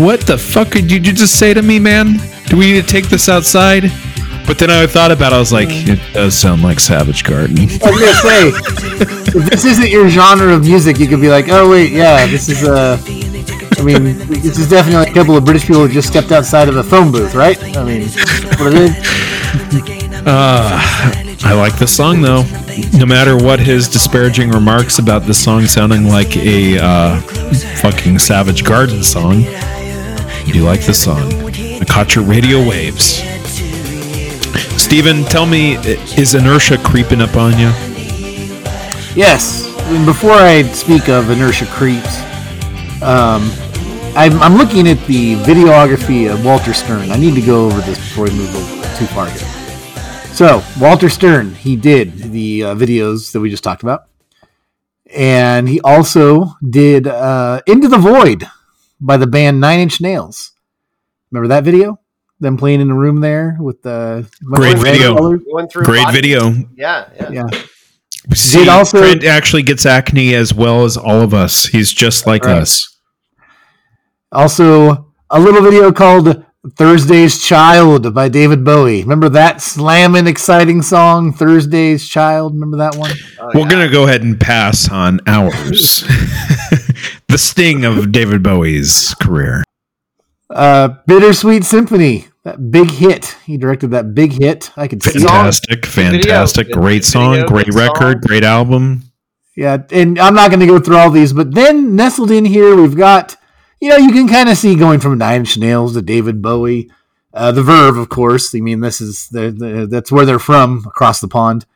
[0.00, 2.16] What the fuck did you just say to me, man?
[2.46, 3.84] Do we need to take this outside?
[4.48, 5.90] But then I thought about it, I was like, mm.
[5.90, 7.56] It does sound like Savage Garden.
[7.56, 8.48] I was gonna say,
[9.38, 12.48] if this isn't your genre of music, you could be like, oh wait, yeah, this
[12.48, 12.98] is Uh,
[13.78, 16.78] I mean, this is definitely a couple of British people who just stepped outside of
[16.78, 17.56] a phone booth, right?
[17.76, 18.08] I mean,
[18.58, 19.96] what it is.
[20.26, 22.44] Ah, I like this song though.
[22.92, 27.20] No matter what his disparaging remarks about this song sounding like a uh,
[27.80, 29.42] fucking Savage Garden song,
[30.46, 31.32] you like this song.
[31.80, 33.22] I caught your radio waves.
[34.80, 35.76] Steven, tell me,
[36.16, 37.70] is inertia creeping up on you?
[39.14, 39.66] Yes.
[40.04, 42.18] Before I speak of inertia creeps,
[43.02, 43.50] um,
[44.14, 47.10] I'm, I'm looking at the videography of Walter Stern.
[47.10, 48.52] I need to go over this before we move
[48.98, 49.49] too far here.
[50.40, 54.04] So, Walter Stern, he did the uh, videos that we just talked about.
[55.14, 58.44] And he also did uh, Into the Void
[58.98, 60.52] by the band Nine Inch Nails.
[61.30, 62.00] Remember that video?
[62.40, 65.14] Them playing in the room there with the Great video.
[65.36, 66.54] Great body- video.
[66.74, 67.30] Yeah, yeah.
[67.30, 67.46] Yeah.
[68.32, 71.66] See, also- Trent actually gets acne as well as all of us.
[71.66, 72.62] He's just like Right.
[72.62, 72.96] us.
[74.32, 76.46] Also, a little video called
[76.76, 79.02] Thursday's Child by David Bowie.
[79.02, 82.52] Remember that slamming, exciting song, Thursday's Child?
[82.52, 83.12] Remember that one?
[83.38, 83.68] Oh, We're yeah.
[83.70, 86.04] gonna go ahead and pass on ours.
[87.28, 89.64] the sting of David Bowie's career.
[90.50, 93.36] Uh, Bittersweet Symphony, that big hit.
[93.46, 94.70] He directed that big hit.
[94.76, 95.12] I could see.
[95.12, 96.82] Fantastic, fantastic, video.
[96.82, 98.20] great song, video, great record, song.
[98.26, 99.04] great album.
[99.56, 102.76] Yeah, and I'm not going to go through all these, but then nestled in here,
[102.76, 103.36] we've got,
[103.80, 106.90] you know, you can kind of see going from Nine Inch Nails to David Bowie,
[107.32, 108.54] uh, the Verve, of course.
[108.54, 111.66] I mean, this is the, the that's where they're from across the pond,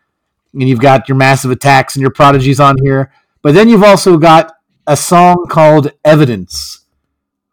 [0.53, 3.13] and you've got your Massive Attacks and your Prodigies on here,
[3.43, 4.55] but then you've also got
[4.87, 6.85] a song called Evidence.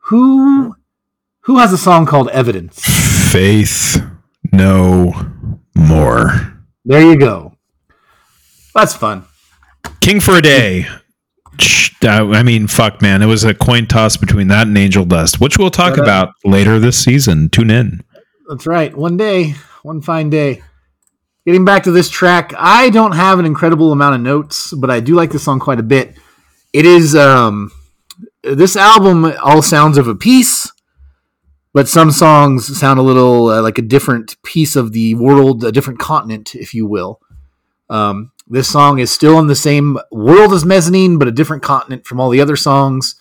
[0.05, 0.75] Who
[1.41, 2.81] who has a song called Evidence?
[3.31, 4.01] Faith
[4.51, 5.13] no
[5.75, 6.57] more.
[6.83, 7.55] There you go.
[8.75, 9.25] That's fun.
[10.01, 10.87] King for a day.
[12.03, 13.21] Uh, I mean, fuck, man.
[13.21, 16.05] It was a coin toss between that and Angel Dust, which we'll talk Shut up.
[16.05, 17.49] about later this season.
[17.49, 18.03] Tune in.
[18.49, 18.95] That's right.
[18.95, 20.61] One day, one fine day.
[21.45, 24.99] Getting back to this track, I don't have an incredible amount of notes, but I
[24.99, 26.15] do like this song quite a bit.
[26.73, 27.71] It is um
[28.43, 30.71] this album all sounds of a piece,
[31.73, 35.71] but some songs sound a little uh, like a different piece of the world, a
[35.71, 37.19] different continent, if you will.
[37.89, 42.05] Um, this song is still in the same world as Mezzanine, but a different continent
[42.05, 43.15] from all the other songs.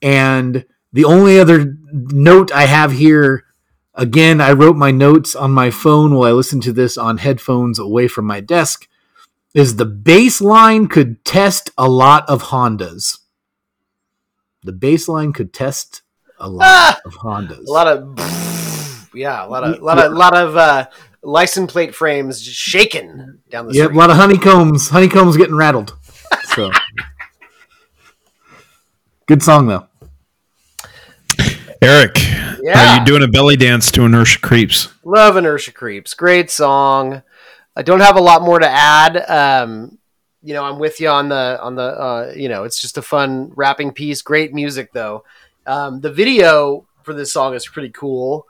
[0.00, 3.44] And the only other note I have here
[3.98, 7.80] Again, I wrote my notes on my phone while I listened to this on headphones
[7.80, 8.86] away from my desk.
[9.54, 13.18] Is the bass line could test a lot of Hondas.
[14.62, 16.02] The bass line could test
[16.38, 17.00] a lot Ah!
[17.04, 17.66] of Hondas.
[17.66, 20.86] A lot of yeah, a lot of lot of lot of uh,
[21.22, 23.82] license plate frames just shaking down the street.
[23.84, 24.88] Yep, a lot of honeycombs.
[24.90, 25.96] Honeycombs getting rattled.
[26.54, 26.70] So
[29.26, 29.86] good song though.
[31.80, 32.18] Eric,
[32.60, 32.96] Yeah.
[32.96, 34.88] are you doing a belly dance to Inertia Creeps?
[35.04, 36.14] Love Inertia Creeps.
[36.14, 37.22] Great song.
[37.76, 39.16] I don't have a lot more to add.
[39.30, 39.98] Um,
[40.42, 43.02] you know, I'm with you on the on the uh, you know, it's just a
[43.02, 44.22] fun rapping piece.
[44.22, 45.24] Great music though.
[45.66, 48.46] Um, the video for this song is pretty cool.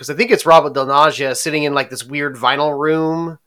[0.00, 3.38] Because I think it's Robert Del Naja sitting in like this weird vinyl room,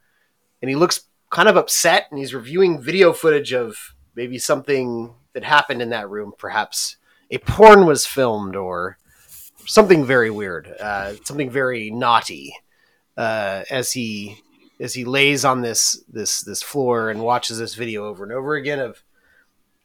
[0.62, 5.44] and he looks kind of upset, and he's reviewing video footage of maybe something that
[5.44, 6.32] happened in that room.
[6.38, 6.98] Perhaps
[7.32, 9.00] a porn was filmed, or
[9.66, 12.54] something very weird, uh, something very naughty,
[13.18, 14.38] uh, as he
[14.80, 18.54] as he lays on this this this floor and watches this video over and over
[18.54, 19.02] again of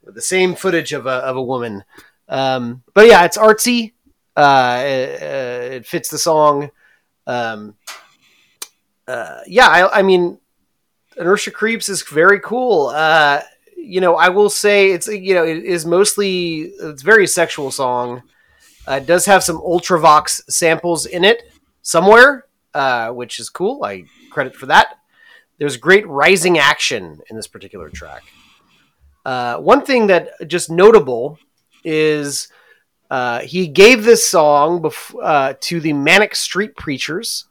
[0.03, 1.85] the same footage of a of a woman.
[2.29, 3.95] Um, but yeah, it's artsy.
[4.39, 6.71] Uh, it, uh, it fits the song.
[7.27, 7.75] Um,
[9.09, 10.39] uh, yeah, I, I mean,
[11.17, 12.87] Inertia Creeps is very cool.
[12.87, 13.41] Uh,
[13.77, 18.23] you know, I will say it's you know it is mostly it's very sexual song.
[18.87, 21.51] Uh, it does have some Ultravox samples in it
[21.83, 23.83] somewhere, uh, which is cool.
[23.83, 24.99] I credit for that.
[25.59, 28.23] There's great rising action in this particular track.
[29.25, 31.41] One thing that just notable
[31.83, 32.47] is
[33.11, 37.47] uh, he gave this song bef- uh, to the Manic Street Preachers,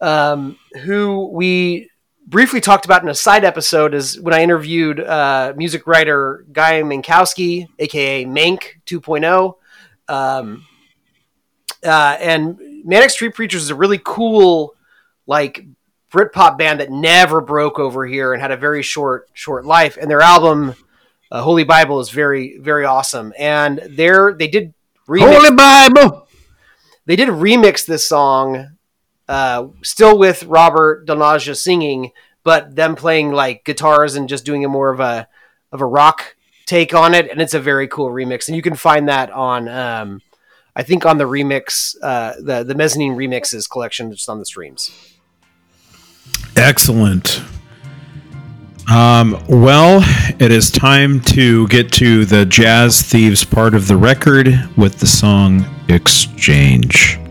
[0.00, 1.90] um, who we
[2.26, 6.82] briefly talked about in a side episode is when I interviewed uh, music writer Guy
[6.82, 9.54] Minkowski, aka Mank 2.0.
[10.08, 10.66] Um,
[11.84, 14.74] uh, and Manic Street Preachers is a really cool,
[15.26, 15.64] like
[16.12, 19.96] Britpop band that never broke over here and had a very short, short life.
[20.00, 20.74] And their album,
[21.32, 23.32] uh, Holy Bible, is very, very awesome.
[23.38, 24.74] And they're they did
[25.08, 26.28] remix, Holy Bible.
[27.06, 28.76] they did remix this song,
[29.28, 32.12] uh, still with Robert Del Naja singing,
[32.44, 35.26] but them playing like guitars and just doing a more of a
[35.72, 36.36] of a rock
[36.66, 38.46] take on it, and it's a very cool remix.
[38.46, 40.20] And you can find that on, um,
[40.76, 44.90] I think, on the remix, uh, the the mezzanine remixes collection, just on the streams.
[46.56, 47.40] Excellent.
[48.90, 50.00] Um, well,
[50.38, 55.06] it is time to get to the Jazz Thieves part of the record with the
[55.06, 57.21] song Exchange.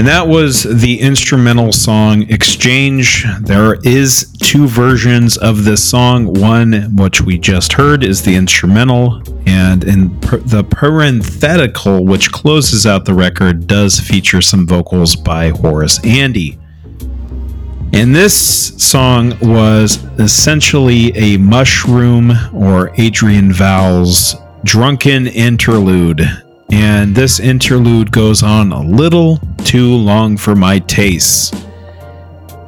[0.00, 3.26] And that was the instrumental song Exchange.
[3.40, 6.32] There is two versions of this song.
[6.40, 12.86] One, which we just heard, is the instrumental, and in per- the parenthetical, which closes
[12.86, 16.58] out the record, does feature some vocals by Horace Andy.
[17.92, 26.22] And this song was essentially a mushroom or Adrian Vowles' drunken interlude.
[26.72, 31.52] And this interlude goes on a little too long for my tastes.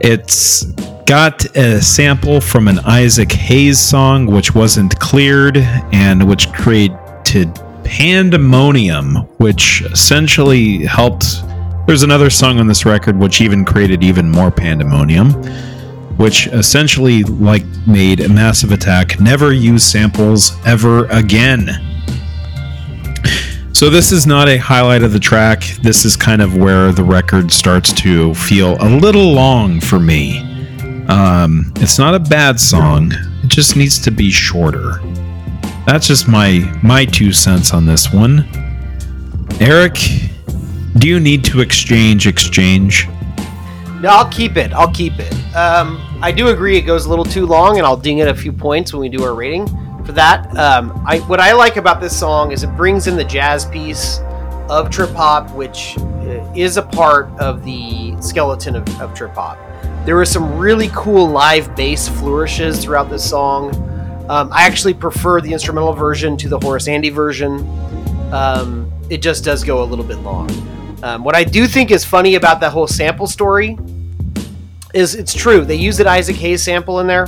[0.00, 0.64] It's
[1.06, 6.98] got a sample from an Isaac Hayes song, which wasn't cleared and which created
[7.84, 11.42] pandemonium, which essentially helped.
[11.86, 15.32] There's another song on this record which even created even more pandemonium,
[16.16, 21.91] which essentially like made a massive attack never use samples ever again.
[23.82, 25.64] So this is not a highlight of the track.
[25.82, 30.38] This is kind of where the record starts to feel a little long for me.
[31.08, 33.10] Um, it's not a bad song.
[33.42, 35.00] It just needs to be shorter.
[35.84, 38.48] That's just my my two cents on this one.
[39.60, 39.94] Eric,
[40.98, 43.08] do you need to exchange exchange?
[44.00, 44.72] No, I'll keep it.
[44.74, 45.32] I'll keep it.
[45.56, 48.34] Um, I do agree it goes a little too long, and I'll ding it a
[48.34, 49.66] few points when we do our rating
[50.04, 50.56] for that.
[50.56, 54.20] Um, I what I like about this song is it brings in the jazz piece
[54.68, 59.58] of trip hop, which uh, is a part of the skeleton of, of trip hop.
[60.04, 63.74] There were some really cool live bass flourishes throughout this song.
[64.28, 67.68] Um, I actually prefer the instrumental version to the Horace Andy version.
[68.32, 70.50] Um, it just does go a little bit long.
[71.02, 73.76] Um, what I do think is funny about that whole sample story
[74.94, 75.64] is it's true.
[75.64, 77.26] They used an Isaac Hayes sample in there,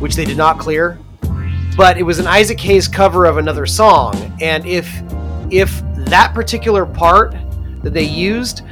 [0.00, 0.98] which they did not clear.
[1.76, 5.02] But it was an Isaac Hayes cover of another song, and if
[5.50, 7.34] if that particular part
[7.82, 8.62] that they used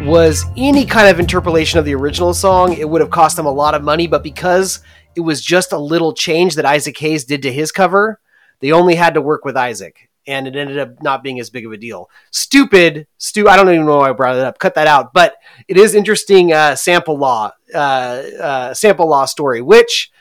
[0.00, 3.50] was any kind of interpolation of the original song, it would have cost them a
[3.50, 4.06] lot of money.
[4.06, 4.80] But because
[5.16, 8.20] it was just a little change that Isaac Hayes did to his cover,
[8.60, 11.66] they only had to work with Isaac, and it ended up not being as big
[11.66, 12.08] of a deal.
[12.30, 13.48] Stupid, stu.
[13.48, 14.60] I don't even know why I brought it up.
[14.60, 15.12] Cut that out.
[15.12, 15.36] But
[15.66, 20.12] it is interesting uh, sample law, uh, uh, sample law story, which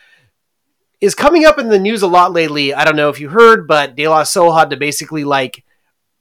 [1.04, 2.74] is coming up in the news a lot lately.
[2.74, 5.66] I don't know if you heard, but De La Soul had to basically like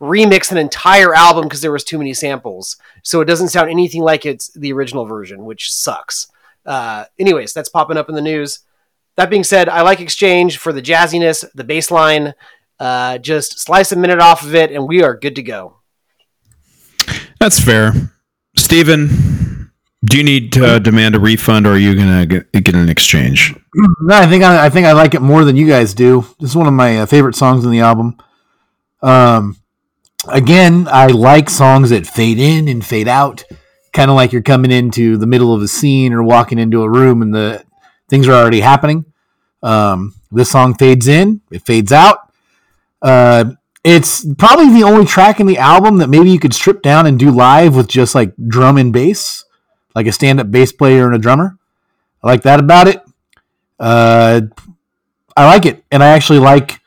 [0.00, 4.02] remix an entire album because there was too many samples, so it doesn't sound anything
[4.02, 6.26] like it's the original version, which sucks.
[6.66, 8.58] Uh, anyways, that's popping up in the news.
[9.16, 12.34] That being said, I like Exchange for the jazziness, the bass line.
[12.80, 15.76] Uh, just slice a minute off of it, and we are good to go.
[17.38, 17.92] That's fair.
[18.56, 19.51] Steven,
[20.04, 23.54] do you need to demand a refund or are you to get, get an exchange?
[23.74, 26.26] No, I think I, I think I like it more than you guys do.
[26.38, 28.18] This is one of my uh, favorite songs in the album.
[29.00, 29.56] Um,
[30.28, 33.44] again, I like songs that fade in and fade out,
[33.92, 36.90] kind of like you're coming into the middle of a scene or walking into a
[36.90, 37.64] room and the
[38.10, 39.06] things are already happening.
[39.62, 42.18] Um, this song fades in, it fades out.
[43.00, 43.52] Uh,
[43.84, 47.18] it's probably the only track in the album that maybe you could strip down and
[47.18, 49.44] do live with just like drum and bass,
[49.94, 51.56] like a stand-up bass player and a drummer.
[52.22, 53.02] I like that about it.
[53.78, 54.42] Uh,
[55.36, 56.80] I like it, and I actually like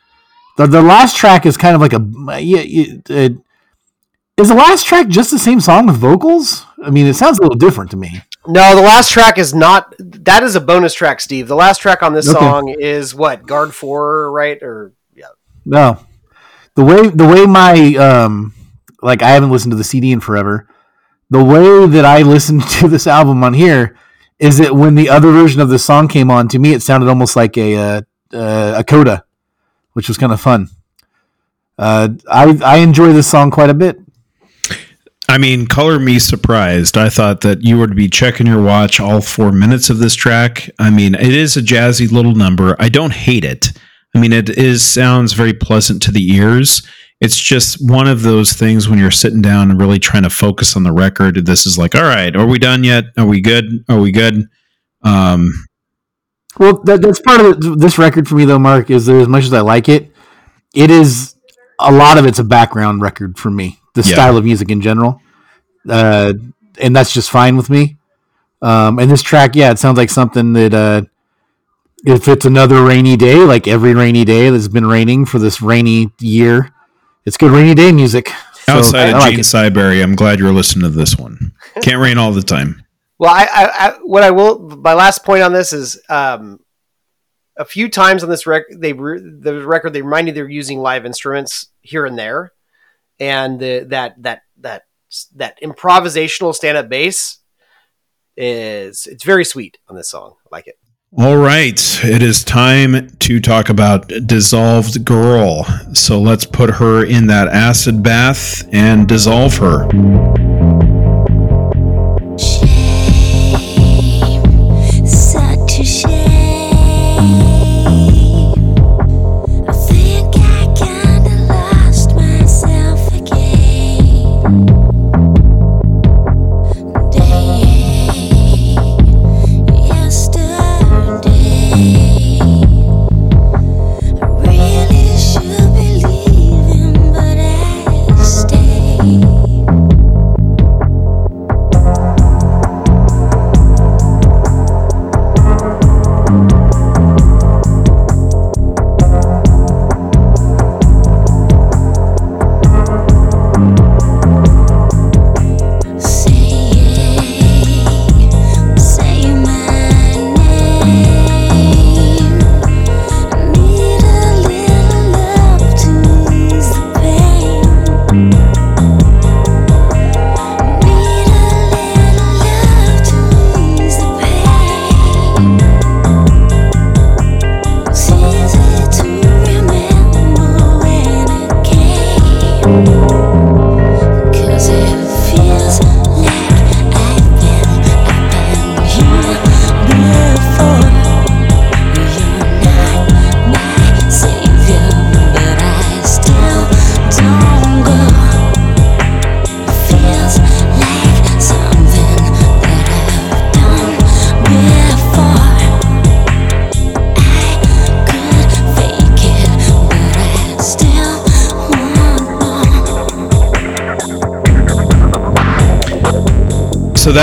[0.58, 2.00] the the last track is kind of like a
[2.42, 2.60] yeah.
[2.62, 3.38] yeah, It,
[4.38, 6.66] is the last track just the same song with vocals?
[6.84, 8.22] I mean, it sounds a little different to me.
[8.48, 9.96] No, the last track is not.
[10.00, 11.48] That is a bonus track, Steve.
[11.48, 12.38] The last track on this Okay.
[12.40, 14.62] song is what Group Four, right?
[14.62, 15.28] Or yeah,
[15.66, 16.00] No,
[16.76, 18.54] the way the way my um
[19.02, 20.68] like I haven't listened to the CD in forever.
[21.30, 23.98] The way that I listened to this album on here
[24.40, 27.10] is that when the other version of the song came on, to me it sounded
[27.10, 28.02] almost like a uh,
[28.34, 29.24] uh, a coda,
[29.94, 30.70] which was kind of fun.
[31.78, 34.00] Uh, I I enjoy this song quite a bit.
[35.28, 36.98] I mean, color me surprised.
[36.98, 40.14] I thought that you were to be checking your watch all four minutes of this
[40.14, 40.70] track.
[40.78, 42.76] I mean, it is a jazzy little number.
[42.80, 43.72] I don't hate it.
[44.16, 46.84] I mean, it is sounds very pleasant to the ears.
[47.26, 50.76] It's just one of those things when you're sitting down and really trying to focus
[50.76, 51.44] on the record.
[51.46, 53.06] This is like, all right, are we done yet?
[53.18, 53.84] Are we good?
[53.90, 54.48] Are we good?
[55.02, 55.52] Um,
[56.60, 58.92] Well, that, that's part of it, this record for me, though, Mark.
[58.92, 60.12] Is that as much as I like it,
[60.76, 61.36] it is
[61.80, 63.80] a lot of it's a background record for me.
[63.96, 64.14] The Yeah.
[64.14, 65.20] style of music in general,
[65.90, 66.34] uh,
[66.80, 67.98] and that's just fine with me.
[68.62, 71.02] Um, and this track, yeah, it sounds like something that uh,
[72.06, 76.12] if it's another rainy day, like every rainy day that's been raining for this rainy
[76.20, 76.72] year,
[77.26, 78.30] it's good rainy day music.
[78.66, 79.44] So, outside I of like Gene it.
[79.44, 81.54] Cyberry, I'm glad you're listening to this one.
[81.82, 82.84] Can't rain all the time.
[83.20, 84.60] Well, I, I, I what I will.
[84.60, 86.60] My last point on this is, um,
[87.58, 90.80] a few times on this record, they re- the record they remind you they're using
[90.80, 92.52] live instruments here and there,
[93.20, 94.84] and the, that that that
[95.36, 97.40] that improvisational stand up bass
[98.36, 100.36] is it's very sweet on this song.
[100.46, 100.78] I like it.
[101.18, 105.64] All right, it is time to talk about Dissolved Girl.
[105.94, 109.88] So let's put her in that acid bath and dissolve her.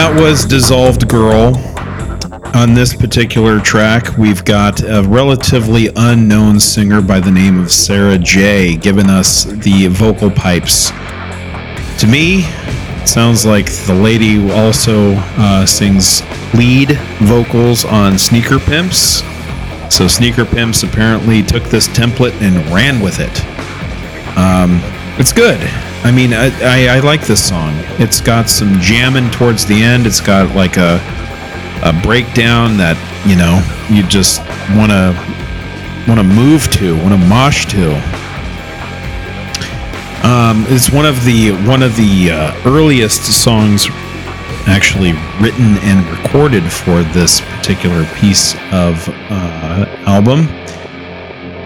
[0.02, 1.56] That was Dissolved Girl.
[2.56, 8.18] On this particular track, we've got a relatively unknown singer by the name of Sarah
[8.18, 10.90] Jay giving us the vocal pipes.
[12.00, 12.42] To me,
[13.06, 16.22] sounds like the lady also uh, sings
[16.52, 19.22] lead vocals on Sneaker Pimps.
[19.88, 23.40] So Sneaker Pimps apparently took this template and ran with it.
[24.36, 24.80] Um,
[25.16, 25.60] it's good.
[26.04, 27.72] I mean, I, I, I like this song.
[27.98, 30.06] It's got some jamming towards the end.
[30.06, 31.00] It's got like a
[31.84, 32.96] a breakdown that
[33.26, 33.58] you know
[33.90, 34.38] you just
[34.78, 35.14] want to
[36.08, 37.94] want to move to, want to mosh to.
[40.26, 43.86] Um, it's one of the one of the uh, earliest songs
[44.66, 50.46] actually written and recorded for this particular piece of uh, album.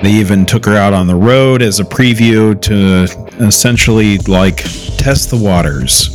[0.02, 3.06] They even took her out on the road as a preview to
[3.40, 4.58] essentially like
[4.98, 6.08] test the waters.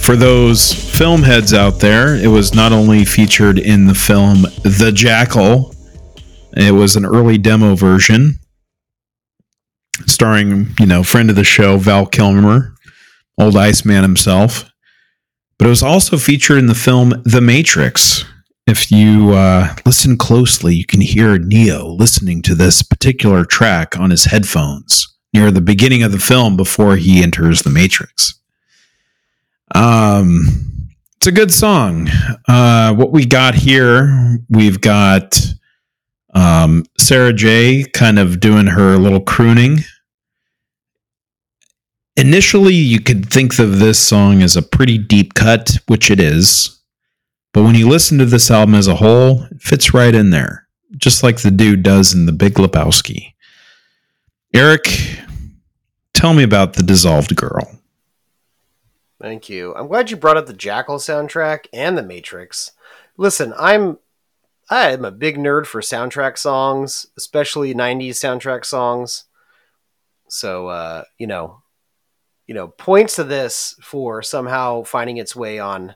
[0.00, 4.90] For those film heads out there, it was not only featured in the film The
[4.94, 5.74] Jackal,
[6.56, 8.38] it was an early demo version
[10.06, 12.74] starring, you know, friend of the show, Val Kilmer,
[13.38, 14.70] old Iceman himself.
[15.58, 18.24] But it was also featured in the film The Matrix.
[18.66, 24.10] If you uh, listen closely, you can hear Neo listening to this particular track on
[24.10, 28.34] his headphones near the beginning of the film before he enters the Matrix.
[29.74, 32.08] Um, it's a good song.
[32.46, 35.38] Uh, what we got here, we've got
[36.34, 39.78] um, Sarah Jay kind of doing her little crooning.
[42.16, 46.80] Initially, you could think of this song as a pretty deep cut, which it is.
[47.52, 50.68] But when you listen to this album as a whole, it fits right in there,
[50.96, 53.34] just like the dude does in The Big Lebowski.
[54.54, 54.88] Eric,
[56.14, 57.78] tell me about The Dissolved Girl.
[59.20, 59.74] Thank you.
[59.74, 62.72] I'm glad you brought up the Jackal soundtrack and the Matrix.
[63.16, 63.98] Listen, I'm
[64.70, 69.24] I'm a big nerd for soundtrack songs, especially 90s soundtrack songs.
[70.28, 71.62] So, uh, you know,
[72.46, 75.94] you know, points to this for somehow finding its way on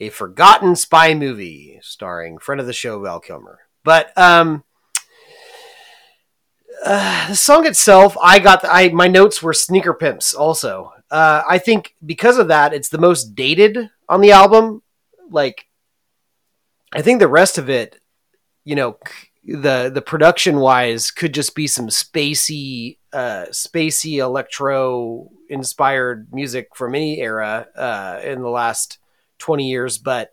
[0.00, 3.60] a forgotten spy movie starring friend of the show Val Kilmer.
[3.82, 4.64] But um
[6.84, 10.92] uh, the song itself, I got the, I my notes were sneaker pimps also.
[11.10, 14.82] Uh, I think because of that, it's the most dated on the album.
[15.30, 15.66] Like,
[16.92, 18.00] I think the rest of it,
[18.64, 18.98] you know,
[19.44, 26.94] the the production wise could just be some spacey, uh, spacey electro inspired music from
[26.94, 28.98] any era uh, in the last
[29.38, 29.96] twenty years.
[29.96, 30.30] But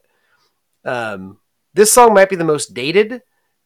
[0.84, 1.38] um,
[1.74, 3.22] this song might be the most dated,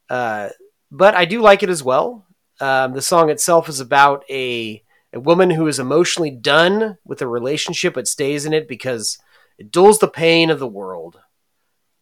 [0.10, 0.50] uh,
[0.92, 2.28] but I do like it as well.
[2.60, 7.28] Um, the song itself is about a a woman who is emotionally done with a
[7.28, 9.18] relationship but stays in it because
[9.58, 11.20] it dulls the pain of the world.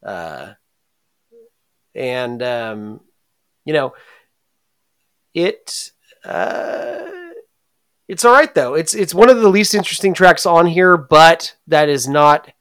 [0.04, 0.54] Uh,
[1.96, 3.02] and um,
[3.66, 3.94] you know,
[5.34, 5.92] it
[6.24, 7.06] uh,
[8.08, 8.74] it's all right though.
[8.74, 12.52] It's it's one of the least interesting tracks on here, but that is not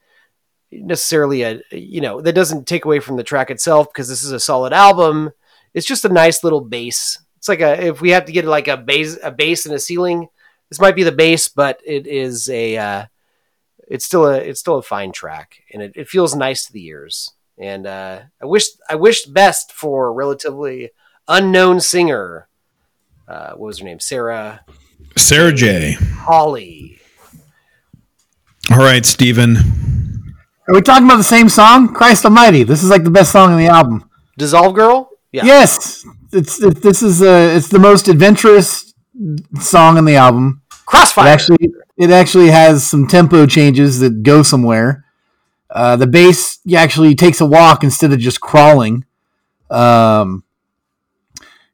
[0.72, 4.32] necessarily a you know that doesn't take away from the track itself because this is
[4.32, 5.30] a solid album.
[5.74, 7.18] It's just a nice little bass.
[7.46, 9.78] It's like a if we have to get like a base a base and a
[9.78, 10.26] ceiling,
[10.68, 13.06] this might be the base but it is a uh,
[13.86, 16.84] it's still a it's still a fine track and it, it feels nice to the
[16.86, 17.34] ears.
[17.56, 20.90] And uh, I wish I wished best for relatively
[21.28, 22.48] unknown singer.
[23.28, 24.00] Uh, what was her name?
[24.00, 24.64] Sarah
[25.16, 26.98] Sarah Jay Hawley.
[28.72, 29.56] All right, Steven.
[30.68, 31.94] Are we talking about the same song?
[31.94, 32.64] Christ Almighty!
[32.64, 34.10] This is like the best song on the album.
[34.36, 35.10] Dissolve Girl?
[35.30, 35.44] Yeah.
[35.44, 38.94] Yes, it's it, this is uh, it's the most adventurous
[39.60, 40.62] song on the album.
[40.70, 41.26] It Crossfire.
[41.26, 45.04] actually it actually has some tempo changes that go somewhere.
[45.70, 49.04] Uh, the bass actually takes a walk instead of just crawling.
[49.70, 50.44] Um,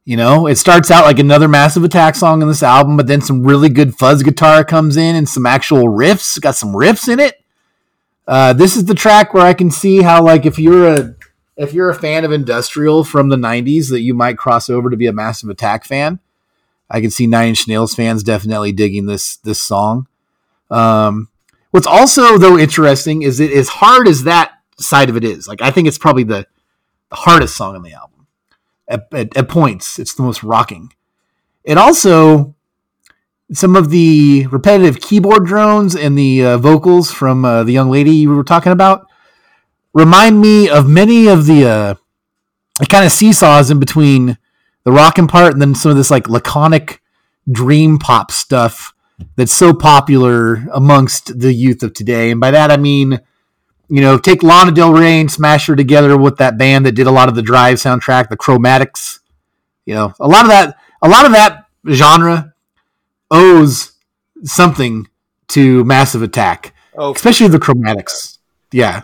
[0.04, 3.20] you know, it starts out like another massive attack song on this album, but then
[3.20, 6.40] some really good fuzz guitar comes in and some actual riffs.
[6.40, 7.40] Got some riffs in it.
[8.26, 11.14] Uh, this is the track where I can see how, like, if you're a
[11.62, 14.96] if you're a fan of industrial from the '90s, that you might cross over to
[14.96, 16.20] be a massive attack fan.
[16.90, 20.06] I can see Nine Inch Nails fans definitely digging this this song.
[20.70, 21.28] Um,
[21.70, 25.62] what's also though interesting is that as hard as that side of it is, like
[25.62, 26.46] I think it's probably the,
[27.10, 28.26] the hardest song on the album.
[28.88, 30.92] At, at, at points, it's the most rocking.
[31.64, 32.54] It also
[33.52, 38.10] some of the repetitive keyboard drones and the uh, vocals from uh, the young lady
[38.10, 39.06] you were talking about
[39.94, 41.94] remind me of many of the uh,
[42.80, 44.38] it kind of seesaws in between
[44.84, 47.00] the rocking part and then some of this like laconic
[47.50, 48.94] dream pop stuff
[49.36, 52.30] that's so popular amongst the youth of today.
[52.30, 53.20] And by that I mean
[53.92, 57.06] you know, take Lana Del Rey and smash her together with that band that did
[57.06, 59.18] a lot of the Drive soundtrack, the Chromatics.
[59.84, 62.54] You know, a lot of that, a lot of that genre
[63.30, 63.92] owes
[64.44, 65.08] something
[65.48, 68.38] to Massive Attack, Oh, especially the Chromatics.
[68.72, 69.02] Yeah,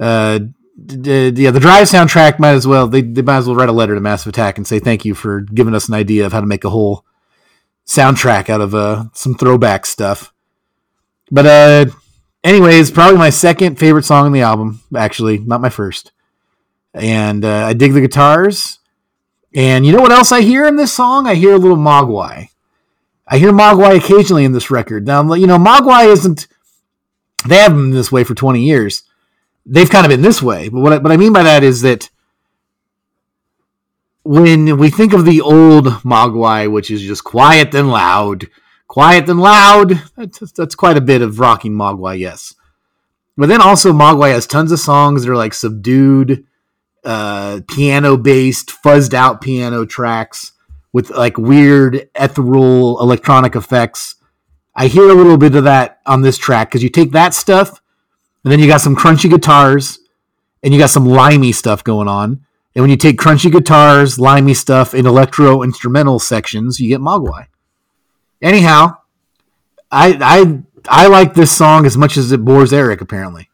[0.00, 0.38] uh,
[0.86, 1.50] d- d- yeah.
[1.50, 4.00] The Drive soundtrack might as well they, they might as well write a letter to
[4.00, 6.64] Massive Attack and say thank you for giving us an idea of how to make
[6.64, 7.04] a whole
[7.86, 10.32] soundtrack out of uh, some throwback stuff.
[11.30, 11.86] But uh,
[12.42, 14.82] anyways, probably my second favorite song on the album.
[14.94, 16.12] Actually, not my first.
[16.92, 18.78] And uh, I dig the guitars.
[19.54, 21.26] And you know what else I hear in this song?
[21.26, 22.48] I hear a little Mogwai.
[23.26, 25.06] I hear Mogwai occasionally in this record.
[25.06, 26.46] Now, you know, Mogwai isn't.
[27.46, 29.02] They haven't been this way for 20 years.
[29.66, 30.68] They've kind of been this way.
[30.68, 32.10] But what I, what I mean by that is that
[34.22, 38.46] when we think of the old Mogwai, which is just quiet and loud,
[38.88, 42.54] quiet and loud, that's, that's quite a bit of rocking Mogwai, yes.
[43.36, 46.44] But then also Mogwai has tons of songs that are like subdued,
[47.04, 50.52] uh, piano based, fuzzed out piano tracks
[50.92, 54.14] with like weird ethereal electronic effects.
[54.74, 57.80] I hear a little bit of that on this track because you take that stuff
[58.44, 59.98] and then you got some crunchy guitars
[60.62, 62.44] and you got some limey stuff going on.
[62.74, 67.46] And when you take crunchy guitars, limey stuff, and electro instrumental sections, you get Mogwai.
[68.42, 68.98] Anyhow,
[69.90, 73.00] I I I like this song as much as it bores Eric.
[73.00, 73.48] Apparently,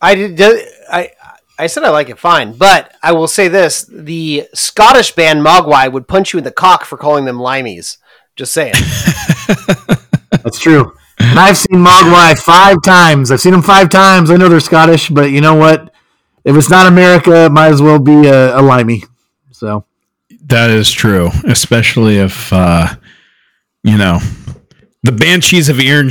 [0.00, 0.68] I did.
[0.90, 1.10] I
[1.58, 5.92] I said I like it fine, but I will say this: the Scottish band Mogwai
[5.92, 7.98] would punch you in the cock for calling them limeys.
[8.36, 8.74] Just saying.
[10.42, 10.94] that's true.
[11.22, 13.30] And I've seen Mogwai five times.
[13.30, 14.30] I've seen them five times.
[14.30, 15.92] I know they're Scottish, but you know what?
[16.44, 19.04] If it's not America, it might as well be a, a limey.
[19.52, 19.84] So
[20.46, 22.94] That is true, especially if uh,
[23.82, 24.18] you know
[25.02, 26.10] the Banshees of Iron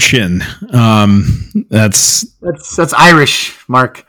[0.72, 4.06] Um, that's that's that's Irish, Mark.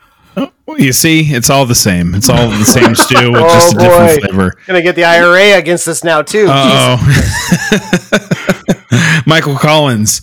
[0.77, 2.13] you see, it's all the same.
[2.15, 4.07] It's all the same stew with just a Oh, boy.
[4.07, 4.53] different flavor.
[4.67, 6.45] Gonna get the IRA against us now too.
[6.47, 6.97] Oh,
[9.25, 10.21] Michael Collins.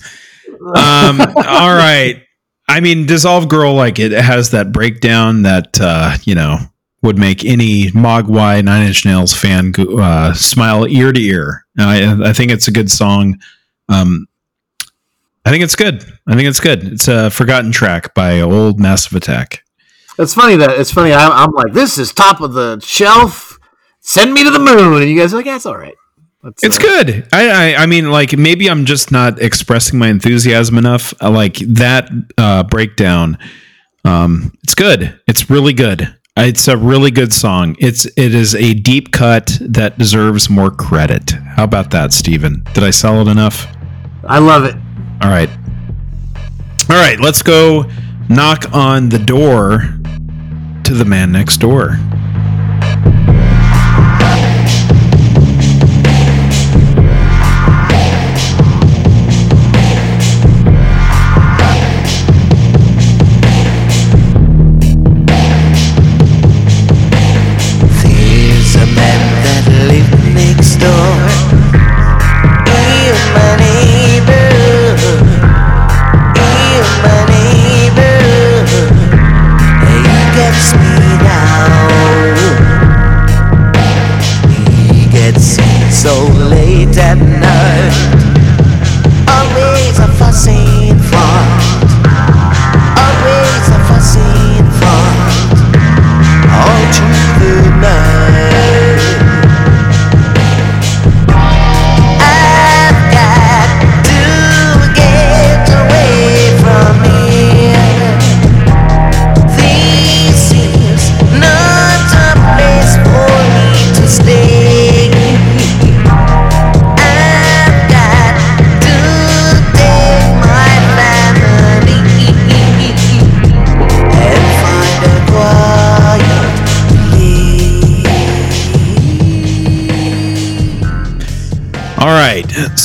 [0.61, 2.23] Um, all right.
[2.69, 6.59] I mean, Dissolve Girl, like it has that breakdown that uh, you know
[7.03, 11.65] would make any Mogwai Nine Inch Nails fan uh, smile ear to ear.
[11.79, 13.41] I, I think it's a good song.
[13.89, 14.27] Um,
[15.45, 16.05] I think it's good.
[16.27, 16.85] I think it's good.
[16.85, 19.65] It's a forgotten track by old Massive Attack.
[20.19, 21.13] It's funny that it's funny.
[21.13, 23.59] I'm, I'm like, this is top of the shelf.
[24.01, 25.95] Send me to the moon, and you guys are like, it's all right.
[26.43, 27.29] That's, It's uh, good.
[27.33, 31.13] I, I I mean, like maybe I'm just not expressing my enthusiasm enough.
[31.21, 33.39] I like that uh, breakdown.
[34.05, 35.19] Um, it's good.
[35.27, 36.15] It's really good.
[36.37, 37.75] It's a really good song.
[37.81, 41.31] It's it is a deep cut that deserves more credit.
[41.31, 42.63] How about that, Steven?
[42.75, 43.67] Did I sell it enough?
[44.25, 44.77] I love it.
[45.21, 45.51] All right.
[46.89, 47.19] All right.
[47.19, 47.91] Let's go
[48.29, 49.81] knock on the door
[50.85, 51.99] to the man next door.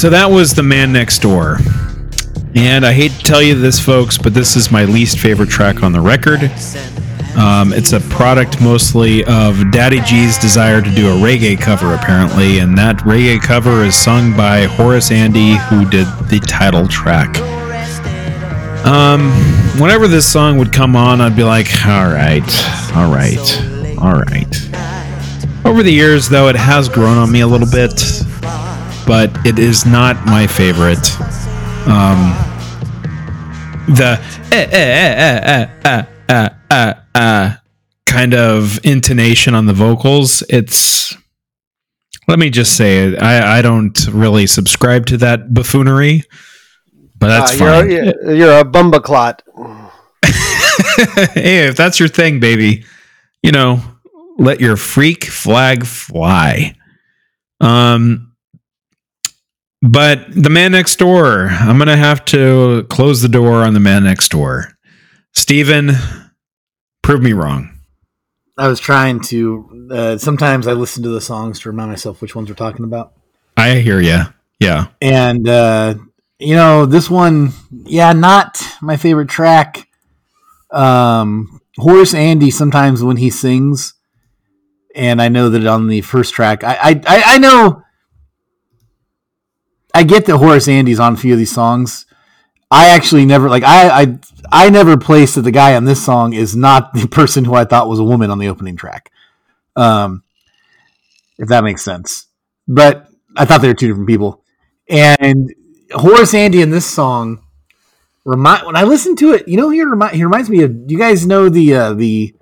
[0.03, 1.59] So that was The Man Next Door.
[2.55, 5.81] And I hate to tell you this, folks, but this is my least favorite track
[5.81, 6.43] on the record.
[7.37, 12.59] Um, it's a product mostly of Daddy G's desire to do a reggae cover, apparently,
[12.59, 17.37] and that reggae cover is sung by Horace Andy, who did the title track.
[18.85, 19.31] Um,
[19.79, 22.43] whenever this song would come on, I'd be like, all right,
[22.93, 25.65] all right, all right.
[25.65, 27.97] Over the years, though, it has grown on me a little bit,
[29.05, 31.11] but it is not my favorite.
[31.87, 32.33] Um,
[33.95, 34.19] the
[34.51, 37.55] eh, eh, eh, eh, eh, eh, eh, uh, uh,
[38.05, 40.43] kind of intonation on the vocals.
[40.49, 41.15] It's
[42.27, 43.21] let me just say it.
[43.21, 46.23] I, I don't really subscribe to that buffoonery,
[47.19, 47.91] but that's Uh, fine.
[47.91, 49.39] you're, you're, you're a bumbaclot.
[51.33, 52.85] hey, if that's your thing, baby,
[53.41, 53.81] you know,
[54.37, 56.75] let your freak flag fly.
[57.59, 58.32] Um,
[59.83, 64.05] but the man next door, I'm gonna have to close the door on the man
[64.05, 64.69] next door.
[65.33, 65.91] Steven,
[67.01, 67.69] prove me wrong.
[68.57, 69.89] I was trying to.
[69.91, 73.11] Uh, sometimes I listen to the songs to remind myself which ones we're talking about.
[73.57, 74.21] I hear you.
[74.59, 74.87] Yeah.
[75.01, 75.95] And uh,
[76.39, 79.89] you know, this one, yeah, not my favorite track.
[80.71, 83.95] Um, Horace Andy sometimes when he sings,
[84.95, 87.83] and I know that on the first track, I, I, I know.
[89.93, 92.05] I get that Horace Andy's on a few of these songs.
[92.71, 94.19] I actually never like I I
[94.51, 97.65] I never placed that the guy on this song is not the person who I
[97.65, 99.11] thought was a woman on the opening track.
[99.75, 100.23] Um,
[101.37, 102.27] if that makes sense.
[102.67, 104.43] But I thought they were two different people.
[104.89, 105.53] And
[105.91, 107.43] Horace Andy in this song
[108.25, 110.97] remind when I listen to it, you know, he remind he reminds me of you
[110.97, 112.35] guys know the uh, the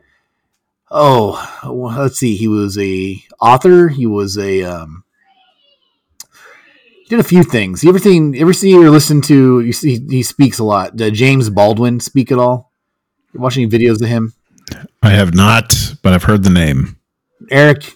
[0.89, 5.03] oh well, let's see, he was a author, he was a um
[7.11, 7.83] did a few things.
[7.83, 10.99] You ever seen ever see or listen to you see he speaks a lot.
[10.99, 12.71] Uh, James Baldwin speak at all?
[13.33, 14.33] You're watching videos of him?
[15.03, 16.97] I have not, but I've heard the name.
[17.49, 17.93] Eric,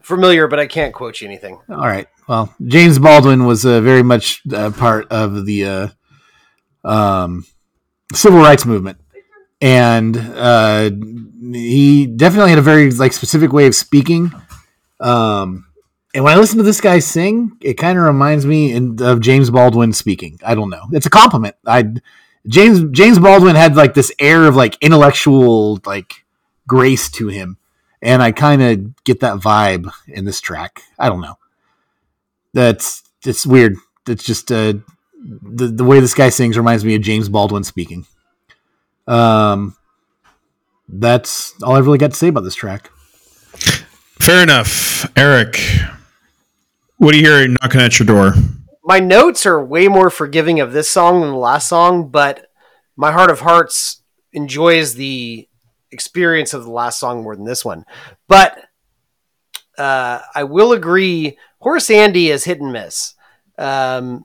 [0.00, 1.58] Familiar, but I can't quote you anything.
[1.68, 2.06] All right.
[2.26, 5.88] Well, James Baldwin was uh, very much uh, part of the uh,
[6.84, 7.44] um,
[8.14, 8.98] civil rights movement,
[9.60, 10.90] and uh,
[11.52, 14.32] he definitely had a very like specific way of speaking.
[15.00, 15.66] Um,
[16.14, 19.50] and when I listen to this guy sing, it kind of reminds me of James
[19.50, 20.38] Baldwin speaking.
[20.44, 20.84] I don't know.
[20.92, 21.56] It's a compliment.
[21.66, 21.94] I
[22.46, 26.24] James James Baldwin had like this air of like intellectual like
[26.66, 27.58] grace to him
[28.04, 30.82] and I kind of get that vibe in this track.
[30.98, 31.38] I don't know.
[32.52, 33.76] That's it's weird.
[34.06, 34.74] It's just uh,
[35.18, 38.06] the the way this guy sings reminds me of James Baldwin speaking.
[39.08, 39.76] Um,
[40.86, 42.90] that's all I've really got to say about this track.
[44.20, 45.10] Fair enough.
[45.16, 45.58] Eric,
[47.04, 48.32] what do you hear knocking at your door?
[48.82, 52.46] My notes are way more forgiving of this song than the last song, but
[52.96, 54.02] my heart of hearts
[54.32, 55.46] enjoys the
[55.90, 57.84] experience of the last song more than this one.
[58.26, 58.58] But
[59.76, 63.14] uh, I will agree, Horace Andy is hit and miss.
[63.58, 64.24] Um,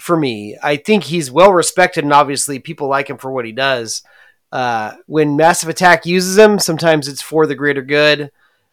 [0.00, 3.52] for me, I think he's well respected, and obviously people like him for what he
[3.52, 4.02] does.
[4.50, 8.32] Uh, when Massive Attack uses him, sometimes it's for the greater good,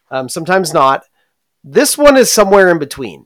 [0.09, 1.03] um, sometimes not.
[1.63, 3.25] This one is somewhere in between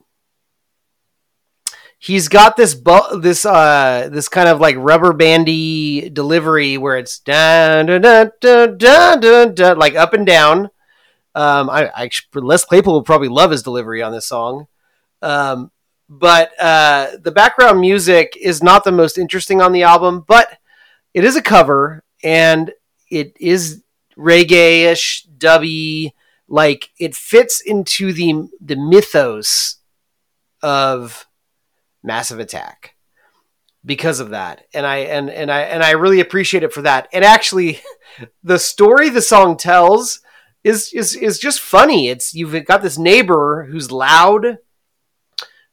[2.04, 7.18] he's got this bu- this uh this kind of like rubber bandy delivery where it's
[7.18, 10.70] dun dun dun dun dun dun, dun like up and down.
[11.36, 14.68] Um, I, I Les Claypool will probably love his delivery on this song.
[15.20, 15.72] Um,
[16.08, 20.58] but uh, the background music is not the most interesting on the album, but
[21.12, 22.70] it is a cover and
[23.10, 23.82] it is
[24.16, 26.12] reggae-ish, dubby.
[26.48, 29.76] Like it fits into the the mythos
[30.62, 31.26] of
[32.02, 32.94] Massive Attack
[33.84, 34.66] because of that.
[34.72, 37.08] And I and and I and I really appreciate it for that.
[37.12, 37.80] And actually
[38.42, 40.20] the story the song tells
[40.62, 42.08] is is is just funny.
[42.08, 44.58] It's you've got this neighbor who's loud,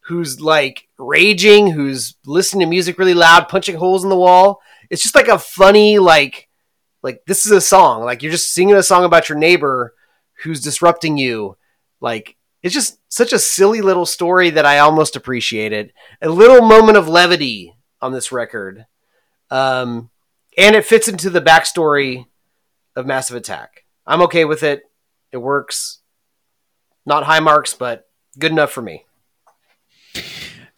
[0.02, 4.62] who's like raging, who's listening to music really loud, punching holes in the wall.
[4.90, 6.50] It's just like a funny like
[7.02, 8.04] like this is a song.
[8.04, 9.96] Like you're just singing a song about your neighbor
[10.44, 11.58] who's disrupting you.
[12.00, 15.94] Like it's just such a silly little story that I almost appreciate it.
[16.22, 18.86] A little moment of levity on this record.
[19.50, 20.10] Um,
[20.58, 22.26] and it fits into the backstory
[22.96, 23.86] of Massive Attack.
[24.06, 24.84] I'm okay with it.
[25.32, 26.00] It works.
[27.06, 28.08] Not high marks, but
[28.38, 29.06] good enough for me.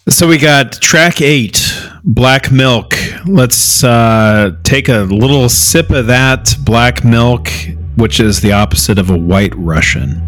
[0.10, 1.62] So we got track eight,
[2.04, 2.94] Black Milk.
[3.26, 7.48] Let's uh, take a little sip of that black milk,
[7.96, 10.22] which is the opposite of a white Russian.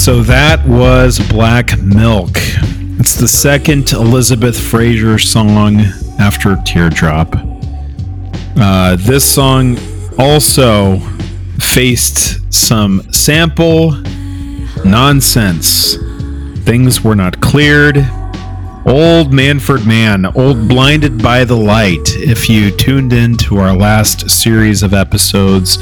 [0.00, 2.30] So that was Black Milk.
[2.98, 5.80] It's the second Elizabeth Fraser song
[6.18, 7.34] after Teardrop.
[8.56, 9.76] Uh, this song
[10.18, 10.98] also
[11.58, 13.90] faced some sample
[14.86, 15.96] nonsense.
[16.64, 17.98] Things were not cleared.
[18.86, 22.08] Old Manfred Mann, old blinded by the light.
[22.16, 25.76] If you tuned in to our last series of episodes,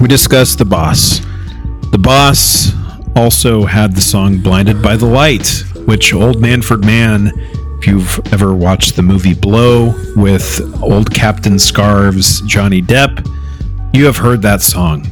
[0.00, 1.20] we discussed the boss.
[1.90, 2.72] The boss
[3.16, 7.32] also had the song Blinded by the Light, which Old Manfred Mann,
[7.78, 13.26] if you've ever watched the movie Blow with old Captain Scarves, Johnny Depp,
[13.94, 15.06] you have heard that song.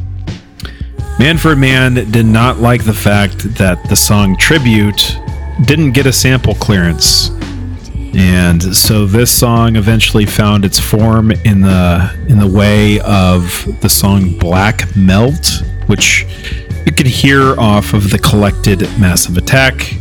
[1.19, 5.17] Manfred Mann did not like the fact that the song Tribute
[5.65, 7.31] didn't get a sample clearance.
[8.15, 13.89] And so this song eventually found its form in the in the way of the
[13.89, 16.27] song Black Melt, which
[16.87, 19.97] you could hear off of the collected Massive Attack.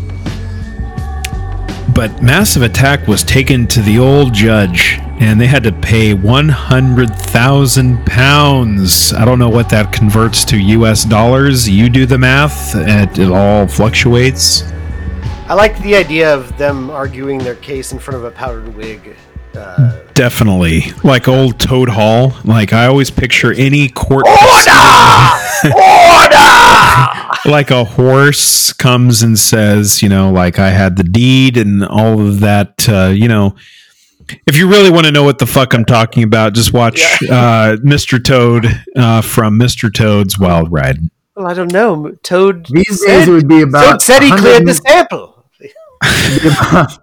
[1.94, 8.06] But Massive Attack was taken to the old judge and they had to pay 100,000
[8.06, 9.14] pounds.
[9.14, 11.70] I don't know what that converts to US dollars.
[11.70, 14.64] You do the math, and it all fluctuates.
[15.48, 19.16] I like the idea of them arguing their case in front of a powdered wig.
[19.56, 20.92] Uh, Definitely.
[21.04, 22.36] Like old Toad Hall.
[22.44, 24.26] Like I always picture any court
[27.46, 32.20] like a horse comes and says, you know, like I had the deed and all
[32.20, 33.56] of that, uh, you know.
[34.48, 37.00] If you really want to know what the fuck I'm talking about, just watch
[37.30, 38.24] uh, Mr.
[38.24, 38.66] Toad
[38.96, 39.94] uh, from Mr.
[39.94, 40.98] Toad's Wild Ride.
[41.36, 42.12] well, I don't know.
[42.24, 43.92] Toad These said, days it would be about.
[43.92, 45.46] Toad said he cleared the sample.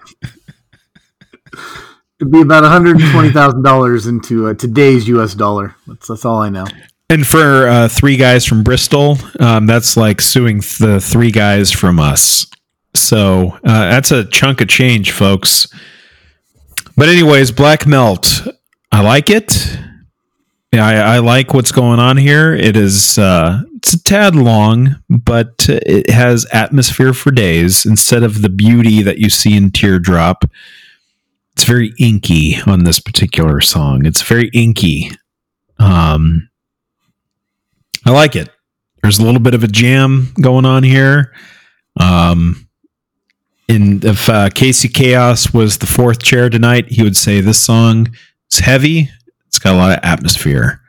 [2.21, 5.35] It'd be about one hundred and twenty thousand dollars into uh, today's U.S.
[5.35, 5.75] dollar.
[5.87, 6.67] That's that's all I know.
[7.13, 12.01] And for uh, three guys from Bristol, um, that's like suing the three guys from
[12.01, 12.47] us.
[12.95, 15.67] So uh, that's a chunk of change, folks.
[16.97, 18.41] But anyways, Black Melt,
[18.91, 19.77] I like it.
[20.73, 22.55] Yeah, I, I like what's going on here.
[22.55, 28.41] It is uh, it's a tad long, but it has atmosphere for days instead of
[28.41, 30.51] the beauty that you see in Teardrop.
[31.53, 34.07] It's very inky on this particular song.
[34.07, 35.11] It's very inky.
[35.79, 36.49] Um,
[38.05, 38.51] I like it.
[39.03, 41.33] There's a little bit of a jam going on here.
[41.99, 42.69] Um,
[43.69, 48.15] and if uh, Casey Chaos was the fourth chair tonight, he would say this song
[48.51, 49.11] is heavy.
[49.47, 50.81] It's got a lot of atmosphere.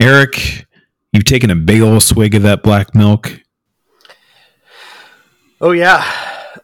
[0.00, 0.66] Eric,
[1.12, 3.40] you've taken a big old swig of that black milk.
[5.60, 6.04] Oh yeah,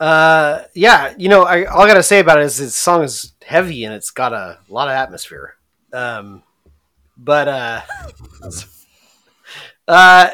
[0.00, 1.14] uh, yeah.
[1.16, 3.94] You know, I, all I gotta say about it is this song is heavy and
[3.94, 5.54] it's got a lot of atmosphere.
[5.92, 6.42] Um,
[7.16, 7.80] but uh,
[9.90, 10.30] uh,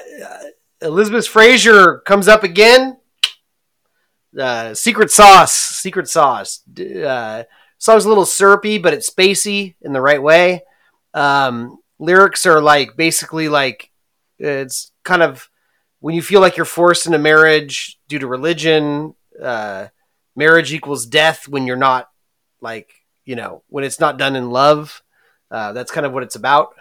[0.82, 2.98] Elizabeth Fraser comes up again.
[4.38, 6.60] Uh, secret sauce, secret sauce.
[6.78, 7.44] Uh,
[7.78, 10.62] song's a little syrupy, but it's spacey in the right way.
[11.14, 13.90] Um, lyrics are like basically like
[14.38, 15.48] it's kind of
[16.00, 19.14] when you feel like you're forced into marriage due to religion.
[19.42, 19.86] Uh,
[20.34, 22.10] marriage equals death when you're not
[22.60, 22.92] like
[23.24, 25.02] you know when it's not done in love.
[25.50, 26.74] Uh, that's kind of what it's about.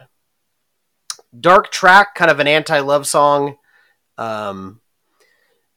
[1.39, 3.57] Dark track, kind of an anti-love song,
[4.17, 4.81] um,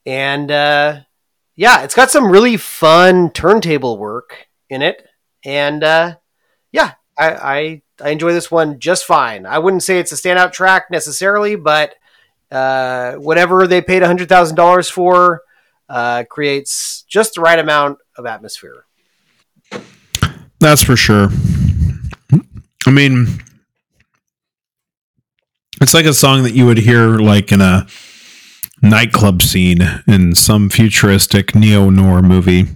[0.06, 1.01] and uh,
[1.56, 5.06] yeah, it's got some really fun turntable work in it,
[5.44, 6.16] and uh,
[6.72, 9.47] yeah, I, I I enjoy this one just fine.
[9.47, 11.94] I wouldn't say it's a standout track necessarily, but
[12.51, 15.43] uh, whatever they paid hundred thousand dollars for
[15.89, 18.85] uh, creates just the right amount of atmosphere.
[20.60, 21.28] That's for sure.
[22.86, 23.40] I mean,
[25.80, 27.86] it's like a song that you would hear like in a
[28.82, 32.66] nightclub scene in some futuristic neo noir movie.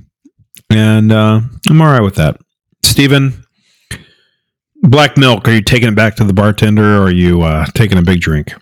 [0.71, 2.41] And uh, I'm all right with that.
[2.83, 3.45] Steven,
[4.83, 7.99] Black Milk, are you taking it back to the bartender or are you uh, taking
[7.99, 8.55] a big drink?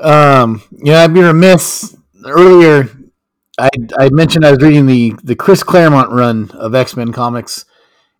[0.00, 1.96] Um, yeah, I'd be remiss.
[2.24, 2.88] Earlier,
[3.58, 3.68] I
[3.98, 7.64] I mentioned I was reading the the Chris Claremont run of X Men comics,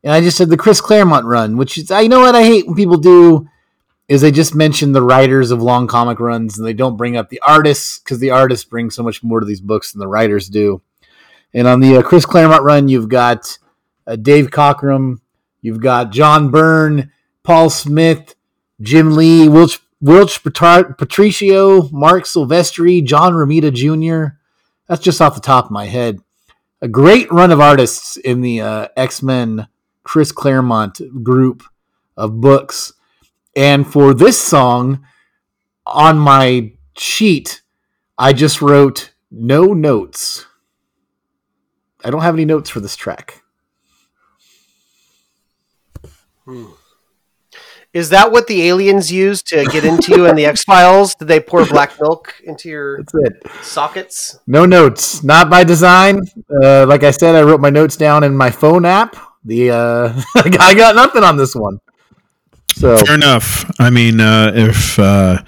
[0.02, 2.66] and I just said the Chris Claremont run, which is I know what I hate
[2.66, 3.48] when people do
[4.09, 7.29] is they just mention the writers of long comic runs and they don't bring up
[7.29, 10.49] the artists because the artists bring so much more to these books than the writers
[10.49, 10.83] do.
[11.55, 13.59] And on the uh, Chris Claremont run, you've got
[14.07, 15.20] uh, Dave Cockrum,
[15.61, 17.12] you've got John Byrne,
[17.43, 18.35] Paul Smith,
[18.81, 24.37] Jim Lee, Whilce Whilce Patri- Portacio, Marc Silvestri, John Romita Jr.
[24.89, 26.20] That's just off the top of my head.
[26.81, 29.69] A great run of artists in the uh, X Men
[30.03, 31.62] Chris Claremont group
[32.16, 32.93] of books.
[33.55, 35.05] And for this song
[35.87, 37.62] on my sheet,
[38.19, 40.47] I just wrote no notes.
[42.05, 43.43] I don't have any notes for this track.
[47.93, 51.15] Is that what the aliens used to get into you in the X Files?
[51.15, 53.01] Did they pour black milk into your
[53.61, 54.39] sockets?
[54.47, 56.23] No notes, not by design.
[56.62, 59.15] Uh, like I said, I wrote my notes down in my phone app.
[59.45, 61.81] The uh, I got nothing on this one.
[62.74, 63.65] So Fair enough.
[63.78, 65.39] I mean, uh, if uh,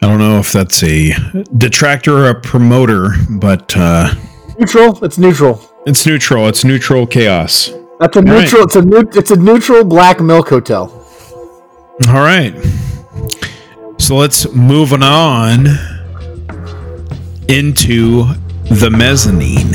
[0.00, 1.12] I don't know if that's a
[1.56, 4.14] detractor or a promoter, but uh,
[4.58, 5.04] neutral.
[5.04, 5.60] It's neutral.
[5.86, 6.48] it's neutral.
[6.48, 7.70] It's neutral chaos.
[7.98, 8.42] That's a right.
[8.42, 8.62] neutral.
[8.62, 9.02] It's a new.
[9.14, 10.92] It's a neutral black milk hotel.
[12.08, 12.54] All right.
[13.98, 15.66] So let's move on
[17.48, 18.24] into
[18.70, 19.72] the mezzanine.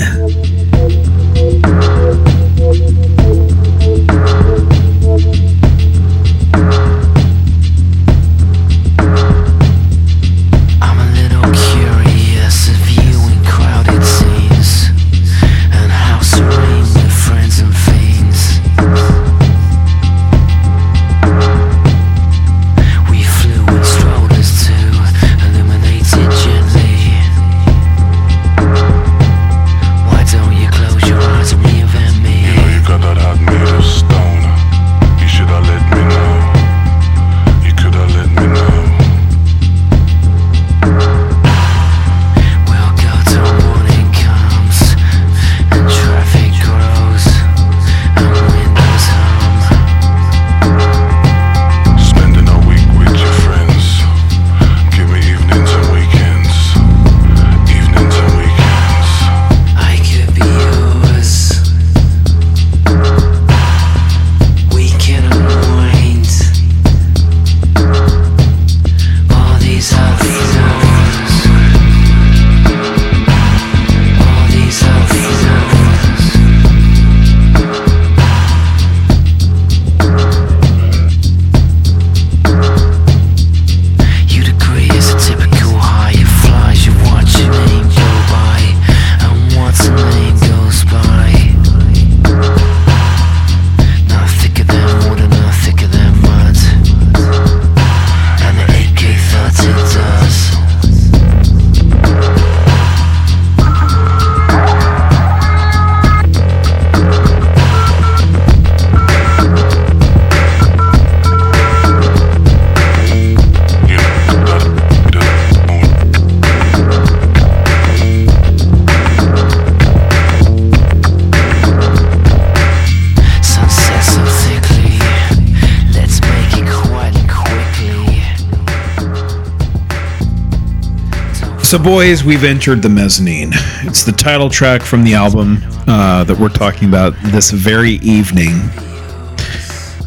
[131.73, 133.49] So, boys, we've entered the mezzanine.
[133.81, 138.69] It's the title track from the album uh, that we're talking about this very evening.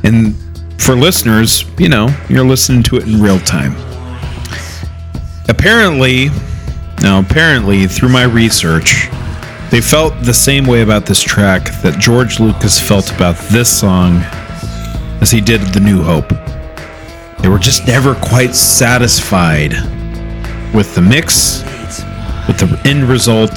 [0.05, 0.37] And
[0.81, 3.75] for listeners, you know, you're listening to it in real time.
[5.49, 6.29] Apparently,
[7.03, 9.09] now, apparently, through my research,
[9.73, 14.19] they felt the same way about this track that George Lucas felt about this song
[15.21, 16.29] as he did The New Hope.
[17.43, 19.75] They were just never quite satisfied
[20.75, 21.63] with the mix,
[22.47, 23.53] with the end result,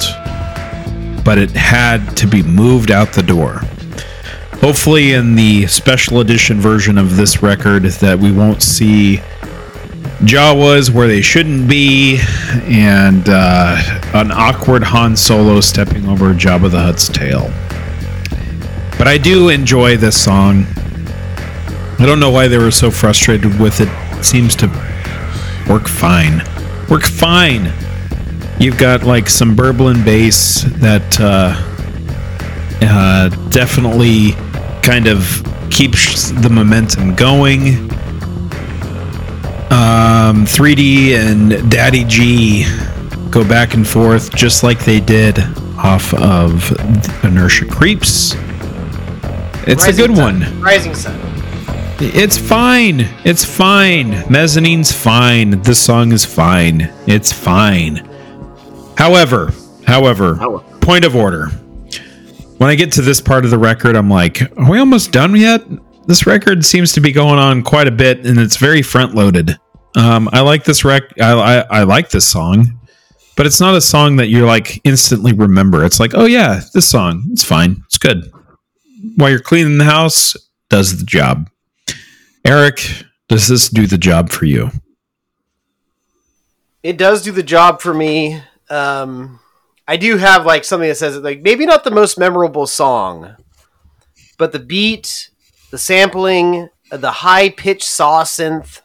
[1.24, 3.62] but it had to be moved out the door.
[4.60, 9.16] Hopefully, in the special edition version of this record, that we won't see
[10.20, 12.20] Jawas where they shouldn't be,
[12.64, 13.80] and uh,
[14.12, 17.50] an awkward Han Solo stepping over Jabba the Hutt's tail.
[18.98, 20.66] But I do enjoy this song.
[21.98, 23.88] I don't know why they were so frustrated with it.
[24.18, 24.66] it seems to
[25.66, 26.42] work fine.
[26.90, 27.72] Work fine.
[28.58, 31.54] You've got like some burblin bass that uh,
[32.82, 34.32] uh, definitely
[34.82, 37.90] kind of keeps the momentum going.
[39.70, 42.64] Um, 3D and Daddy G
[43.30, 45.38] go back and forth just like they did
[45.78, 46.72] off of
[47.24, 48.34] Inertia Creeps.
[49.66, 50.40] It's a good Sun.
[50.40, 50.60] one.
[50.60, 51.29] Rising Sun.
[52.02, 53.00] It's fine.
[53.24, 54.12] It's fine.
[54.30, 55.60] Mezzanine's fine.
[55.60, 56.90] This song is fine.
[57.06, 57.96] It's fine.
[58.96, 59.52] However,
[59.86, 61.48] however, point of order.
[62.56, 65.36] When I get to this part of the record, I'm like, are we almost done
[65.36, 65.62] yet?
[66.06, 69.58] This record seems to be going on quite a bit, and it's very front loaded.
[69.94, 71.02] Um, I like this rec.
[71.20, 72.80] I, I I like this song,
[73.36, 75.84] but it's not a song that you're like instantly remember.
[75.84, 77.24] It's like, oh yeah, this song.
[77.30, 77.82] It's fine.
[77.84, 78.30] It's good.
[79.16, 80.34] While you're cleaning the house,
[80.70, 81.50] does the job.
[82.44, 84.70] Eric, does this do the job for you?
[86.82, 88.40] it does do the job for me.
[88.68, 89.40] Um,
[89.86, 93.36] I do have like something that says like maybe not the most memorable song,
[94.38, 95.30] but the beat,
[95.70, 98.80] the sampling, the high pitched saw synth,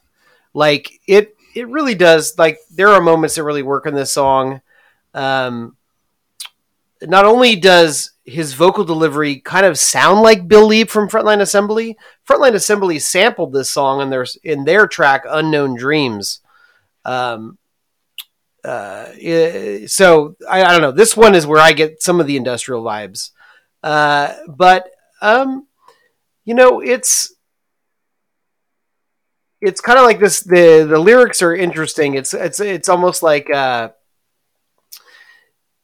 [0.54, 2.38] like it it really does.
[2.38, 4.62] Like there are moments that really work in this song.
[5.14, 5.78] Um,
[7.02, 11.96] not only does his vocal delivery kind of sound like Bill Leeb from Frontline Assembly,
[12.28, 16.40] Frontline Assembly sampled this song in their in their track "Unknown Dreams."
[17.06, 17.60] Um,
[18.64, 20.92] uh, eh, so I, I don't know.
[20.92, 23.30] This one is where I get some of the industrial vibes,
[23.84, 24.90] uh, but
[25.22, 25.68] um,
[26.46, 27.32] you know, it's
[29.62, 30.40] it's kind of like this.
[30.40, 32.16] the The lyrics are interesting.
[32.16, 33.90] It's it's it's almost like uh,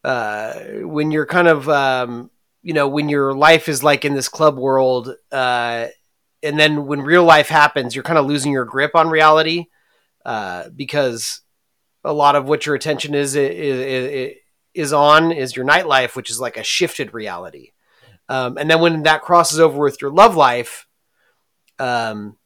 [0.04, 2.31] uh, when you're kind of um,
[2.62, 5.88] you know when your life is like in this club world, uh,
[6.44, 9.66] and then when real life happens, you're kind of losing your grip on reality
[10.26, 11.42] uh, because
[12.04, 14.36] a lot of what your attention is is, is
[14.74, 17.72] is on is your nightlife, which is like a shifted reality.
[18.30, 20.88] Um, and then when that crosses over with your love life,
[21.80, 22.38] um,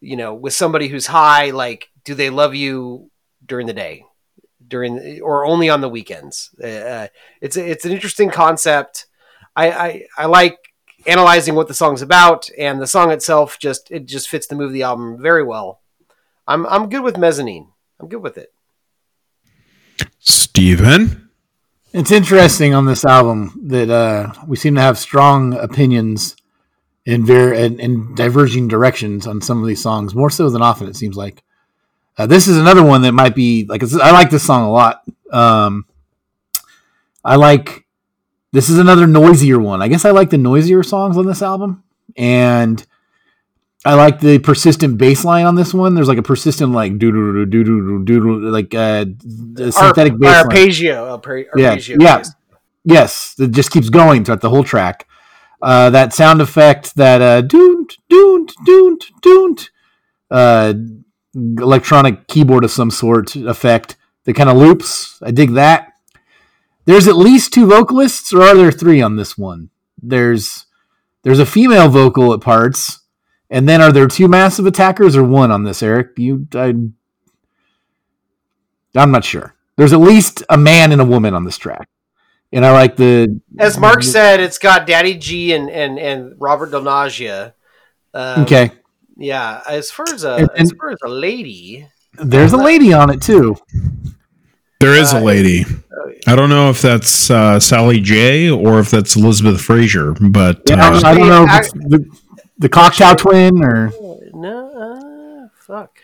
[0.00, 3.10] you know, with somebody who's high, like, do they love you
[3.44, 4.04] during the day,
[4.68, 6.50] during or only on the weekends?
[6.62, 7.08] Uh,
[7.40, 9.06] it's it's an interesting concept.
[9.56, 10.58] I, I I like
[11.06, 14.66] analyzing what the song's about, and the song itself just it just fits the mood
[14.66, 15.80] of the album very well.
[16.46, 17.68] I'm I'm good with mezzanine.
[18.00, 18.52] I'm good with it.
[20.18, 21.30] Steven?
[21.92, 26.36] It's interesting on this album that uh, we seem to have strong opinions
[27.06, 30.88] in very in, in diverging directions on some of these songs, more so than often.
[30.88, 31.44] It seems like
[32.18, 35.02] uh, this is another one that might be like I like this song a lot.
[35.32, 35.86] Um,
[37.24, 37.86] I like
[38.52, 39.82] this is another noisier one.
[39.82, 41.82] I guess I like the noisier songs on this album,
[42.16, 42.84] and
[43.84, 45.94] I like the persistent bass line on this one.
[45.94, 50.12] There's like a persistent like doo doo doo doo doo doo like uh, the synthetic
[50.14, 50.44] Ar- bass line.
[50.46, 52.16] arpeggio, arpe- Yeah, arpeggio yeah.
[52.18, 52.32] bass.
[52.84, 55.08] Yes, it just keeps going throughout the whole track.
[55.62, 59.70] Uh, that sound effect, that uh, doont doont doont doont,
[60.30, 60.74] uh,
[61.34, 65.20] electronic keyboard of some sort effect that kind of loops.
[65.22, 65.92] I dig that.
[66.86, 69.70] There's at least two vocalists, or are there three on this one?
[70.02, 70.66] There's
[71.22, 73.00] there's a female vocal at parts,
[73.48, 75.82] and then are there two massive attackers or one on this?
[75.82, 76.74] Eric, you, I,
[78.94, 79.54] I'm not sure.
[79.76, 81.88] There's at least a man and a woman on this track,
[82.52, 86.70] and I like the As Mark said, it's got Daddy G and and, and Robert
[86.70, 87.54] Del Naja.
[88.12, 88.70] Um, Okay,
[89.16, 91.86] Yeah, as far as a And- as far as a lady,
[92.18, 93.56] there's a lady on it too.
[94.80, 95.64] There is Uh, a lady.
[96.26, 100.74] I don't know if that's uh, Sally J or if that's Elizabeth Fraser, but I,
[100.74, 102.04] uh, don't- I don't know if it's the,
[102.58, 103.92] the cocktail twin or
[104.34, 105.98] no, uh, fuck.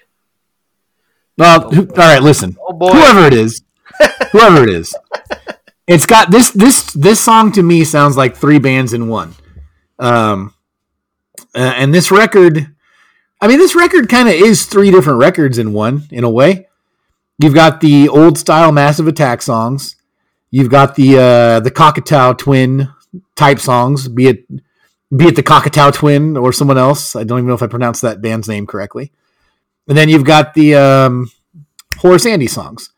[1.37, 1.71] well.
[1.71, 2.57] Who, all right, listen.
[2.69, 3.63] Oh boy, Whoever it is,
[4.33, 4.95] whoever it is,
[5.87, 9.35] it's got this this this song to me sounds like three bands in one.
[9.99, 10.55] Um,
[11.55, 12.75] uh, and this record,
[13.41, 16.69] I mean, this record kind of is three different records in one in a way.
[17.39, 19.97] You've got the old style Massive Attack songs.
[20.51, 22.93] You've got the uh, the Cocteau Twin
[23.37, 24.47] type songs, be it
[25.17, 27.17] be it the Cocteau Twin or someone else.
[27.17, 29.13] I don't even know if I pronounced that band's name correctly.
[29.89, 31.31] And then you've got the um,
[31.99, 32.93] Horace Andy songs.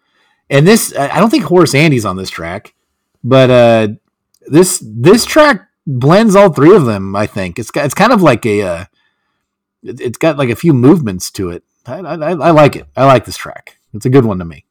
[0.50, 2.74] And this, I don't think Horace Andy's on this track,
[3.24, 3.88] but uh,
[4.46, 7.16] this this track blends all three of them.
[7.16, 8.84] I think it's it's kind of like a uh,
[9.82, 11.62] it- it's got like a few movements to it.
[11.86, 12.86] I, I, I like it.
[12.96, 13.78] I like this track.
[13.92, 14.64] It's a good one to me.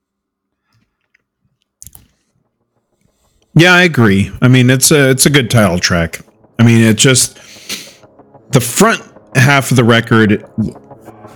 [3.53, 4.31] yeah, I agree.
[4.41, 6.21] I mean, it's a it's a good title track.
[6.57, 7.35] I mean, it just
[8.51, 9.01] the front
[9.35, 10.45] half of the record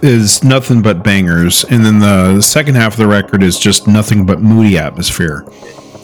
[0.02, 4.26] is nothing but bangers, and then the second half of the record is just nothing
[4.26, 5.44] but moody atmosphere.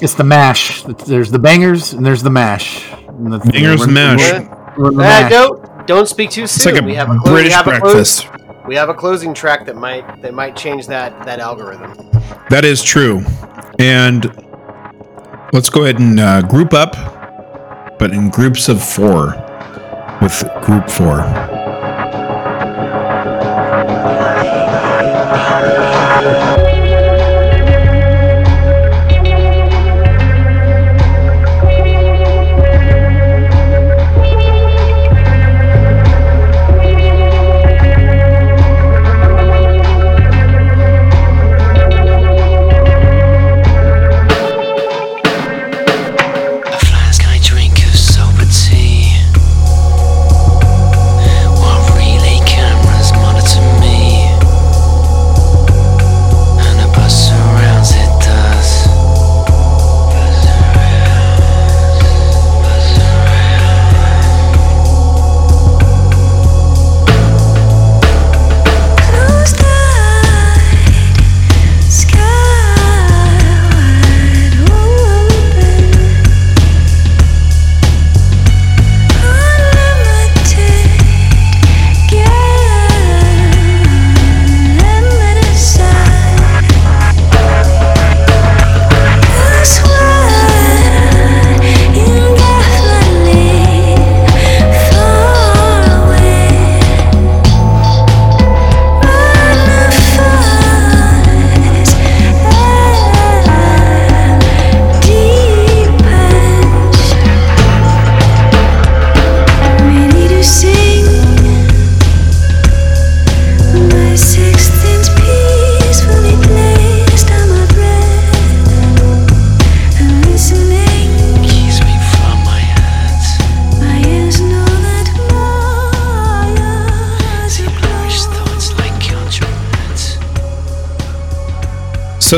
[0.02, 0.84] It's the mash.
[0.84, 2.92] There's the bangers and there's the mash.
[3.08, 4.20] And the- Bangers and mash.
[4.20, 4.78] What?
[4.78, 5.32] we're the Uh, mash.
[5.32, 6.74] don't don't speak too It's soon.
[6.76, 8.28] like a we have a clo- British we have a clo- breakfast.
[8.68, 11.94] we have a closing track that might that might change that that algorithm.
[12.50, 13.24] That is true.
[13.80, 14.26] And
[15.54, 16.96] let's go ahead and uh, group up,
[17.98, 19.36] but in groups of four
[20.22, 21.18] with group four.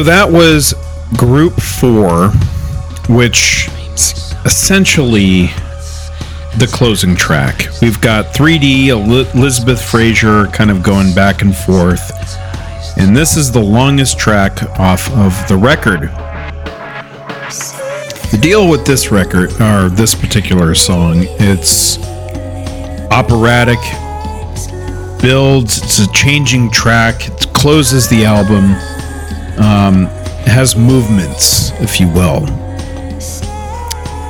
[0.03, 0.73] So that was
[1.15, 2.27] Group Four,
[3.07, 3.69] which
[4.43, 5.45] essentially
[6.57, 7.67] the closing track.
[7.81, 12.11] We've got 3D, Elizabeth Fraser kind of going back and forth.
[12.97, 16.01] And this is the longest track off of the record.
[18.31, 21.97] The deal with this record, or this particular song, it's
[23.09, 23.79] operatic,
[25.21, 28.75] builds, it's a changing track, it closes the album,
[29.63, 30.05] um,
[30.45, 32.45] has movements, if you will.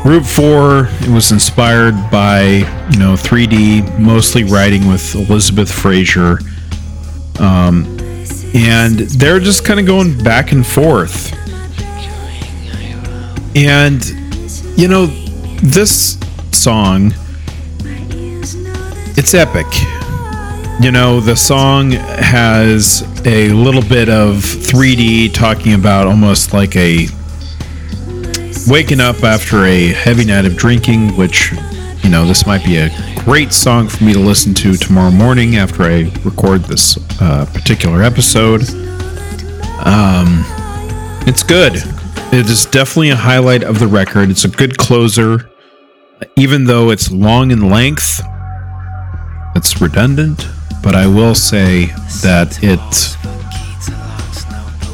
[0.04, 2.42] Group 4, it was inspired by,
[2.92, 6.40] you know, 3D, mostly writing with Elizabeth Fraser.
[7.40, 7.86] Um,
[8.54, 11.34] and they're just kind of going back and forth.
[13.56, 14.06] And,
[14.78, 15.06] you know,
[15.64, 16.20] this
[16.52, 17.14] song,
[19.16, 19.68] it's epic.
[20.84, 27.08] You know, the song has a little bit of 3D talking about almost like a
[28.68, 31.52] waking up after a heavy night of drinking, which,
[32.04, 32.90] you know, this might be a
[33.24, 38.04] great song for me to listen to tomorrow morning after I record this uh, particular
[38.04, 38.62] episode.
[39.86, 40.44] Um,
[41.26, 41.76] it's good.
[42.34, 44.30] It is definitely a highlight of the record.
[44.30, 45.50] It's a good closer,
[46.36, 48.22] even though it's long in length.
[49.56, 50.48] It's redundant,
[50.84, 51.86] but I will say
[52.22, 52.80] that it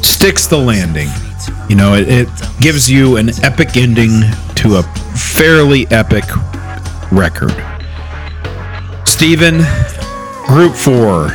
[0.02, 1.08] sticks the landing.
[1.68, 2.28] You know, it, it
[2.60, 4.22] gives you an epic ending
[4.56, 4.82] to a
[5.16, 6.24] fairly epic
[7.10, 7.54] record.
[9.04, 9.58] Steven,
[10.46, 11.28] Group 4,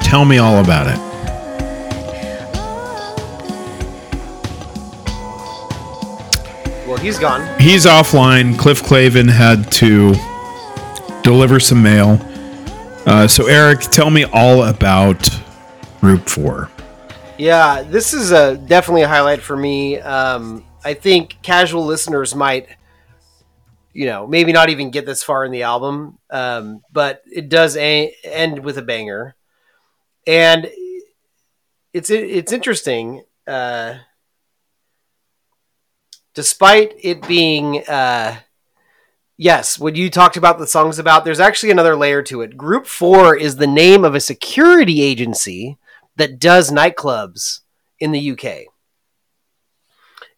[0.00, 0.98] tell me all about it.
[6.86, 7.60] Well, he's gone.
[7.60, 8.58] He's offline.
[8.58, 10.14] Cliff Clavin had to
[11.22, 12.18] deliver some mail.
[13.06, 15.28] Uh, so, Eric, tell me all about
[16.00, 16.68] Group 4.
[17.38, 20.00] Yeah, this is a definitely a highlight for me.
[20.00, 22.66] Um, I think casual listeners might,
[23.92, 27.76] you know, maybe not even get this far in the album, um, but it does
[27.76, 29.36] a- end with a banger,
[30.26, 30.68] and
[31.92, 33.22] it's it's interesting.
[33.46, 33.98] Uh,
[36.34, 38.36] despite it being, uh,
[39.36, 42.56] yes, what you talked about the songs about, there's actually another layer to it.
[42.56, 45.78] Group Four is the name of a security agency
[46.16, 47.60] that does nightclubs
[47.98, 48.66] in the UK.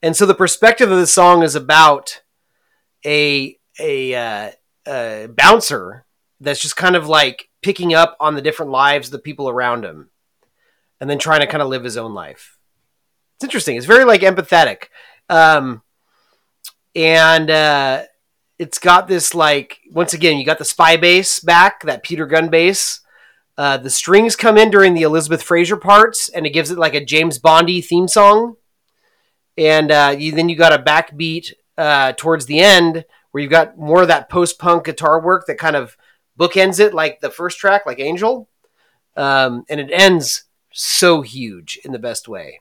[0.02, 2.22] And so the perspective of the song is about
[3.04, 4.50] a a, uh,
[4.86, 6.04] a bouncer
[6.40, 9.84] that's just kind of like picking up on the different lives of the people around
[9.84, 10.10] him,
[11.00, 12.58] and then trying to kind of live his own life.
[13.36, 13.76] It's interesting.
[13.76, 14.84] It's very like empathetic,
[15.28, 15.82] um,
[16.94, 18.04] and uh,
[18.58, 22.48] it's got this like once again you got the spy bass back that Peter Gunn
[22.48, 23.00] bass.
[23.56, 26.94] Uh, the strings come in during the Elizabeth Fraser parts, and it gives it like
[26.94, 28.56] a James Bondy theme song.
[29.56, 33.76] And uh, you, then you got a backbeat uh, towards the end where you've got
[33.76, 35.96] more of that post-punk guitar work that kind of
[36.38, 38.48] bookends it, like the first track, like Angel.
[39.16, 42.60] Um, and it ends so huge in the best way.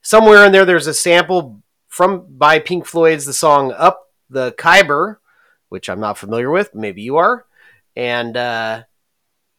[0.00, 5.16] Somewhere in there, there's a sample from by Pink Floyd's the song "Up the Khyber,"
[5.68, 6.74] which I'm not familiar with.
[6.74, 7.44] Maybe you are.
[7.96, 8.84] And uh,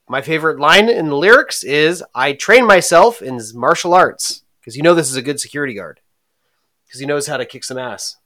[0.08, 4.84] my favorite line in the lyrics is I train myself in martial arts because you
[4.84, 6.00] know this is a good security guard
[6.86, 8.18] because he knows how to kick some ass.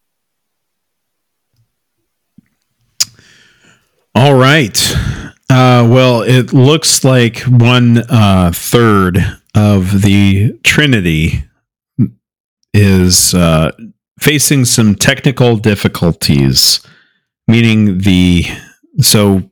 [4.14, 4.76] All right.
[5.50, 9.20] Uh, well, it looks like one uh, third
[9.54, 11.44] of the Trinity
[12.74, 13.72] is uh,
[14.20, 16.82] facing some technical difficulties,
[17.48, 18.46] meaning the
[19.02, 19.50] so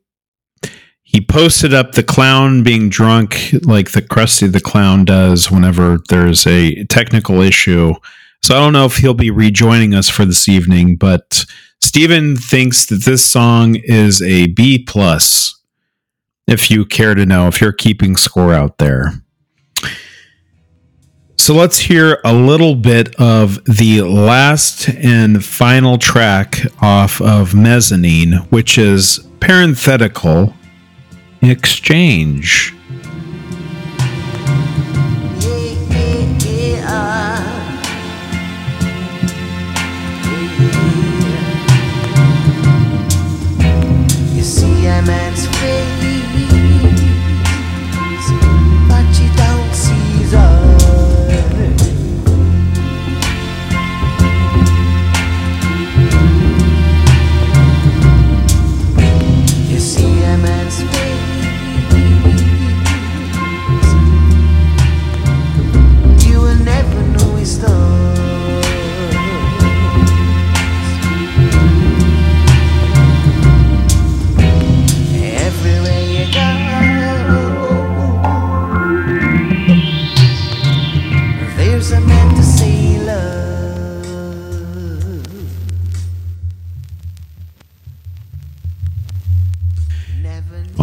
[1.01, 6.47] he posted up the clown being drunk like the Krusty the Clown does whenever there's
[6.47, 7.93] a technical issue.
[8.41, 11.45] So I don't know if he'll be rejoining us for this evening, but
[11.81, 15.53] Steven thinks that this song is a B plus.
[16.47, 19.13] If you care to know, if you're keeping score out there.
[21.43, 28.35] So let's hear a little bit of the last and final track off of Mezzanine,
[28.49, 30.53] which is parenthetical
[31.41, 32.73] exchange.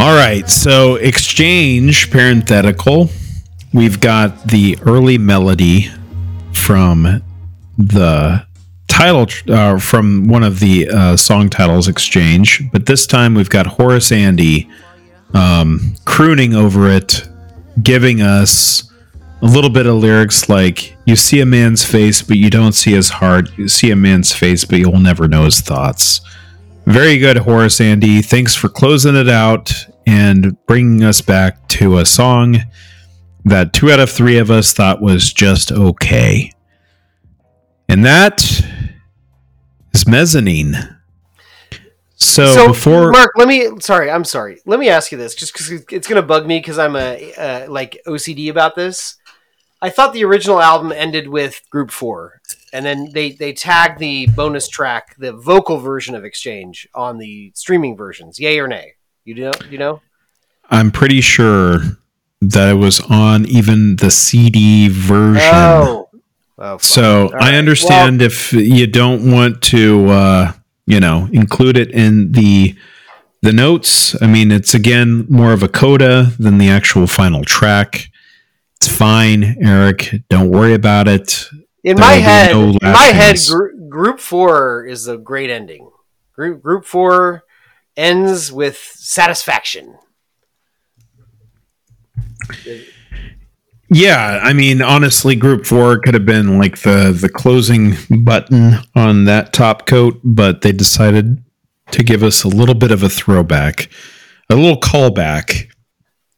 [0.01, 3.11] All right, so exchange parenthetical.
[3.75, 5.91] We've got the early melody
[6.55, 7.23] from
[7.77, 8.47] the
[8.89, 13.67] title uh, from one of the uh, song titles, Exchange, but this time we've got
[13.67, 14.71] Horace Andy
[15.35, 17.29] um, crooning over it,
[17.83, 18.91] giving us
[19.43, 22.93] a little bit of lyrics like "You see a man's face, but you don't see
[22.93, 23.51] his heart.
[23.59, 26.23] You see a man's face, but you'll never know his thoughts."
[26.87, 28.23] Very good, Horace Andy.
[28.23, 29.71] Thanks for closing it out
[30.11, 32.57] and bringing us back to a song
[33.45, 36.51] that two out of three of us thought was just okay.
[37.89, 38.43] And that
[39.95, 40.75] is Mezzanine.
[42.17, 43.13] So, so before.
[43.13, 43.71] Mark, let me.
[43.79, 44.61] Sorry, I'm sorry.
[44.67, 47.71] Let me ask you this, just because it's gonna bug me because I'm a uh,
[47.71, 49.17] like OCD about this.
[49.81, 52.41] I thought the original album ended with Group Four,
[52.73, 57.53] and then they they tagged the bonus track, the vocal version of Exchange, on the
[57.55, 58.41] streaming versions.
[58.41, 58.95] Yay or nay?
[59.25, 59.53] You know?
[59.69, 60.01] You know?
[60.71, 61.79] I'm pretty sure
[62.41, 65.43] that it was on even the CD version.
[65.53, 66.09] Oh.
[66.59, 66.79] Oh.
[66.79, 67.55] So All I right.
[67.55, 70.53] understand if you don't want to, uh,
[70.87, 72.75] you know, include it in the
[73.43, 74.21] the notes.
[74.23, 78.09] I mean, it's again more of a coda than the actual final track.
[78.77, 80.15] It's fine, Eric.
[80.29, 81.49] Don't worry about it.
[81.83, 85.89] in there my head, no in my head, gr- Group Four is a great ending.
[86.35, 87.45] Group Group Four
[88.01, 89.95] ends with satisfaction.
[93.93, 99.25] Yeah, I mean, honestly, Group Four could have been like the the closing button on
[99.25, 101.43] that top coat, but they decided
[101.91, 103.91] to give us a little bit of a throwback,
[104.49, 105.71] a little callback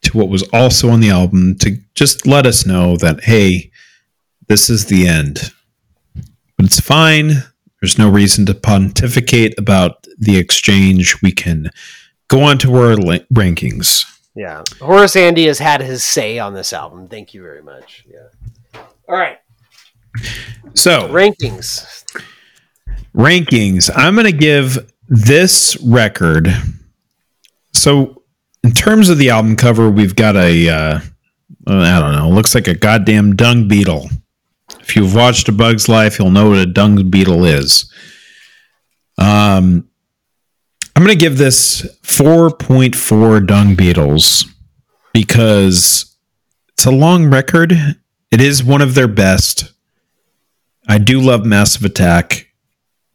[0.02, 3.70] to what was also on the album to just let us know that hey,
[4.48, 5.52] this is the end.
[6.56, 7.44] But it's fine.
[7.82, 11.20] There's no reason to pontificate about the exchange.
[11.20, 11.68] We can
[12.28, 14.04] go on to our li- rankings.
[14.36, 17.09] Yeah, Horace Andy has had his say on this album.
[17.09, 18.06] Thank you very much.
[18.09, 18.80] Yeah.
[19.09, 19.38] All right,
[20.74, 22.04] So rankings.
[23.16, 23.90] rankings.
[23.94, 26.48] I'm going to give this record.
[27.72, 28.22] So,
[28.62, 31.00] in terms of the album cover, we've got a, uh,
[31.66, 34.09] I don't know, looks like a goddamn dung beetle.
[34.93, 37.90] If you've watched A Bug's Life, you'll know what a dung beetle is.
[39.16, 39.89] Um,
[40.94, 44.44] I'm going to give this 4.4 dung beetles
[45.14, 46.14] because
[46.74, 47.73] it's a long record.
[47.73, 49.73] It is one of their best.
[50.86, 52.48] I do love Massive Attack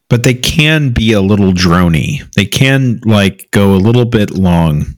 [0.10, 2.34] but they can be a little drony.
[2.34, 4.98] They can like go a little bit long.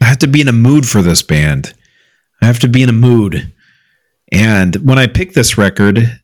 [0.00, 1.72] I have to be in a mood for this band.
[2.42, 3.54] I have to be in a mood.
[4.32, 6.20] And when I picked this record,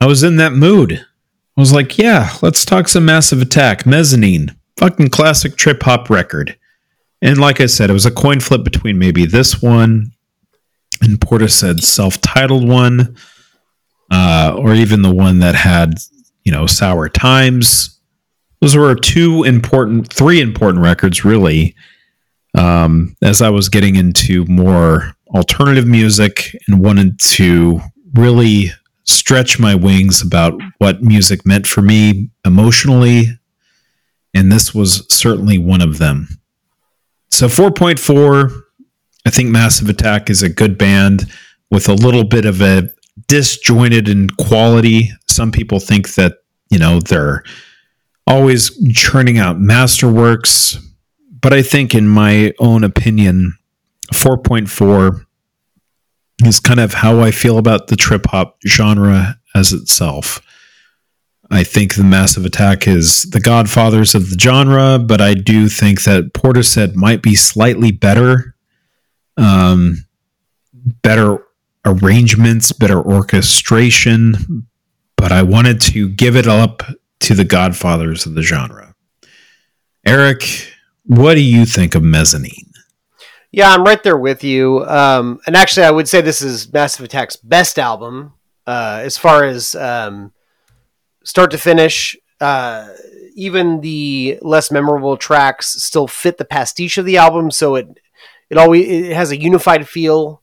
[0.00, 0.92] I was in that mood.
[0.92, 6.56] I was like, yeah, let's talk some Massive Attack, Mezzanine, fucking classic trip hop record.
[7.22, 10.12] And like I said, it was a coin flip between maybe this one
[11.02, 13.16] and Portishead's self-titled one,
[14.10, 15.94] uh, or even the one that had
[16.46, 18.00] you know, Sour Times.
[18.60, 21.74] Those were two important, three important records, really.
[22.56, 27.80] Um, as I was getting into more alternative music and wanted to
[28.14, 28.70] really
[29.04, 33.38] stretch my wings about what music meant for me emotionally.
[34.34, 36.28] And this was certainly one of them.
[37.30, 38.62] So 4.4,
[39.26, 41.30] I think Massive Attack is a good band
[41.70, 42.88] with a little bit of a
[43.28, 45.10] disjointed in quality.
[45.28, 46.38] Some people think that,
[46.70, 47.42] you know, they're
[48.26, 50.76] always churning out masterworks.
[51.40, 53.56] But I think, in my own opinion,
[54.12, 55.24] 4.4
[56.44, 60.40] is kind of how I feel about the trip hop genre as itself.
[61.50, 66.02] I think the Massive Attack is the godfathers of the genre, but I do think
[66.02, 68.56] that Portishead might be slightly better.
[69.36, 70.04] Um,
[71.02, 71.38] better
[71.84, 74.66] arrangements, better orchestration,
[75.16, 76.82] but I wanted to give it up
[77.20, 78.94] to the godfathers of the genre.
[80.04, 80.44] Eric,
[81.04, 82.65] what do you think of Mezzanine?
[83.52, 84.84] Yeah, I'm right there with you.
[84.86, 88.34] Um, and actually, I would say this is Massive Attack's best album
[88.66, 90.32] uh, as far as um,
[91.24, 92.16] start to finish.
[92.40, 92.88] Uh,
[93.34, 97.98] even the less memorable tracks still fit the pastiche of the album, so it
[98.50, 100.42] it always it has a unified feel,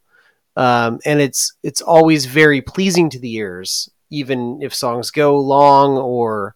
[0.56, 5.98] um, and it's it's always very pleasing to the ears, even if songs go long
[5.98, 6.56] or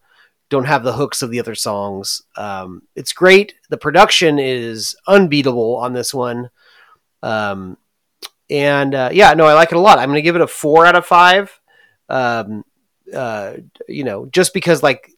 [0.50, 2.22] don't have the hooks of the other songs.
[2.36, 3.56] Um, it's great.
[3.70, 6.50] The production is unbeatable on this one.
[7.22, 7.78] Um,
[8.50, 10.00] and uh, yeah, no, I like it a lot.
[10.00, 11.60] I'm going to give it a four out of five.
[12.10, 12.64] Um,
[13.14, 13.54] uh,
[13.88, 15.12] you know, just because like,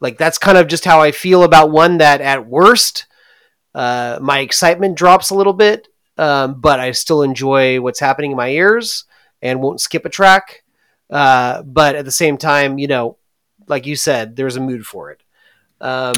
[0.00, 3.06] like that's kind of just how I feel about one that at worst
[3.74, 5.88] uh, my excitement drops a little bit,
[6.18, 9.04] um, but I still enjoy what's happening in my ears
[9.40, 10.62] and won't skip a track.
[11.10, 13.16] Uh, but at the same time, you know,
[13.72, 15.22] like you said, there's a mood for it.
[15.80, 16.14] Um,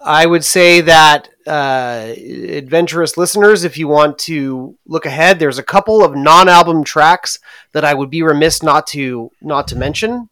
[0.00, 5.62] I would say that uh, adventurous listeners, if you want to look ahead, there's a
[5.62, 7.38] couple of non-album tracks
[7.72, 10.28] that I would be remiss not to not to mention.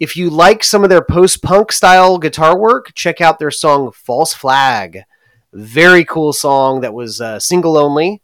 [0.00, 4.32] If you like some of their post-punk style guitar work, check out their song "False
[4.32, 5.02] Flag."
[5.52, 8.22] Very cool song that was uh, single only.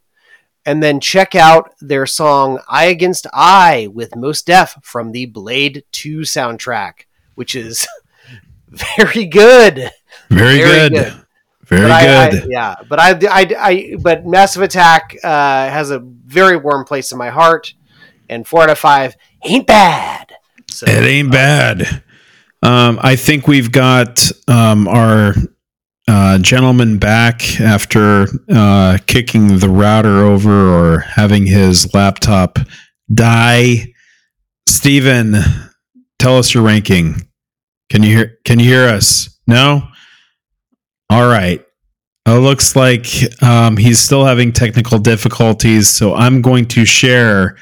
[0.67, 5.83] And then check out their song "Eye Against Eye" with Mos Def from the Blade
[5.91, 7.87] Two soundtrack, which is
[8.69, 9.91] very good.
[10.29, 10.93] Very, Very good.
[10.93, 11.13] good.
[11.65, 12.43] Very But I- good.
[12.43, 15.27] I- yeah, but I, I, I, but Massive Attack uh,
[15.69, 17.73] has a very warm place in my heart,
[18.29, 20.31] and four out of five ain't bad.
[20.69, 22.03] So It ain't bad.
[22.63, 25.35] Um, I think we've got um, our
[26.07, 32.59] uh, gentleman back after uh, kicking the router over or having his laptop
[33.13, 33.93] die.
[34.67, 35.35] Steven,
[36.19, 37.27] tell us your ranking.
[37.89, 38.37] Can you hear?
[38.45, 39.39] Can you hear us?
[39.47, 39.87] No.
[41.09, 41.63] All right.
[42.27, 43.05] It looks like
[43.43, 47.55] um, he's still having technical difficulties, so I'm going to share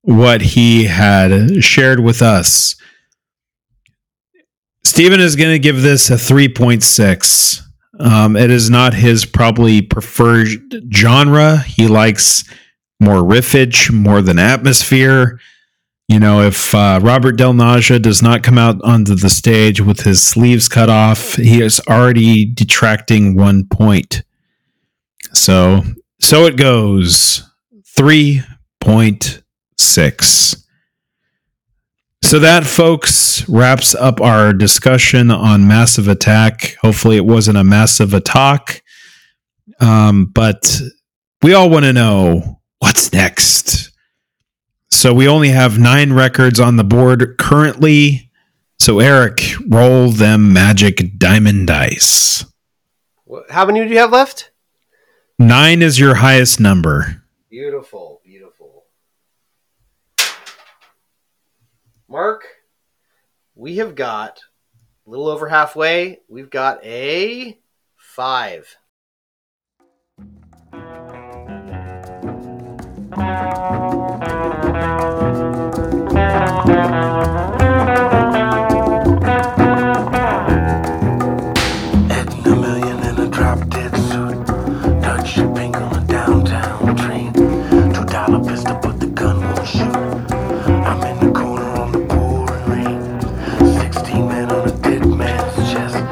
[0.00, 2.76] what he had shared with us.
[4.84, 7.65] Steven is going to give this a 3.6.
[7.98, 10.48] Um, it is not his probably preferred
[10.94, 11.58] genre.
[11.58, 12.44] He likes
[13.00, 15.40] more riffage, more than atmosphere.
[16.08, 20.02] You know, if uh, Robert Del Naja does not come out onto the stage with
[20.02, 24.22] his sleeves cut off, he is already detracting one point.
[25.32, 25.82] So,
[26.20, 27.42] so it goes
[27.98, 30.65] 3.6.
[32.26, 36.76] So that, folks, wraps up our discussion on Massive Attack.
[36.82, 38.82] Hopefully, it wasn't a massive attack.
[39.78, 40.80] Um, but
[41.42, 43.92] we all want to know what's next.
[44.90, 48.32] So we only have nine records on the board currently.
[48.80, 52.44] So, Eric, roll them magic diamond dice.
[53.50, 54.50] How many do you have left?
[55.38, 57.22] Nine is your highest number.
[57.48, 58.05] Beautiful.
[62.16, 62.46] Mark,
[63.54, 64.40] we have got
[65.06, 66.20] a little over halfway.
[66.30, 67.58] We've got a
[67.94, 68.74] five.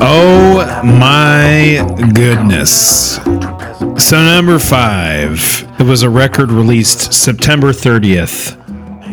[0.07, 3.15] Oh my goodness.
[3.97, 8.55] So, number five, it was a record released September 30th,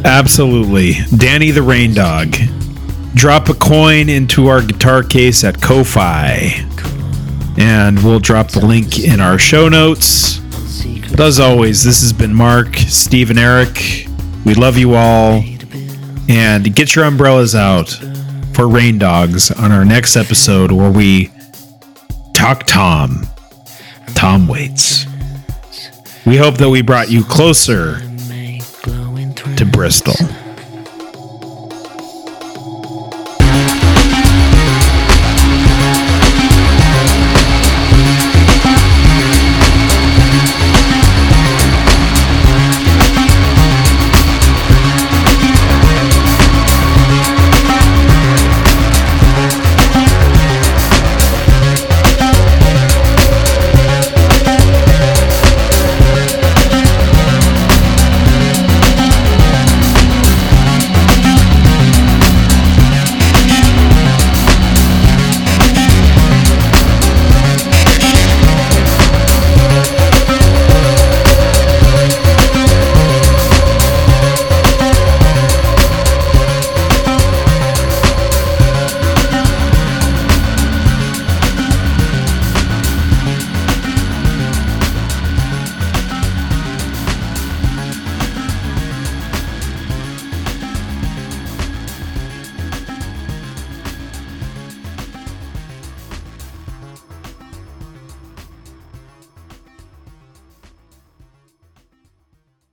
[0.03, 0.95] Absolutely.
[1.15, 2.35] Danny the Rain Dog.
[3.13, 6.67] Drop a coin into our guitar case at Ko-Fi.
[7.57, 10.40] And we'll drop the link in our show notes.
[11.21, 14.07] As always, this has been Mark, Steve, and Eric.
[14.43, 15.43] We love you all.
[16.27, 17.89] And get your umbrellas out
[18.53, 21.31] for Rain Dogs on our next episode where we
[22.33, 23.27] talk Tom.
[24.15, 25.05] Tom Waits.
[26.25, 27.99] We hope that we brought you closer
[29.55, 30.15] to Bristol.